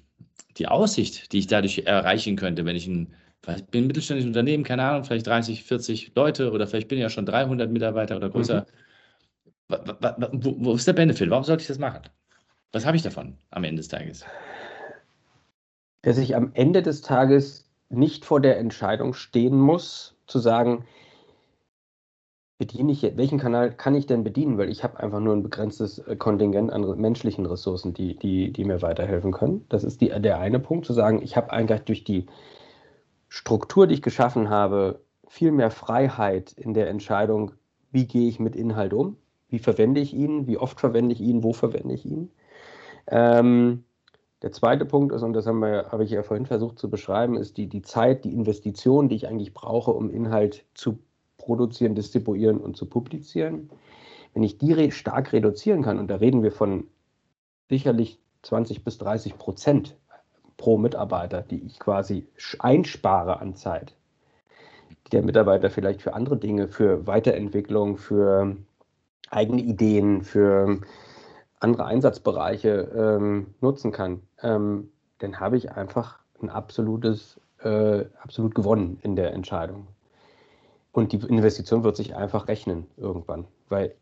die 0.56 0.66
Aussicht, 0.66 1.32
die 1.32 1.38
ich 1.38 1.46
dadurch 1.46 1.84
erreichen 1.86 2.34
könnte, 2.34 2.64
wenn 2.64 2.74
ich 2.74 2.88
ein 2.88 3.14
ich 3.56 3.64
bin 3.66 3.84
ein 3.84 3.86
mittelständisches 3.86 4.28
Unternehmen, 4.28 4.64
keine 4.64 4.84
Ahnung, 4.84 5.04
vielleicht 5.04 5.26
30, 5.26 5.64
40 5.64 6.12
Leute 6.14 6.52
oder 6.52 6.66
vielleicht 6.66 6.88
bin 6.88 6.98
ich 6.98 7.02
ja 7.02 7.10
schon 7.10 7.26
300 7.26 7.70
Mitarbeiter 7.70 8.16
oder 8.16 8.30
größer. 8.30 8.66
Mhm. 9.68 9.76
Wo, 10.32 10.56
wo, 10.58 10.74
ist 10.74 10.86
der 10.86 10.94
Benefit? 10.94 11.30
Warum 11.30 11.44
sollte 11.44 11.62
ich 11.62 11.68
das 11.68 11.78
machen? 11.78 12.02
Was 12.72 12.86
habe 12.86 12.96
ich 12.96 13.02
davon 13.02 13.36
am 13.50 13.64
Ende 13.64 13.80
des 13.80 13.88
Tages? 13.88 14.24
Dass 16.02 16.18
ich 16.18 16.36
am 16.36 16.52
Ende 16.54 16.82
des 16.82 17.02
Tages 17.02 17.68
nicht 17.90 18.24
vor 18.24 18.40
der 18.40 18.58
Entscheidung 18.58 19.14
stehen 19.14 19.58
muss, 19.58 20.14
zu 20.26 20.38
sagen, 20.38 20.84
bediene 22.58 22.92
ich, 22.92 23.02
welchen 23.02 23.38
Kanal 23.38 23.72
kann 23.72 23.94
ich 23.94 24.06
denn 24.06 24.24
bedienen? 24.24 24.58
Weil 24.58 24.68
ich 24.68 24.82
habe 24.84 25.00
einfach 25.00 25.20
nur 25.20 25.34
ein 25.34 25.42
begrenztes 25.42 25.98
äh, 26.00 26.16
Kontingent 26.16 26.72
an 26.72 26.82
menschlichen 27.00 27.46
Ressourcen, 27.46 27.94
die, 27.94 28.16
die, 28.16 28.52
die 28.52 28.64
mir 28.64 28.82
weiterhelfen 28.82 29.32
können. 29.32 29.64
Das 29.68 29.84
ist 29.84 30.00
die, 30.00 30.08
der 30.08 30.38
eine 30.38 30.58
Punkt, 30.60 30.84
zu 30.84 30.92
sagen, 30.92 31.22
ich 31.22 31.36
habe 31.36 31.52
eigentlich 31.52 31.80
durch 31.82 32.04
die 32.04 32.26
Struktur, 33.28 33.86
die 33.86 33.94
ich 33.94 34.02
geschaffen 34.02 34.48
habe, 34.48 35.00
viel 35.26 35.52
mehr 35.52 35.70
Freiheit 35.70 36.52
in 36.52 36.74
der 36.74 36.88
Entscheidung, 36.88 37.52
wie 37.92 38.06
gehe 38.06 38.28
ich 38.28 38.40
mit 38.40 38.56
Inhalt 38.56 38.92
um, 38.92 39.16
wie 39.48 39.58
verwende 39.58 40.00
ich 40.00 40.14
ihn, 40.14 40.46
wie 40.46 40.58
oft 40.58 40.80
verwende 40.80 41.14
ich 41.14 41.20
ihn, 41.20 41.42
wo 41.42 41.52
verwende 41.52 41.94
ich 41.94 42.06
ihn. 42.06 42.30
Ähm, 43.06 43.84
der 44.42 44.52
zweite 44.52 44.84
Punkt 44.84 45.12
ist, 45.12 45.22
und 45.22 45.32
das 45.32 45.46
wir, 45.46 45.86
habe 45.90 46.04
ich 46.04 46.10
ja 46.10 46.22
vorhin 46.22 46.46
versucht 46.46 46.78
zu 46.78 46.88
beschreiben, 46.88 47.36
ist 47.36 47.56
die, 47.56 47.66
die 47.66 47.82
Zeit, 47.82 48.24
die 48.24 48.32
Investition, 48.32 49.08
die 49.08 49.16
ich 49.16 49.26
eigentlich 49.26 49.52
brauche, 49.52 49.90
um 49.90 50.10
Inhalt 50.10 50.64
zu 50.74 50.98
produzieren, 51.38 51.94
distribuieren 51.94 52.58
und 52.58 52.76
zu 52.76 52.86
publizieren. 52.86 53.70
Wenn 54.34 54.42
ich 54.42 54.58
die 54.58 54.72
re 54.72 54.90
stark 54.92 55.32
reduzieren 55.32 55.82
kann, 55.82 55.98
und 55.98 56.08
da 56.08 56.16
reden 56.16 56.42
wir 56.42 56.52
von 56.52 56.86
sicherlich 57.68 58.20
20 58.42 58.84
bis 58.84 58.98
30 58.98 59.38
Prozent 59.38 59.96
pro 60.58 60.76
Mitarbeiter, 60.76 61.40
die 61.40 61.64
ich 61.64 61.78
quasi 61.78 62.26
einspare 62.58 63.40
an 63.40 63.54
Zeit, 63.54 63.94
die 65.06 65.10
der 65.10 65.22
Mitarbeiter 65.22 65.70
vielleicht 65.70 66.02
für 66.02 66.12
andere 66.12 66.36
Dinge, 66.36 66.68
für 66.68 67.06
Weiterentwicklung, 67.06 67.96
für 67.96 68.56
eigene 69.30 69.62
Ideen, 69.62 70.22
für 70.22 70.80
andere 71.60 71.86
Einsatzbereiche 71.86 72.90
ähm, 72.94 73.54
nutzen 73.60 73.92
kann, 73.92 74.20
ähm, 74.42 74.90
dann 75.18 75.40
habe 75.40 75.56
ich 75.56 75.72
einfach 75.72 76.18
ein 76.40 76.50
absolutes, 76.50 77.40
äh, 77.62 78.04
absolut 78.22 78.54
gewonnen 78.54 78.98
in 79.02 79.16
der 79.16 79.32
Entscheidung. 79.32 79.86
Und 80.92 81.12
die 81.12 81.18
Investition 81.18 81.84
wird 81.84 81.96
sich 81.96 82.16
einfach 82.16 82.48
rechnen 82.48 82.86
irgendwann, 82.96 83.46
weil 83.68 83.94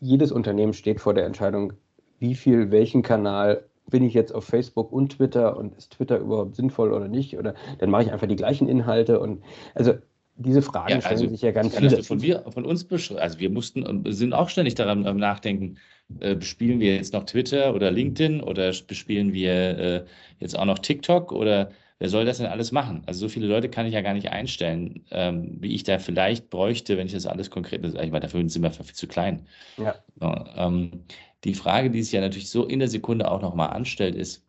jedes 0.00 0.32
Unternehmen 0.32 0.72
steht 0.72 1.00
vor 1.00 1.14
der 1.14 1.26
Entscheidung, 1.26 1.72
wie 2.18 2.34
viel, 2.34 2.70
welchen 2.70 3.02
Kanal 3.02 3.64
bin 3.90 4.02
ich 4.02 4.14
jetzt 4.14 4.34
auf 4.34 4.44
Facebook 4.44 4.92
und 4.92 5.12
Twitter 5.12 5.56
und 5.56 5.76
ist 5.76 5.92
Twitter 5.92 6.18
überhaupt 6.18 6.56
sinnvoll 6.56 6.92
oder 6.92 7.08
nicht? 7.08 7.38
Oder 7.38 7.54
dann 7.78 7.90
mache 7.90 8.04
ich 8.04 8.12
einfach 8.12 8.26
die 8.26 8.36
gleichen 8.36 8.68
Inhalte 8.68 9.20
und 9.20 9.42
also 9.74 9.94
diese 10.36 10.62
Fragen 10.62 10.90
ja, 10.90 10.96
also, 10.96 11.08
stellen 11.08 11.30
sich 11.30 11.42
ja 11.42 11.52
ganz 11.52 11.76
viele. 11.76 12.02
Von, 12.02 12.22
wir, 12.22 12.44
von 12.50 12.64
uns 12.64 12.86
also 13.16 13.38
wir 13.38 13.50
mussten 13.50 14.04
sind 14.12 14.32
auch 14.32 14.48
ständig 14.48 14.74
daran 14.74 15.02
nachdenken, 15.16 15.76
äh, 16.20 16.34
bespielen 16.34 16.80
wir 16.80 16.96
jetzt 16.96 17.12
noch 17.12 17.24
Twitter 17.24 17.74
oder 17.74 17.90
LinkedIn 17.90 18.40
oder 18.40 18.72
bespielen 18.86 19.32
wir 19.32 19.52
äh, 19.52 20.04
jetzt 20.40 20.58
auch 20.58 20.64
noch 20.64 20.78
TikTok 20.78 21.32
oder 21.32 21.70
wer 21.98 22.08
soll 22.08 22.24
das 22.24 22.38
denn 22.38 22.46
alles 22.46 22.72
machen? 22.72 23.02
Also 23.06 23.20
so 23.20 23.28
viele 23.28 23.46
Leute 23.46 23.68
kann 23.68 23.86
ich 23.86 23.94
ja 23.94 24.00
gar 24.00 24.14
nicht 24.14 24.30
einstellen, 24.30 25.04
ähm, 25.10 25.56
wie 25.60 25.74
ich 25.74 25.84
da 25.84 25.98
vielleicht 25.98 26.50
bräuchte, 26.50 26.98
wenn 26.98 27.06
ich 27.06 27.12
das 27.12 27.26
alles 27.26 27.50
konkret, 27.50 27.84
ich 27.84 27.94
meine, 27.94 28.20
dafür 28.20 28.48
sind 28.48 28.62
wir 28.62 28.70
viel 28.72 28.86
zu 28.86 29.06
klein. 29.06 29.46
Ja. 29.76 29.94
So, 30.20 30.34
ähm, 30.56 31.04
die 31.44 31.54
Frage, 31.54 31.90
die 31.90 32.02
sich 32.02 32.12
ja 32.12 32.20
natürlich 32.20 32.50
so 32.50 32.66
in 32.66 32.78
der 32.78 32.88
Sekunde 32.88 33.30
auch 33.30 33.42
nochmal 33.42 33.70
anstellt, 33.70 34.14
ist, 34.14 34.44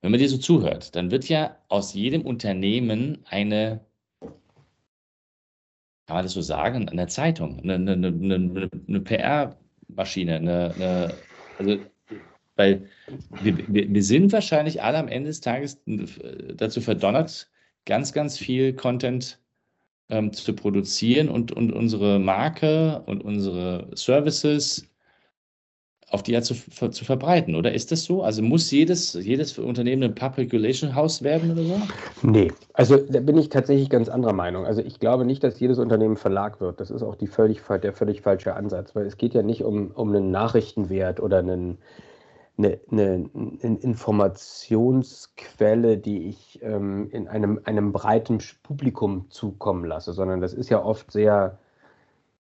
wenn 0.00 0.12
man 0.12 0.20
dir 0.20 0.28
so 0.28 0.38
zuhört, 0.38 0.94
dann 0.96 1.10
wird 1.10 1.28
ja 1.28 1.56
aus 1.68 1.92
jedem 1.92 2.22
Unternehmen 2.22 3.18
eine, 3.26 3.84
kann 6.06 6.16
man 6.16 6.24
das 6.24 6.32
so 6.32 6.40
sagen, 6.40 6.88
eine 6.88 7.06
Zeitung, 7.08 7.60
eine, 7.60 7.74
eine, 7.74 7.92
eine, 7.92 8.70
eine 8.88 9.00
PR-Maschine, 9.00 11.14
also 11.58 11.78
weil 12.56 12.88
wir, 13.42 13.58
wir, 13.68 13.92
wir, 13.92 14.02
sind 14.02 14.32
wahrscheinlich 14.32 14.82
alle 14.82 14.98
am 14.98 15.08
Ende 15.08 15.28
des 15.28 15.40
Tages 15.40 15.82
dazu 16.54 16.80
verdonnert, 16.80 17.50
ganz, 17.86 18.12
ganz 18.12 18.38
viel 18.38 18.74
Content 18.74 19.38
ähm, 20.08 20.32
zu 20.32 20.54
produzieren 20.54 21.28
und, 21.28 21.52
und 21.52 21.72
unsere 21.72 22.18
Marke 22.18 23.02
und 23.06 23.24
unsere 23.24 23.90
Services 23.94 24.89
auf 26.10 26.22
die 26.24 26.34
Art 26.34 26.44
zu, 26.44 26.54
zu 26.54 27.04
verbreiten, 27.04 27.54
oder 27.54 27.72
ist 27.72 27.92
das 27.92 28.02
so? 28.02 28.24
Also 28.24 28.42
muss 28.42 28.72
jedes, 28.72 29.14
jedes 29.14 29.56
Unternehmen 29.58 30.02
ein 30.02 30.14
Public 30.14 30.52
Relation 30.52 30.94
House 30.94 31.22
werden 31.22 31.52
oder 31.52 31.62
so? 31.62 31.80
Nee, 32.22 32.50
also 32.72 32.96
da 32.96 33.20
bin 33.20 33.38
ich 33.38 33.48
tatsächlich 33.48 33.88
ganz 33.88 34.08
anderer 34.08 34.32
Meinung. 34.32 34.66
Also 34.66 34.82
ich 34.82 34.98
glaube 34.98 35.24
nicht, 35.24 35.44
dass 35.44 35.60
jedes 35.60 35.78
Unternehmen 35.78 36.16
Verlag 36.16 36.60
wird. 36.60 36.80
Das 36.80 36.90
ist 36.90 37.04
auch 37.04 37.14
die 37.14 37.28
völlig, 37.28 37.60
der 37.82 37.92
völlig 37.92 38.22
falsche 38.22 38.56
Ansatz, 38.56 38.96
weil 38.96 39.06
es 39.06 39.18
geht 39.18 39.34
ja 39.34 39.42
nicht 39.42 39.62
um, 39.62 39.92
um 39.92 40.08
einen 40.08 40.32
Nachrichtenwert 40.32 41.20
oder 41.20 41.38
einen, 41.38 41.78
eine, 42.58 42.80
eine, 42.90 43.30
eine 43.62 43.78
Informationsquelle, 43.78 45.96
die 45.96 46.28
ich 46.28 46.58
ähm, 46.60 47.08
in 47.12 47.28
einem, 47.28 47.60
einem 47.64 47.92
breiten 47.92 48.38
Publikum 48.64 49.30
zukommen 49.30 49.84
lasse, 49.84 50.12
sondern 50.12 50.40
das 50.40 50.54
ist 50.54 50.70
ja 50.70 50.82
oft 50.82 51.12
sehr 51.12 51.59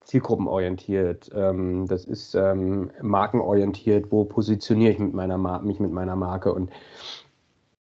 zielgruppenorientiert, 0.07 1.31
ähm, 1.35 1.87
das 1.87 2.05
ist 2.05 2.35
ähm, 2.35 2.91
markenorientiert, 3.03 4.11
wo 4.11 4.25
positioniere 4.25 4.93
ich 4.93 4.99
mit 4.99 5.15
meiner 5.15 5.37
mich 5.61 5.81
mit 5.81 5.93
meiner 5.93 6.17
Marke 6.17 6.53
und 6.53 6.71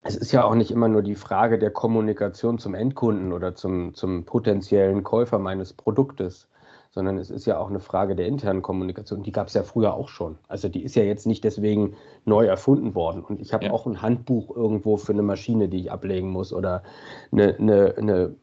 es 0.08 0.16
ist 0.16 0.32
ja 0.32 0.44
auch 0.44 0.54
nicht 0.54 0.70
immer 0.70 0.88
nur 0.88 1.02
die 1.02 1.16
Frage 1.16 1.58
der 1.58 1.72
Kommunikation 1.72 2.60
zum 2.60 2.76
Endkunden 2.76 3.34
oder 3.34 3.56
zum, 3.56 3.96
zum 3.96 4.24
potenziellen 4.24 5.04
Käufer 5.04 5.40
meines 5.40 5.74
Produktes, 5.74 6.48
sondern 6.92 7.18
es 7.18 7.32
ist 7.32 7.46
ja 7.46 7.58
auch 7.58 7.70
eine 7.70 7.80
Frage 7.80 8.16
der 8.16 8.28
internen 8.28 8.62
Kommunikation. 8.62 9.24
Die 9.24 9.32
gab 9.32 9.48
es 9.48 9.56
ja 9.56 9.64
früher 9.64 9.96
auch 9.96 10.10
schon. 10.10 10.38
Also 10.48 10.70
die 10.70 10.84
ist 10.84 10.96
ja 10.96 11.04
jetzt 11.04 11.26
nicht 11.26 11.44
deswegen 11.44 11.96
neu 12.24 12.46
erfunden 12.46 12.94
worden. 12.94 13.24
Und 13.24 13.42
ich 13.42 13.52
habe 13.52 13.66
ja. 13.66 13.72
auch 13.72 13.88
ein 13.88 14.04
Handbuch 14.04 14.56
irgendwo 14.56 14.98
für 14.98 15.12
eine 15.12 15.24
Maschine, 15.24 15.70
die 15.70 15.80
ich 15.80 15.92
ablegen 15.92 16.30
muss 16.30 16.54
oder 16.54 16.84
eine, 17.32 17.56
eine, 17.58 17.96
eine 17.98 18.36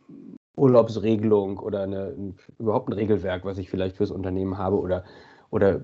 Urlaubsregelung 0.57 1.59
oder 1.59 1.83
eine, 1.83 2.15
überhaupt 2.59 2.89
ein 2.89 2.95
Regelwerk, 2.95 3.45
was 3.45 3.59
ich 3.59 3.71
vielleicht 3.71 3.97
fürs 3.97 4.11
Unternehmen 4.11 4.59
habe 4.59 4.79
oder, 4.79 5.05
oder 5.51 5.83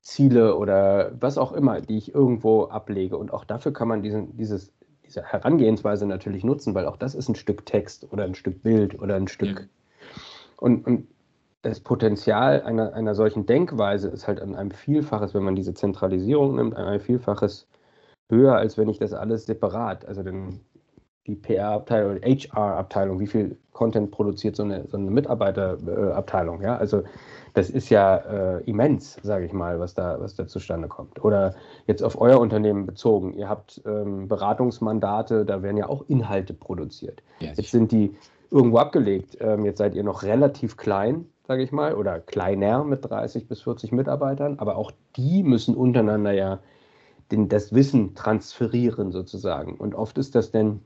Ziele 0.00 0.56
oder 0.56 1.12
was 1.18 1.38
auch 1.38 1.52
immer, 1.52 1.80
die 1.80 1.96
ich 1.96 2.14
irgendwo 2.14 2.64
ablege. 2.64 3.16
Und 3.16 3.32
auch 3.32 3.44
dafür 3.44 3.72
kann 3.72 3.88
man 3.88 4.02
diesen, 4.02 4.36
dieses, 4.36 4.72
diese 5.04 5.22
Herangehensweise 5.22 6.06
natürlich 6.06 6.44
nutzen, 6.44 6.74
weil 6.74 6.86
auch 6.86 6.96
das 6.96 7.14
ist 7.14 7.28
ein 7.28 7.34
Stück 7.34 7.66
Text 7.66 8.12
oder 8.12 8.24
ein 8.24 8.34
Stück 8.34 8.62
Bild 8.62 9.00
oder 9.00 9.16
ein 9.16 9.28
Stück. 9.28 9.60
Ja. 9.60 9.66
Und, 10.58 10.86
und 10.86 11.08
das 11.62 11.80
Potenzial 11.80 12.62
einer, 12.62 12.92
einer 12.92 13.14
solchen 13.14 13.46
Denkweise 13.46 14.08
ist 14.08 14.28
halt 14.28 14.40
an 14.40 14.54
einem 14.54 14.70
Vielfaches, 14.70 15.34
wenn 15.34 15.42
man 15.42 15.56
diese 15.56 15.74
Zentralisierung 15.74 16.56
nimmt, 16.56 16.76
an 16.76 16.84
einem 16.84 17.00
Vielfaches 17.00 17.66
höher, 18.28 18.56
als 18.56 18.76
wenn 18.76 18.88
ich 18.88 18.98
das 18.98 19.14
alles 19.14 19.46
separat, 19.46 20.04
also 20.04 20.22
dann 20.22 20.60
die 21.26 21.34
PR-Abteilung, 21.34 22.20
HR-Abteilung, 22.22 23.20
wie 23.20 23.26
viel 23.26 23.56
Content 23.72 24.10
produziert 24.10 24.56
so 24.56 24.62
eine, 24.62 24.86
so 24.88 24.96
eine 24.96 25.10
Mitarbeiterabteilung. 25.10 26.62
Ja? 26.62 26.76
Also 26.76 27.02
das 27.54 27.70
ist 27.70 27.88
ja 27.88 28.16
äh, 28.16 28.62
immens, 28.64 29.18
sage 29.22 29.46
ich 29.46 29.52
mal, 29.52 29.80
was 29.80 29.94
da, 29.94 30.20
was 30.20 30.34
da 30.34 30.46
zustande 30.46 30.88
kommt. 30.88 31.24
Oder 31.24 31.54
jetzt 31.86 32.02
auf 32.02 32.20
euer 32.20 32.40
Unternehmen 32.40 32.84
bezogen. 32.84 33.34
Ihr 33.34 33.48
habt 33.48 33.80
ähm, 33.86 34.28
Beratungsmandate, 34.28 35.44
da 35.44 35.62
werden 35.62 35.76
ja 35.76 35.88
auch 35.88 36.04
Inhalte 36.08 36.52
produziert. 36.52 37.22
Ja, 37.40 37.52
jetzt 37.52 37.70
sind 37.70 37.92
die 37.92 38.14
irgendwo 38.50 38.78
abgelegt. 38.78 39.38
Ähm, 39.40 39.64
jetzt 39.64 39.78
seid 39.78 39.94
ihr 39.94 40.04
noch 40.04 40.22
relativ 40.22 40.76
klein, 40.76 41.26
sage 41.46 41.62
ich 41.62 41.72
mal, 41.72 41.94
oder 41.94 42.20
kleiner 42.20 42.84
mit 42.84 43.08
30 43.08 43.48
bis 43.48 43.62
40 43.62 43.92
Mitarbeitern, 43.92 44.58
aber 44.58 44.76
auch 44.76 44.92
die 45.16 45.42
müssen 45.42 45.74
untereinander 45.74 46.32
ja 46.32 46.58
den, 47.32 47.48
das 47.48 47.72
Wissen 47.72 48.14
transferieren 48.14 49.10
sozusagen. 49.10 49.76
Und 49.76 49.94
oft 49.94 50.18
ist 50.18 50.34
das 50.34 50.50
denn 50.50 50.80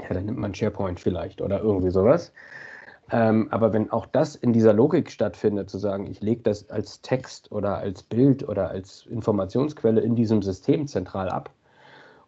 ja, 0.00 0.14
dann 0.14 0.26
nimmt 0.26 0.38
man 0.38 0.54
SharePoint 0.54 1.00
vielleicht 1.00 1.40
oder 1.40 1.60
irgendwie 1.60 1.90
sowas. 1.90 2.32
Ähm, 3.10 3.48
aber 3.50 3.72
wenn 3.72 3.90
auch 3.90 4.06
das 4.06 4.36
in 4.36 4.52
dieser 4.52 4.74
Logik 4.74 5.10
stattfindet, 5.10 5.70
zu 5.70 5.78
sagen, 5.78 6.06
ich 6.06 6.20
lege 6.20 6.42
das 6.42 6.68
als 6.68 7.00
Text 7.00 7.50
oder 7.50 7.78
als 7.78 8.02
Bild 8.02 8.46
oder 8.46 8.68
als 8.68 9.06
Informationsquelle 9.06 10.00
in 10.00 10.14
diesem 10.14 10.42
System 10.42 10.86
zentral 10.86 11.30
ab 11.30 11.50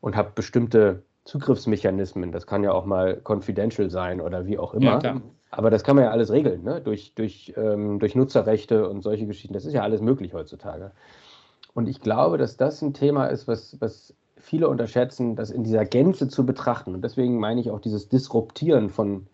und 0.01 0.17
habe 0.17 0.31
bestimmte 0.35 1.03
Zugriffsmechanismen, 1.25 2.33
das 2.33 2.47
kann 2.47 2.65
ja 2.65 2.73
auch 2.73 2.87
mal 2.87 3.21
confidential 3.23 3.91
sein 3.91 4.23
oder 4.23 4.47
wie 4.47 4.59
auch 4.59 4.73
immer, 4.73 5.03
ja, 5.03 5.21
aber 5.51 5.71
das 5.71 5.85
kann 5.85 5.97
man 5.97 6.07
ja 6.07 6.11
alles 6.11 6.31
regeln, 6.31 6.63
ne? 6.63 6.81
durch, 6.81 7.15
durch, 7.15 7.53
ähm, 7.57 7.99
durch 7.99 8.15
Nutzerrechte 8.15 8.89
und 8.89 9.03
solche 9.03 9.27
Geschichten, 9.27 9.53
das 9.53 9.67
ist 9.67 9.75
ja 9.75 9.83
alles 9.83 10.01
möglich 10.01 10.33
heutzutage. 10.33 10.93
Und 11.75 11.89
ich 11.89 12.01
glaube, 12.01 12.39
dass 12.39 12.57
das 12.57 12.83
ein 12.83 12.95
Thema 12.95 13.27
ist, 13.27 13.47
was, 13.47 13.77
was 13.81 14.15
viele 14.41 14.69
unterschätzen, 14.69 15.37
das 15.37 15.51
in 15.51 15.65
dieser 15.65 15.85
Gänze 15.85 16.29
zu 16.29 16.45
betrachten. 16.45 16.95
Und 16.95 17.03
deswegen 17.03 17.39
meine 17.39 17.61
ich 17.61 17.71
auch 17.71 17.81
dieses 17.81 18.09
Disruptieren 18.09 18.91
von 18.91 19.27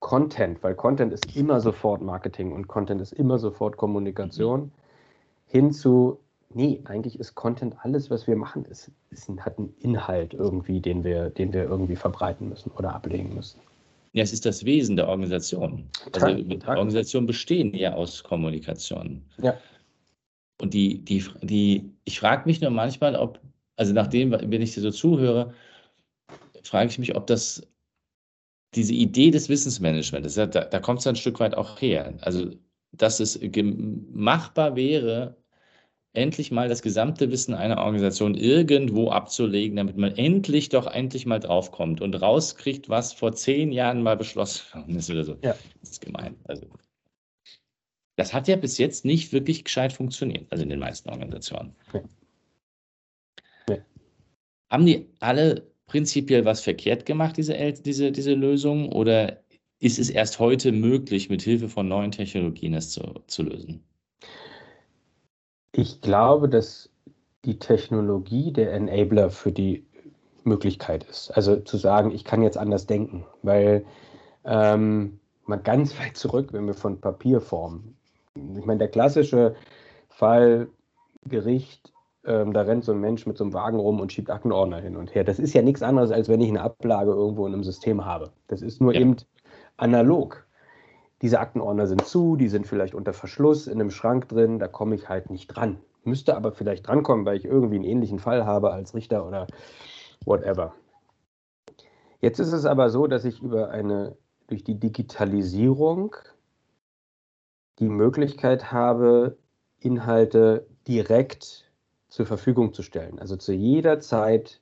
Content, 0.00 0.62
weil 0.62 0.74
Content 0.74 1.12
ist 1.12 1.36
immer 1.36 1.60
sofort 1.60 2.02
Marketing 2.02 2.52
und 2.52 2.66
Content 2.68 3.00
ist 3.00 3.12
immer 3.12 3.38
sofort 3.38 3.76
Kommunikation, 3.76 4.60
mhm. 4.60 4.70
hin 5.46 5.72
zu, 5.72 6.18
nee, 6.52 6.80
eigentlich 6.84 7.18
ist 7.18 7.34
Content 7.34 7.76
alles, 7.82 8.10
was 8.10 8.26
wir 8.26 8.36
machen, 8.36 8.64
ist, 8.64 8.90
ist, 9.10 9.28
hat 9.38 9.58
einen 9.58 9.72
Inhalt 9.80 10.34
irgendwie, 10.34 10.80
den 10.80 11.04
wir, 11.04 11.30
den 11.30 11.52
wir 11.52 11.64
irgendwie 11.64 11.96
verbreiten 11.96 12.48
müssen 12.48 12.70
oder 12.72 12.94
ablegen 12.94 13.34
müssen. 13.34 13.60
Ja, 14.12 14.22
es 14.22 14.32
ist 14.32 14.44
das 14.44 14.64
Wesen 14.64 14.96
der 14.96 15.08
Organisation. 15.08 15.88
Also 16.12 16.26
Organisationen 16.66 17.26
bestehen 17.26 17.72
ja 17.72 17.94
aus 17.94 18.22
Kommunikation. 18.22 19.22
Ja. 19.38 19.54
Und 20.60 20.74
die, 20.74 20.98
die, 20.98 21.24
die, 21.42 21.90
ich 22.04 22.20
frage 22.20 22.42
mich 22.46 22.60
nur 22.60 22.70
manchmal, 22.70 23.16
ob 23.16 23.40
also 23.76 23.92
nachdem, 23.92 24.32
wenn 24.32 24.62
ich 24.62 24.74
dir 24.74 24.80
so 24.80 24.90
zuhöre, 24.90 25.54
frage 26.62 26.90
ich 26.90 26.98
mich, 26.98 27.16
ob 27.16 27.26
das 27.26 27.66
diese 28.74 28.94
Idee 28.94 29.30
des 29.30 29.48
Wissensmanagements, 29.48 30.34
da, 30.34 30.46
da 30.46 30.80
kommt 30.80 31.00
es 31.00 31.06
ein 31.06 31.16
Stück 31.16 31.40
weit 31.40 31.54
auch 31.54 31.80
her. 31.80 32.14
Also, 32.22 32.50
dass 32.92 33.20
es 33.20 33.38
machbar 34.12 34.76
wäre, 34.76 35.36
endlich 36.14 36.50
mal 36.50 36.68
das 36.68 36.82
gesamte 36.82 37.30
Wissen 37.30 37.54
einer 37.54 37.78
Organisation 37.78 38.34
irgendwo 38.34 39.10
abzulegen, 39.10 39.76
damit 39.76 39.96
man 39.96 40.12
endlich 40.16 40.68
doch 40.68 40.86
endlich 40.86 41.26
mal 41.26 41.40
draufkommt 41.40 42.00
und 42.00 42.14
rauskriegt, 42.20 42.88
was 42.88 43.12
vor 43.12 43.32
zehn 43.32 43.72
Jahren 43.72 44.02
mal 44.02 44.16
beschlossen 44.16 44.94
ist 44.94 45.10
oder 45.10 45.24
so. 45.24 45.38
Ja. 45.42 45.54
Das 45.80 45.90
ist 45.90 46.00
gemein. 46.00 46.36
Also, 46.44 46.66
das 48.16 48.34
hat 48.34 48.46
ja 48.46 48.56
bis 48.56 48.76
jetzt 48.76 49.04
nicht 49.04 49.32
wirklich 49.32 49.64
gescheit 49.64 49.92
funktioniert, 49.92 50.46
also 50.50 50.62
in 50.62 50.70
den 50.70 50.80
meisten 50.80 51.08
Organisationen. 51.08 51.74
Ja. 51.92 52.02
Haben 54.72 54.86
die 54.86 55.06
alle 55.20 55.70
prinzipiell 55.86 56.46
was 56.46 56.62
verkehrt 56.62 57.04
gemacht, 57.04 57.36
diese, 57.36 57.54
diese, 57.74 58.10
diese 58.10 58.32
Lösung? 58.32 58.90
Oder 58.90 59.42
ist 59.80 59.98
es 59.98 60.08
erst 60.08 60.38
heute 60.38 60.72
möglich, 60.72 61.28
mit 61.28 61.42
Hilfe 61.42 61.68
von 61.68 61.88
neuen 61.88 62.10
Technologien 62.10 62.72
es 62.72 62.90
zu, 62.90 63.02
zu 63.26 63.42
lösen? 63.42 63.84
Ich 65.72 66.00
glaube, 66.00 66.48
dass 66.48 66.88
die 67.44 67.58
Technologie 67.58 68.50
der 68.50 68.72
Enabler 68.72 69.28
für 69.28 69.52
die 69.52 69.84
Möglichkeit 70.44 71.04
ist. 71.04 71.30
Also 71.32 71.56
zu 71.56 71.76
sagen, 71.76 72.10
ich 72.10 72.24
kann 72.24 72.42
jetzt 72.42 72.56
anders 72.56 72.86
denken, 72.86 73.26
weil 73.42 73.84
ähm, 74.46 75.20
mal 75.44 75.56
ganz 75.56 75.98
weit 76.00 76.16
zurück, 76.16 76.54
wenn 76.54 76.66
wir 76.66 76.74
von 76.74 76.98
Papierformen. 76.98 77.94
Ich 78.56 78.64
meine, 78.64 78.78
der 78.78 78.88
klassische 78.88 79.54
Fall 80.08 80.68
Gericht 81.26 81.92
ähm, 82.24 82.52
da 82.52 82.62
rennt 82.62 82.84
so 82.84 82.92
ein 82.92 83.00
Mensch 83.00 83.26
mit 83.26 83.36
so 83.36 83.44
einem 83.44 83.52
Wagen 83.52 83.78
rum 83.78 84.00
und 84.00 84.12
schiebt 84.12 84.30
Aktenordner 84.30 84.78
hin 84.78 84.96
und 84.96 85.14
her. 85.14 85.24
Das 85.24 85.38
ist 85.38 85.54
ja 85.54 85.62
nichts 85.62 85.82
anderes, 85.82 86.10
als 86.10 86.28
wenn 86.28 86.40
ich 86.40 86.48
eine 86.48 86.62
Ablage 86.62 87.10
irgendwo 87.10 87.46
in 87.46 87.52
einem 87.52 87.64
System 87.64 88.04
habe. 88.04 88.30
Das 88.48 88.62
ist 88.62 88.80
nur 88.80 88.94
ja. 88.94 89.00
eben 89.00 89.16
analog. 89.76 90.46
Diese 91.20 91.40
Aktenordner 91.40 91.86
sind 91.86 92.04
zu, 92.04 92.36
die 92.36 92.48
sind 92.48 92.66
vielleicht 92.66 92.94
unter 92.94 93.12
Verschluss 93.12 93.66
in 93.66 93.80
einem 93.80 93.90
Schrank 93.90 94.28
drin, 94.28 94.58
da 94.58 94.68
komme 94.68 94.94
ich 94.94 95.08
halt 95.08 95.30
nicht 95.30 95.48
dran. 95.48 95.78
Müsste 96.04 96.36
aber 96.36 96.52
vielleicht 96.52 96.88
drankommen, 96.88 97.24
weil 97.24 97.36
ich 97.36 97.44
irgendwie 97.44 97.76
einen 97.76 97.84
ähnlichen 97.84 98.18
Fall 98.18 98.44
habe 98.44 98.72
als 98.72 98.94
Richter 98.94 99.26
oder 99.26 99.46
whatever. 100.24 100.74
Jetzt 102.20 102.38
ist 102.38 102.52
es 102.52 102.64
aber 102.64 102.90
so, 102.90 103.06
dass 103.06 103.24
ich 103.24 103.40
über 103.40 103.70
eine, 103.70 104.16
durch 104.46 104.64
die 104.64 104.78
Digitalisierung 104.78 106.16
die 107.78 107.88
Möglichkeit 107.88 108.72
habe, 108.72 109.38
Inhalte 109.78 110.66
direkt 110.86 111.71
zur 112.12 112.26
Verfügung 112.26 112.74
zu 112.74 112.82
stellen. 112.82 113.18
Also 113.18 113.36
zu 113.36 113.54
jeder 113.54 113.98
Zeit, 113.98 114.60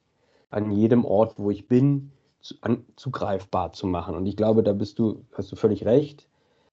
an 0.51 0.70
jedem 0.70 1.05
Ort, 1.05 1.34
wo 1.36 1.51
ich 1.51 1.66
bin, 1.66 2.12
zu, 2.40 2.55
an, 2.61 2.84
zugreifbar 2.94 3.72
zu 3.72 3.88
machen. 3.88 4.14
Und 4.14 4.24
ich 4.26 4.36
glaube, 4.36 4.62
da 4.62 4.72
bist 4.72 5.01
du, 5.01 5.24
hast 5.32 5.51
du 5.51 5.57
völlig 5.57 5.84
recht. 5.84 6.28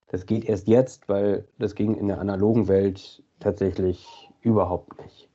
Das 0.06 0.24
geht 0.24 0.44
erst 0.44 0.68
jetzt, 0.68 1.08
weil 1.08 1.48
das 1.58 1.74
ging 1.74 1.96
in 1.96 2.06
der 2.06 2.20
analogen 2.20 2.68
Welt 2.68 3.24
tatsächlich 3.40 4.30
überhaupt 4.40 5.02
nicht. 5.02 5.28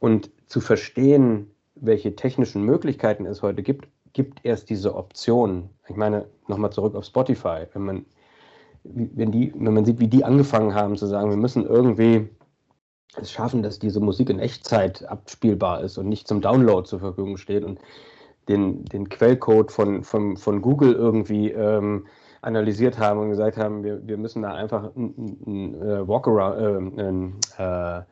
Und 0.00 0.30
zu 0.46 0.62
verstehen, 0.62 1.50
welche 1.74 2.16
technischen 2.16 2.62
Möglichkeiten 2.62 3.26
es 3.26 3.42
heute 3.42 3.62
gibt, 3.62 3.86
gibt 4.14 4.46
erst 4.46 4.70
diese 4.70 4.94
Option. 4.94 5.68
Ich 5.88 5.96
meine, 5.96 6.26
nochmal 6.48 6.72
zurück 6.72 6.94
auf 6.94 7.04
Spotify. 7.04 7.66
Wenn 7.74 7.82
man, 7.82 8.06
wenn, 8.82 9.30
die, 9.30 9.52
wenn 9.54 9.74
man 9.74 9.84
sieht, 9.84 10.00
wie 10.00 10.08
die 10.08 10.24
angefangen 10.24 10.74
haben 10.74 10.96
zu 10.96 11.06
sagen, 11.06 11.28
wir 11.28 11.36
müssen 11.36 11.66
irgendwie 11.66 12.30
es 13.18 13.30
schaffen, 13.30 13.62
dass 13.62 13.78
diese 13.78 14.00
Musik 14.00 14.30
in 14.30 14.38
Echtzeit 14.38 15.04
abspielbar 15.08 15.82
ist 15.82 15.98
und 15.98 16.08
nicht 16.08 16.28
zum 16.28 16.40
Download 16.40 16.86
zur 16.86 17.00
Verfügung 17.00 17.36
steht 17.36 17.64
und 17.64 17.78
den, 18.48 18.84
den 18.84 19.08
Quellcode 19.08 19.72
von, 19.72 20.04
von, 20.04 20.36
von 20.36 20.60
Google 20.60 20.92
irgendwie 20.92 21.50
ähm, 21.50 22.06
analysiert 22.42 22.98
haben 22.98 23.20
und 23.20 23.30
gesagt 23.30 23.56
haben, 23.56 23.82
wir, 23.82 24.06
wir 24.06 24.18
müssen 24.18 24.42
da 24.42 24.54
einfach 24.54 24.94
ein, 24.94 25.14
ein, 25.16 25.38
ein 25.46 25.82
äh, 25.82 26.06
Walkaround, 26.08 26.98
äh, 27.58 27.62
äh, 27.62 28.02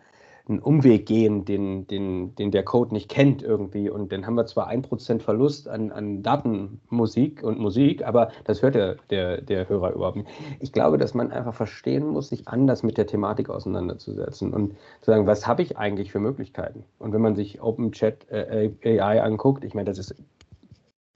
einen 0.49 0.59
Umweg 0.59 1.07
gehen, 1.07 1.45
den, 1.45 1.87
den, 1.87 2.35
den 2.35 2.51
der 2.51 2.65
Code 2.65 2.93
nicht 2.93 3.09
kennt 3.09 3.43
irgendwie. 3.43 3.89
Und 3.89 4.13
dann 4.13 4.27
haben 4.27 4.35
wir 4.35 4.47
zwar 4.47 4.67
ein 4.67 4.83
Prozent 4.83 5.23
Verlust 5.23 5.69
an, 5.69 5.93
an 5.93 6.23
Datenmusik 6.23 7.43
und 7.43 7.59
Musik, 7.59 8.05
aber 8.05 8.31
das 8.45 8.63
hört 8.63 8.75
der, 8.75 8.97
der, 9.11 9.41
der 9.41 9.69
Hörer 9.69 9.93
überhaupt 9.93 10.17
nicht. 10.17 10.29
Ich 10.61 10.73
glaube, 10.73 10.99
dass 10.99 11.15
man 11.15 11.31
einfach 11.31 11.55
verstehen 11.55 12.07
muss, 12.07 12.29
sich 12.29 12.49
anders 12.49 12.83
mit 12.83 12.99
der 12.99 13.07
Thematik 13.07 13.51
auseinanderzusetzen 13.51 14.53
und 14.53 14.73
zu 15.01 15.11
sagen, 15.11 15.27
was 15.27 15.47
habe 15.47 15.63
ich 15.63 15.79
eigentlich 15.79 16.11
für 16.11 16.21
Möglichkeiten? 16.21 16.85
Und 16.99 17.13
wenn 17.13 17.23
man 17.23 17.37
sich 17.37 17.63
OpenChat 17.63 18.29
äh, 18.31 18.71
AI 18.85 19.23
anguckt, 19.23 19.65
ich 19.65 19.75
meine, 19.75 19.89
das 19.89 19.99
ist 19.99 20.15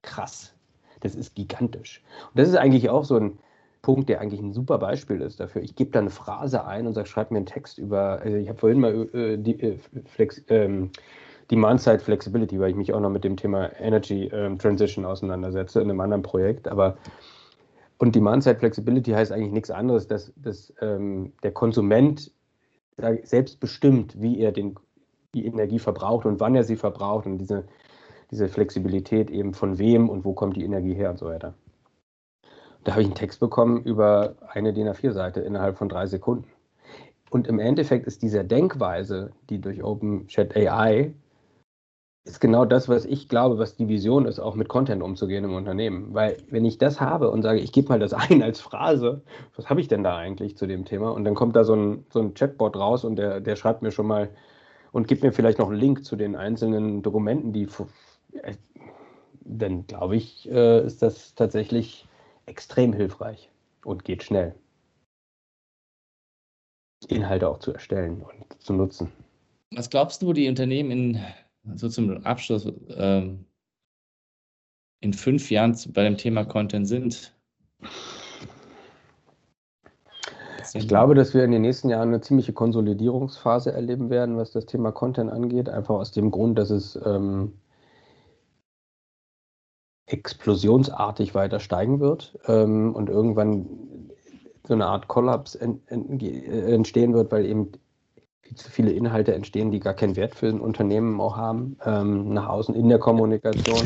krass. 0.02 0.54
Das 1.00 1.14
ist 1.14 1.34
gigantisch. 1.34 2.02
Und 2.30 2.38
das 2.38 2.48
ist 2.48 2.56
eigentlich 2.56 2.88
auch 2.88 3.04
so 3.04 3.16
ein, 3.16 3.38
Punkt, 3.86 4.08
der 4.08 4.20
eigentlich 4.20 4.40
ein 4.40 4.52
super 4.52 4.78
Beispiel 4.78 5.20
ist 5.20 5.38
dafür. 5.38 5.62
Ich 5.62 5.76
gebe 5.76 5.92
da 5.92 6.00
eine 6.00 6.10
Phrase 6.10 6.64
ein 6.64 6.88
und 6.88 6.94
sage, 6.94 7.06
schreib 7.06 7.30
mir 7.30 7.36
einen 7.36 7.46
Text 7.46 7.78
über, 7.78 8.20
also 8.20 8.36
ich 8.36 8.48
habe 8.48 8.58
vorhin 8.58 8.80
mal 8.80 9.08
äh, 9.14 9.38
die 9.38 9.60
äh, 9.60 9.78
Flex, 10.06 10.42
ähm, 10.48 10.90
Demand-Side 11.52 12.00
Flexibility, 12.00 12.58
weil 12.58 12.70
ich 12.70 12.74
mich 12.74 12.92
auch 12.92 12.98
noch 12.98 13.10
mit 13.10 13.22
dem 13.22 13.36
Thema 13.36 13.70
Energy 13.78 14.28
ähm, 14.32 14.58
Transition 14.58 15.04
auseinandersetze 15.04 15.80
in 15.80 15.88
einem 15.88 16.00
anderen 16.00 16.24
Projekt. 16.24 16.66
Aber 16.66 16.96
und 17.98 18.16
Demand-Side 18.16 18.58
Flexibility 18.58 19.12
heißt 19.12 19.30
eigentlich 19.30 19.52
nichts 19.52 19.70
anderes, 19.70 20.08
dass, 20.08 20.32
dass 20.34 20.74
ähm, 20.80 21.32
der 21.44 21.52
Konsument 21.52 22.32
selbst 23.22 23.60
bestimmt, 23.60 24.20
wie 24.20 24.40
er 24.40 24.50
den, 24.50 24.74
die 25.32 25.46
Energie 25.46 25.78
verbraucht 25.78 26.26
und 26.26 26.40
wann 26.40 26.56
er 26.56 26.64
sie 26.64 26.74
verbraucht 26.74 27.26
und 27.26 27.38
diese, 27.38 27.68
diese 28.32 28.48
Flexibilität 28.48 29.30
eben 29.30 29.54
von 29.54 29.78
wem 29.78 30.08
und 30.08 30.24
wo 30.24 30.32
kommt 30.32 30.56
die 30.56 30.64
Energie 30.64 30.94
her 30.94 31.10
und 31.10 31.20
so 31.20 31.26
weiter. 31.26 31.54
Da 32.86 32.92
habe 32.92 33.02
ich 33.02 33.08
einen 33.08 33.16
Text 33.16 33.40
bekommen 33.40 33.82
über 33.82 34.36
eine 34.48 34.72
DIN 34.72 34.88
A4-Seite 34.88 35.40
innerhalb 35.40 35.76
von 35.76 35.88
drei 35.88 36.06
Sekunden. 36.06 36.46
Und 37.30 37.48
im 37.48 37.58
Endeffekt 37.58 38.06
ist 38.06 38.22
diese 38.22 38.44
Denkweise, 38.44 39.32
die 39.50 39.60
durch 39.60 39.82
OpenChat 39.82 40.56
AI 40.56 41.12
ist 42.22 42.40
genau 42.40 42.64
das, 42.64 42.88
was 42.88 43.04
ich 43.04 43.28
glaube, 43.28 43.58
was 43.58 43.74
die 43.74 43.88
Vision 43.88 44.24
ist, 44.24 44.38
auch 44.38 44.54
mit 44.54 44.68
Content 44.68 45.02
umzugehen 45.02 45.42
im 45.42 45.54
Unternehmen. 45.54 46.14
Weil 46.14 46.36
wenn 46.48 46.64
ich 46.64 46.78
das 46.78 47.00
habe 47.00 47.30
und 47.32 47.42
sage, 47.42 47.58
ich 47.58 47.72
gebe 47.72 47.88
mal 47.88 47.98
das 47.98 48.14
ein 48.14 48.40
als 48.40 48.60
Phrase, 48.60 49.22
was 49.56 49.68
habe 49.68 49.80
ich 49.80 49.88
denn 49.88 50.04
da 50.04 50.16
eigentlich 50.16 50.56
zu 50.56 50.68
dem 50.68 50.84
Thema? 50.84 51.10
Und 51.10 51.24
dann 51.24 51.34
kommt 51.34 51.56
da 51.56 51.64
so 51.64 51.74
ein, 51.74 52.06
so 52.10 52.20
ein 52.20 52.34
Chatbot 52.34 52.76
raus 52.76 53.04
und 53.04 53.16
der, 53.16 53.40
der 53.40 53.56
schreibt 53.56 53.82
mir 53.82 53.90
schon 53.90 54.06
mal 54.06 54.28
und 54.92 55.08
gibt 55.08 55.24
mir 55.24 55.32
vielleicht 55.32 55.58
noch 55.58 55.70
einen 55.70 55.80
Link 55.80 56.04
zu 56.04 56.14
den 56.14 56.36
einzelnen 56.36 57.02
Dokumenten, 57.02 57.52
die 57.52 57.66
dann 59.44 59.88
glaube 59.88 60.14
ich, 60.14 60.48
äh, 60.48 60.86
ist 60.86 61.02
das 61.02 61.34
tatsächlich 61.34 62.05
extrem 62.46 62.92
hilfreich 62.92 63.50
und 63.84 64.04
geht 64.04 64.22
schnell. 64.22 64.54
Inhalte 67.08 67.48
auch 67.48 67.58
zu 67.58 67.72
erstellen 67.72 68.22
und 68.22 68.62
zu 68.62 68.72
nutzen. 68.72 69.12
Was 69.72 69.90
glaubst 69.90 70.22
du, 70.22 70.28
wo 70.28 70.32
die 70.32 70.48
Unternehmen 70.48 70.90
in, 70.90 71.24
so 71.74 71.88
zum 71.88 72.24
Abschluss 72.24 72.66
ähm, 72.88 73.44
in 75.00 75.12
fünf 75.12 75.50
Jahren 75.50 75.76
bei 75.92 76.04
dem 76.04 76.16
Thema 76.16 76.44
Content 76.44 76.88
sind? 76.88 77.34
Ich 80.74 80.88
glaube, 80.88 81.14
dass 81.14 81.32
wir 81.32 81.44
in 81.44 81.52
den 81.52 81.62
nächsten 81.62 81.88
Jahren 81.88 82.08
eine 82.08 82.20
ziemliche 82.20 82.52
Konsolidierungsphase 82.52 83.72
erleben 83.72 84.10
werden, 84.10 84.36
was 84.36 84.50
das 84.50 84.66
Thema 84.66 84.92
Content 84.92 85.30
angeht. 85.30 85.68
Einfach 85.68 85.94
aus 85.94 86.12
dem 86.12 86.30
Grund, 86.30 86.58
dass 86.58 86.70
es 86.70 86.98
ähm, 87.04 87.52
explosionsartig 90.06 91.34
weiter 91.34 91.60
steigen 91.60 92.00
wird 92.00 92.38
ähm, 92.46 92.94
und 92.94 93.08
irgendwann 93.08 93.66
so 94.66 94.74
eine 94.74 94.86
Art 94.86 95.08
Kollaps 95.08 95.54
en, 95.54 95.80
en, 95.86 96.20
entstehen 96.20 97.14
wird, 97.14 97.30
weil 97.32 97.44
eben 97.44 97.72
zu 98.54 98.70
viele 98.70 98.92
Inhalte 98.92 99.34
entstehen, 99.34 99.70
die 99.70 99.80
gar 99.80 99.94
keinen 99.94 100.16
Wert 100.16 100.34
für 100.34 100.48
ein 100.48 100.60
Unternehmen 100.60 101.20
auch 101.20 101.36
haben, 101.36 101.76
ähm, 101.84 102.32
nach 102.32 102.48
außen 102.48 102.74
in 102.74 102.88
der 102.88 102.98
Kommunikation. 102.98 103.82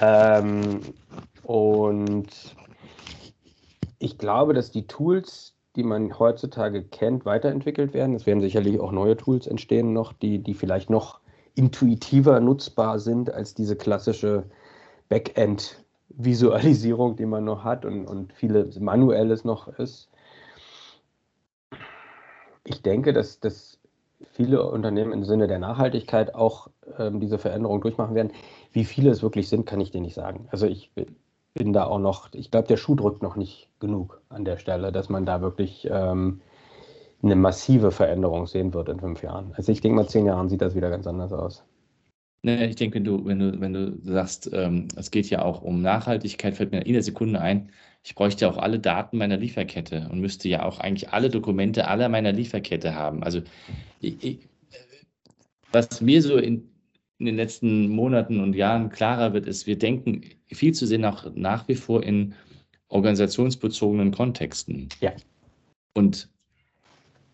Ähm, 0.00 0.80
und 1.42 2.28
ich 3.98 4.16
glaube, 4.18 4.54
dass 4.54 4.70
die 4.70 4.86
Tools, 4.86 5.54
die 5.76 5.82
man 5.82 6.18
heutzutage 6.18 6.82
kennt, 6.82 7.26
weiterentwickelt 7.26 7.92
werden. 7.92 8.14
Es 8.14 8.26
werden 8.26 8.40
sicherlich 8.40 8.80
auch 8.80 8.92
neue 8.92 9.16
Tools 9.16 9.46
entstehen 9.46 9.92
noch, 9.92 10.12
die, 10.14 10.38
die 10.38 10.54
vielleicht 10.54 10.88
noch 10.88 11.20
intuitiver 11.54 12.40
nutzbar 12.40 12.98
sind 12.98 13.32
als 13.32 13.54
diese 13.54 13.76
klassische 13.76 14.44
Backend-Visualisierung, 15.08 17.16
die 17.16 17.26
man 17.26 17.44
noch 17.44 17.64
hat 17.64 17.84
und, 17.84 18.06
und 18.06 18.32
viele 18.32 18.70
manuelles 18.80 19.44
noch 19.44 19.68
ist. 19.68 20.08
Ich 22.64 22.82
denke, 22.82 23.12
dass, 23.12 23.40
dass 23.40 23.78
viele 24.32 24.68
Unternehmen 24.68 25.12
im 25.12 25.24
Sinne 25.24 25.46
der 25.46 25.58
Nachhaltigkeit 25.58 26.34
auch 26.34 26.68
ähm, 26.98 27.20
diese 27.20 27.38
Veränderung 27.38 27.80
durchmachen 27.80 28.14
werden. 28.14 28.32
Wie 28.72 28.84
viele 28.84 29.10
es 29.10 29.22
wirklich 29.22 29.48
sind, 29.48 29.66
kann 29.66 29.80
ich 29.80 29.90
dir 29.90 30.00
nicht 30.00 30.14
sagen. 30.14 30.48
Also 30.50 30.66
ich 30.66 30.90
bin 31.54 31.72
da 31.72 31.84
auch 31.84 31.98
noch, 31.98 32.28
ich 32.32 32.50
glaube, 32.50 32.68
der 32.68 32.76
Schuh 32.76 32.94
drückt 32.94 33.22
noch 33.22 33.36
nicht 33.36 33.68
genug 33.80 34.20
an 34.28 34.44
der 34.44 34.56
Stelle, 34.56 34.92
dass 34.92 35.08
man 35.08 35.26
da 35.26 35.40
wirklich 35.40 35.88
ähm, 35.90 36.40
eine 37.22 37.36
massive 37.36 37.90
Veränderung 37.90 38.46
sehen 38.46 38.74
wird 38.74 38.88
in 38.88 39.00
fünf 39.00 39.22
Jahren. 39.22 39.52
Also 39.56 39.72
ich 39.72 39.80
denke 39.80 39.96
mal, 39.96 40.08
zehn 40.08 40.26
Jahren 40.26 40.48
sieht 40.48 40.62
das 40.62 40.74
wieder 40.74 40.90
ganz 40.90 41.06
anders 41.06 41.32
aus. 41.32 41.64
Ne, 42.44 42.68
ich 42.68 42.76
denke, 42.76 42.96
wenn 42.96 43.04
du, 43.04 43.24
wenn 43.24 43.38
du, 43.38 43.58
wenn 43.58 43.72
du 43.72 43.98
sagst, 44.02 44.50
ähm, 44.52 44.88
es 44.96 45.10
geht 45.10 45.30
ja 45.30 45.40
auch 45.40 45.62
um 45.62 45.80
Nachhaltigkeit, 45.80 46.54
fällt 46.54 46.72
mir 46.72 46.82
in 46.82 46.92
der 46.92 47.02
Sekunde 47.02 47.40
ein, 47.40 47.70
ich 48.02 48.14
bräuchte 48.14 48.44
ja 48.44 48.50
auch 48.50 48.58
alle 48.58 48.78
Daten 48.78 49.16
meiner 49.16 49.38
Lieferkette 49.38 50.10
und 50.12 50.20
müsste 50.20 50.50
ja 50.50 50.62
auch 50.62 50.78
eigentlich 50.78 51.08
alle 51.08 51.30
Dokumente 51.30 51.88
aller 51.88 52.10
meiner 52.10 52.32
Lieferkette 52.32 52.94
haben. 52.94 53.22
Also 53.22 53.40
ich, 54.00 54.22
ich, 54.22 54.38
was 55.72 56.02
mir 56.02 56.20
so 56.20 56.36
in, 56.36 56.68
in, 57.18 57.24
den 57.24 57.36
letzten 57.36 57.88
Monaten 57.88 58.40
und 58.40 58.54
Jahren 58.54 58.90
klarer 58.90 59.32
wird, 59.32 59.46
ist, 59.46 59.66
wir 59.66 59.78
denken 59.78 60.20
viel 60.48 60.74
zu 60.74 60.86
sehr 60.86 60.98
nach, 60.98 61.34
nach 61.34 61.66
wie 61.66 61.76
vor 61.76 62.02
in 62.02 62.34
organisationsbezogenen 62.88 64.12
Kontexten. 64.12 64.90
Ja. 65.00 65.12
Und 65.94 66.28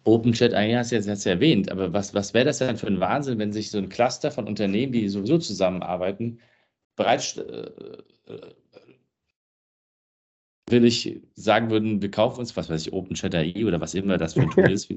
OpenChat, 0.05 0.55
ah, 0.55 0.63
ja, 0.63 0.79
hast 0.79 0.93
du 0.93 0.97
jetzt, 0.97 1.07
jetzt 1.07 1.27
erwähnt, 1.27 1.71
aber 1.71 1.93
was, 1.93 2.15
was 2.15 2.33
wäre 2.33 2.47
das 2.47 2.59
denn 2.59 2.77
für 2.77 2.87
ein 2.87 3.01
Wahnsinn, 3.01 3.39
wenn 3.39 3.53
sich 3.53 3.71
so 3.71 3.79
ein 3.79 3.89
Cluster 3.89 4.31
von 4.31 4.47
Unternehmen, 4.47 4.93
die 4.93 5.09
sowieso 5.09 5.39
zusammenarbeiten, 5.39 6.41
bereits 6.97 7.37
äh, 7.37 7.71
äh 8.27 8.53
will 10.71 10.85
ich 10.85 11.21
sagen 11.35 11.71
würden, 11.71 12.01
wir 12.01 12.11
kaufen 12.13 12.41
uns, 12.41 12.57
was 12.57 12.71
weiß 12.71 12.87
ich, 12.87 12.93
OpenChat 12.93 13.35
AI 13.35 13.67
oder 13.67 13.81
was 13.81 13.95
immer 13.95 14.19
das 14.19 14.35
für 14.35 14.43
ein 14.43 14.51
Tool 14.51 14.71
ist. 14.71 14.89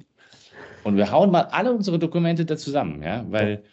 Und 0.83 0.97
wir 0.97 1.11
hauen 1.11 1.31
mal 1.31 1.45
alle 1.45 1.73
unsere 1.73 1.97
Dokumente 1.97 2.45
da 2.45 2.57
zusammen, 2.57 3.01
ja, 3.01 3.25
weil 3.31 3.63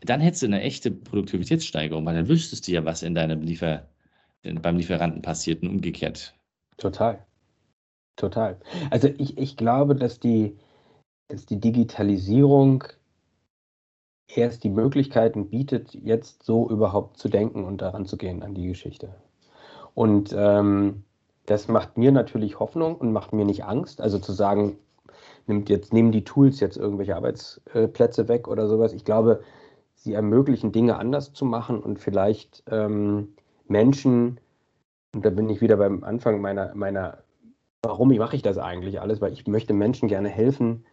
dann 0.00 0.20
hättest 0.20 0.42
du 0.42 0.46
eine 0.46 0.62
echte 0.62 0.90
Produktivitätssteigerung, 0.90 2.04
weil 2.04 2.14
dann 2.14 2.28
wüsstest 2.28 2.66
du 2.66 2.72
ja, 2.72 2.84
was 2.84 3.02
in 3.02 3.14
deinem 3.14 3.42
Liefer, 3.42 3.88
beim 4.42 4.76
Lieferanten 4.76 5.22
passiert 5.22 5.62
und 5.62 5.68
umgekehrt. 5.68 6.34
Total. 6.76 7.24
Total. 8.16 8.58
Also 8.90 9.08
ich, 9.18 9.38
ich 9.38 9.56
glaube, 9.56 9.94
dass 9.94 10.18
die, 10.18 10.56
dass 11.28 11.46
die 11.46 11.60
Digitalisierung 11.60 12.84
erst 14.28 14.64
die 14.64 14.70
Möglichkeiten 14.70 15.48
bietet, 15.50 15.94
jetzt 15.94 16.42
so 16.42 16.68
überhaupt 16.68 17.18
zu 17.18 17.28
denken 17.28 17.64
und 17.64 17.82
daran 17.82 18.06
zu 18.06 18.16
gehen 18.16 18.42
an 18.42 18.54
die 18.54 18.66
Geschichte. 18.66 19.14
Und 19.94 20.34
ähm, 20.36 21.04
das 21.46 21.68
macht 21.68 21.96
mir 21.96 22.10
natürlich 22.10 22.58
Hoffnung 22.58 22.96
und 22.96 23.12
macht 23.12 23.32
mir 23.32 23.44
nicht 23.44 23.64
Angst. 23.64 24.00
Also 24.00 24.18
zu 24.18 24.32
sagen, 24.32 24.78
nimmt 25.46 25.68
jetzt, 25.68 25.92
nehmen 25.92 26.10
die 26.10 26.24
Tools 26.24 26.60
jetzt 26.60 26.76
irgendwelche 26.76 27.16
Arbeitsplätze 27.16 28.28
weg 28.28 28.48
oder 28.48 28.66
sowas. 28.66 28.92
Ich 28.92 29.04
glaube, 29.04 29.42
sie 29.94 30.14
ermöglichen 30.14 30.72
Dinge 30.72 30.98
anders 30.98 31.32
zu 31.32 31.44
machen 31.44 31.80
und 31.80 31.98
vielleicht 31.98 32.64
ähm, 32.70 33.34
Menschen, 33.68 34.40
und 35.14 35.24
da 35.24 35.30
bin 35.30 35.48
ich 35.48 35.60
wieder 35.60 35.76
beim 35.76 36.02
Anfang 36.04 36.40
meiner, 36.40 36.74
meiner 36.74 37.18
warum 37.82 38.14
mache 38.16 38.36
ich 38.36 38.42
das 38.42 38.58
eigentlich 38.58 39.00
alles? 39.00 39.20
Weil 39.20 39.32
ich 39.32 39.46
möchte 39.46 39.72
Menschen 39.72 40.08
gerne 40.08 40.28
helfen, 40.28 40.84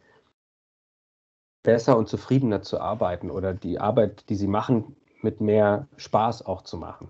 besser 1.63 1.97
und 1.97 2.07
zufriedener 2.07 2.61
zu 2.61 2.79
arbeiten 2.79 3.31
oder 3.31 3.53
die 3.53 3.79
Arbeit, 3.79 4.29
die 4.29 4.36
sie 4.36 4.47
machen, 4.47 4.95
mit 5.21 5.41
mehr 5.41 5.88
Spaß 5.95 6.45
auch 6.45 6.61
zu 6.63 6.77
machen. 6.77 7.09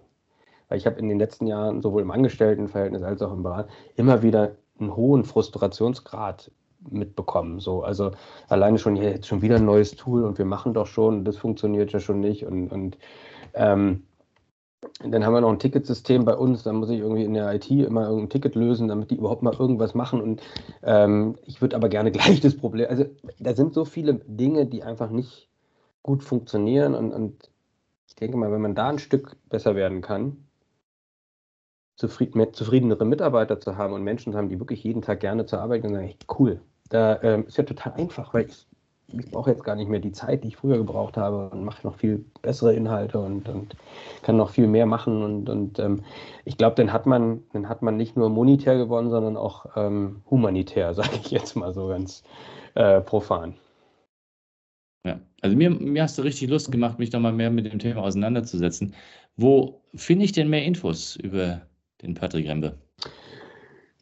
Weil 0.69 0.77
ich 0.77 0.85
habe 0.85 0.99
in 0.99 1.09
den 1.09 1.19
letzten 1.19 1.47
Jahren 1.47 1.81
sowohl 1.81 2.03
im 2.03 2.11
Angestelltenverhältnis 2.11 3.03
als 3.03 3.21
auch 3.21 3.33
im 3.33 3.43
Berat 3.43 3.69
immer 3.95 4.21
wieder 4.21 4.55
einen 4.79 4.95
hohen 4.95 5.23
Frustrationsgrad 5.23 6.51
mitbekommen. 6.89 7.59
So, 7.59 7.83
also 7.83 8.11
alleine 8.49 8.77
schon 8.77 8.95
ja, 8.95 9.03
jetzt 9.03 9.27
schon 9.27 9.41
wieder 9.41 9.55
ein 9.55 9.65
neues 9.65 9.95
Tool 9.95 10.23
und 10.23 10.37
wir 10.37 10.45
machen 10.45 10.73
doch 10.73 10.87
schon, 10.87 11.25
das 11.25 11.37
funktioniert 11.37 11.91
ja 11.91 11.99
schon 11.99 12.19
nicht 12.19 12.45
und, 12.45 12.69
und 12.69 12.97
ähm, 13.53 14.03
dann 15.03 15.25
haben 15.25 15.33
wir 15.33 15.41
noch 15.41 15.51
ein 15.51 15.59
Ticketsystem 15.59 16.25
bei 16.25 16.35
uns, 16.35 16.63
da 16.63 16.73
muss 16.73 16.89
ich 16.89 16.99
irgendwie 16.99 17.23
in 17.23 17.33
der 17.33 17.53
IT 17.53 17.69
immer 17.69 18.03
irgendein 18.03 18.29
Ticket 18.29 18.55
lösen, 18.55 18.87
damit 18.87 19.11
die 19.11 19.15
überhaupt 19.15 19.43
mal 19.43 19.53
irgendwas 19.53 19.93
machen. 19.93 20.21
Und 20.21 20.41
ähm, 20.83 21.37
ich 21.45 21.61
würde 21.61 21.75
aber 21.75 21.89
gerne 21.89 22.11
gleich 22.13 22.41
das 22.41 22.55
Problem. 22.55 22.87
Also 22.89 23.05
da 23.39 23.55
sind 23.55 23.73
so 23.73 23.85
viele 23.85 24.15
Dinge, 24.15 24.65
die 24.65 24.83
einfach 24.83 25.09
nicht 25.09 25.49
gut 26.01 26.23
funktionieren. 26.23 26.95
Und, 26.95 27.11
und 27.11 27.49
ich 28.07 28.15
denke 28.15 28.37
mal, 28.37 28.51
wenn 28.51 28.61
man 28.61 28.75
da 28.75 28.89
ein 28.89 28.99
Stück 28.99 29.35
besser 29.49 29.75
werden 29.75 30.01
kann, 30.01 30.37
zufrieden, 31.95 32.37
mehr, 32.37 32.53
zufriedenere 32.53 33.05
Mitarbeiter 33.05 33.59
zu 33.59 33.77
haben 33.77 33.93
und 33.93 34.03
Menschen 34.03 34.33
zu 34.33 34.37
haben, 34.37 34.49
die 34.49 34.59
wirklich 34.59 34.83
jeden 34.83 35.01
Tag 35.01 35.19
gerne 35.19 35.45
zur 35.45 35.59
Arbeit 35.59 35.81
gehen, 35.81 35.93
dann 35.93 36.03
sagen, 36.03 36.17
cool. 36.39 36.61
Da 36.89 37.21
ähm, 37.23 37.47
ist 37.47 37.57
ja 37.57 37.63
total 37.63 37.93
einfach, 37.93 38.33
weil 38.33 38.47
ich 38.47 38.67
ich 39.17 39.29
brauche 39.31 39.51
jetzt 39.51 39.63
gar 39.63 39.75
nicht 39.75 39.89
mehr 39.89 39.99
die 39.99 40.11
Zeit, 40.11 40.43
die 40.43 40.49
ich 40.49 40.57
früher 40.57 40.77
gebraucht 40.77 41.17
habe 41.17 41.49
und 41.49 41.63
mache 41.63 41.85
noch 41.85 41.95
viel 41.95 42.25
bessere 42.41 42.73
Inhalte 42.73 43.19
und, 43.19 43.47
und 43.47 43.75
kann 44.21 44.37
noch 44.37 44.49
viel 44.49 44.67
mehr 44.67 44.85
machen. 44.85 45.21
Und, 45.21 45.49
und 45.49 45.79
ähm, 45.79 46.03
ich 46.45 46.57
glaube, 46.57 46.75
dann 46.75 46.91
hat 46.91 47.05
man, 47.05 47.43
dann 47.53 47.69
hat 47.69 47.81
man 47.81 47.97
nicht 47.97 48.17
nur 48.17 48.29
monetär 48.29 48.77
gewonnen, 48.77 49.09
sondern 49.09 49.37
auch 49.37 49.65
ähm, 49.75 50.21
humanitär, 50.29 50.93
sage 50.93 51.17
ich 51.21 51.31
jetzt 51.31 51.55
mal 51.55 51.73
so 51.73 51.87
ganz 51.87 52.23
äh, 52.75 53.01
profan. 53.01 53.55
Ja, 55.05 55.19
also 55.41 55.55
mir, 55.55 55.69
mir 55.69 56.03
hast 56.03 56.17
du 56.17 56.21
richtig 56.21 56.49
Lust 56.49 56.71
gemacht, 56.71 56.97
mich 56.97 57.09
da 57.09 57.19
mal 57.19 57.33
mehr 57.33 57.51
mit 57.51 57.65
dem 57.65 57.79
Thema 57.79 58.01
auseinanderzusetzen. 58.01 58.93
Wo 59.35 59.81
finde 59.95 60.25
ich 60.25 60.31
denn 60.31 60.49
mehr 60.49 60.63
Infos 60.63 61.15
über 61.17 61.61
den 62.01 62.13
Patrick 62.13 62.47
Rembe? 62.47 62.77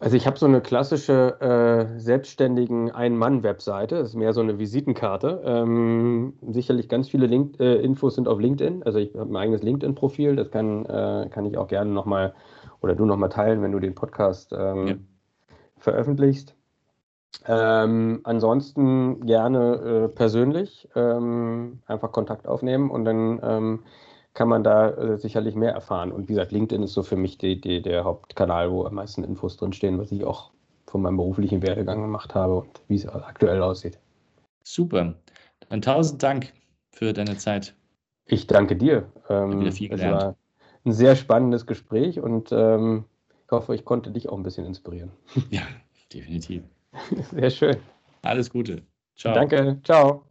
Also 0.01 0.17
ich 0.17 0.25
habe 0.25 0.39
so 0.39 0.47
eine 0.47 0.61
klassische 0.61 1.39
äh, 1.41 1.99
selbstständigen 1.99 2.89
Ein-Mann-Webseite, 2.89 3.97
das 3.97 4.09
ist 4.09 4.15
mehr 4.15 4.33
so 4.33 4.41
eine 4.41 4.57
Visitenkarte. 4.57 5.43
Ähm, 5.45 6.33
sicherlich 6.49 6.89
ganz 6.89 7.07
viele 7.07 7.27
Link 7.27 7.59
äh, 7.59 7.75
Infos 7.75 8.15
sind 8.15 8.27
auf 8.27 8.39
LinkedIn. 8.39 8.81
Also 8.81 8.97
ich 8.97 9.13
habe 9.13 9.31
mein 9.31 9.43
eigenes 9.43 9.61
LinkedIn-Profil, 9.61 10.35
das 10.35 10.49
kann, 10.49 10.85
äh, 10.85 11.29
kann 11.29 11.45
ich 11.45 11.55
auch 11.55 11.67
gerne 11.67 11.91
nochmal 11.91 12.33
oder 12.81 12.95
du 12.95 13.05
nochmal 13.05 13.29
teilen, 13.29 13.61
wenn 13.61 13.73
du 13.73 13.79
den 13.79 13.93
Podcast 13.93 14.51
ähm, 14.57 14.87
ja. 14.87 14.95
veröffentlichst. 15.77 16.55
Ähm, 17.45 18.21
ansonsten 18.23 19.23
gerne 19.27 19.75
äh, 19.75 20.07
persönlich 20.07 20.89
ähm, 20.95 21.83
einfach 21.85 22.11
Kontakt 22.11 22.47
aufnehmen 22.47 22.89
und 22.89 23.05
dann 23.05 23.39
ähm, 23.43 23.79
kann 24.33 24.47
man 24.47 24.63
da 24.63 24.89
äh, 24.91 25.17
sicherlich 25.17 25.55
mehr 25.55 25.73
erfahren. 25.73 26.11
Und 26.11 26.29
wie 26.29 26.33
gesagt, 26.33 26.51
LinkedIn 26.51 26.83
ist 26.83 26.93
so 26.93 27.03
für 27.03 27.17
mich 27.17 27.37
die, 27.37 27.59
die, 27.59 27.81
der 27.81 28.03
Hauptkanal, 28.03 28.71
wo 28.71 28.85
am 28.85 28.95
meisten 28.95 29.23
Infos 29.23 29.57
drinstehen, 29.57 29.99
was 29.99 30.11
ich 30.11 30.23
auch 30.23 30.51
von 30.87 31.01
meinem 31.01 31.17
beruflichen 31.17 31.61
Werdegang 31.61 32.01
gemacht 32.01 32.35
habe 32.35 32.59
und 32.59 32.81
wie 32.87 32.95
es 32.95 33.07
aktuell 33.07 33.61
aussieht. 33.61 33.97
Super. 34.63 35.15
Dann 35.69 35.81
tausend 35.81 36.21
Dank 36.21 36.53
für 36.91 37.13
deine 37.13 37.37
Zeit. 37.37 37.73
Ich 38.25 38.47
danke 38.47 38.75
dir. 38.75 39.11
Ähm, 39.29 39.61
wieder 39.61 39.71
viel 39.71 39.89
gelernt. 39.89 40.17
Es 40.17 40.25
war 40.25 40.35
ein 40.85 40.91
sehr 40.91 41.15
spannendes 41.15 41.65
Gespräch 41.65 42.19
und 42.19 42.51
ähm, 42.51 43.05
ich 43.45 43.51
hoffe, 43.51 43.75
ich 43.75 43.85
konnte 43.85 44.11
dich 44.11 44.29
auch 44.29 44.37
ein 44.37 44.43
bisschen 44.43 44.65
inspirieren. 44.65 45.11
Ja, 45.49 45.63
definitiv. 46.13 46.63
Sehr 47.31 47.49
schön. 47.49 47.77
Alles 48.21 48.49
Gute. 48.49 48.83
Ciao. 49.15 49.33
Danke. 49.33 49.79
Ciao. 49.83 50.30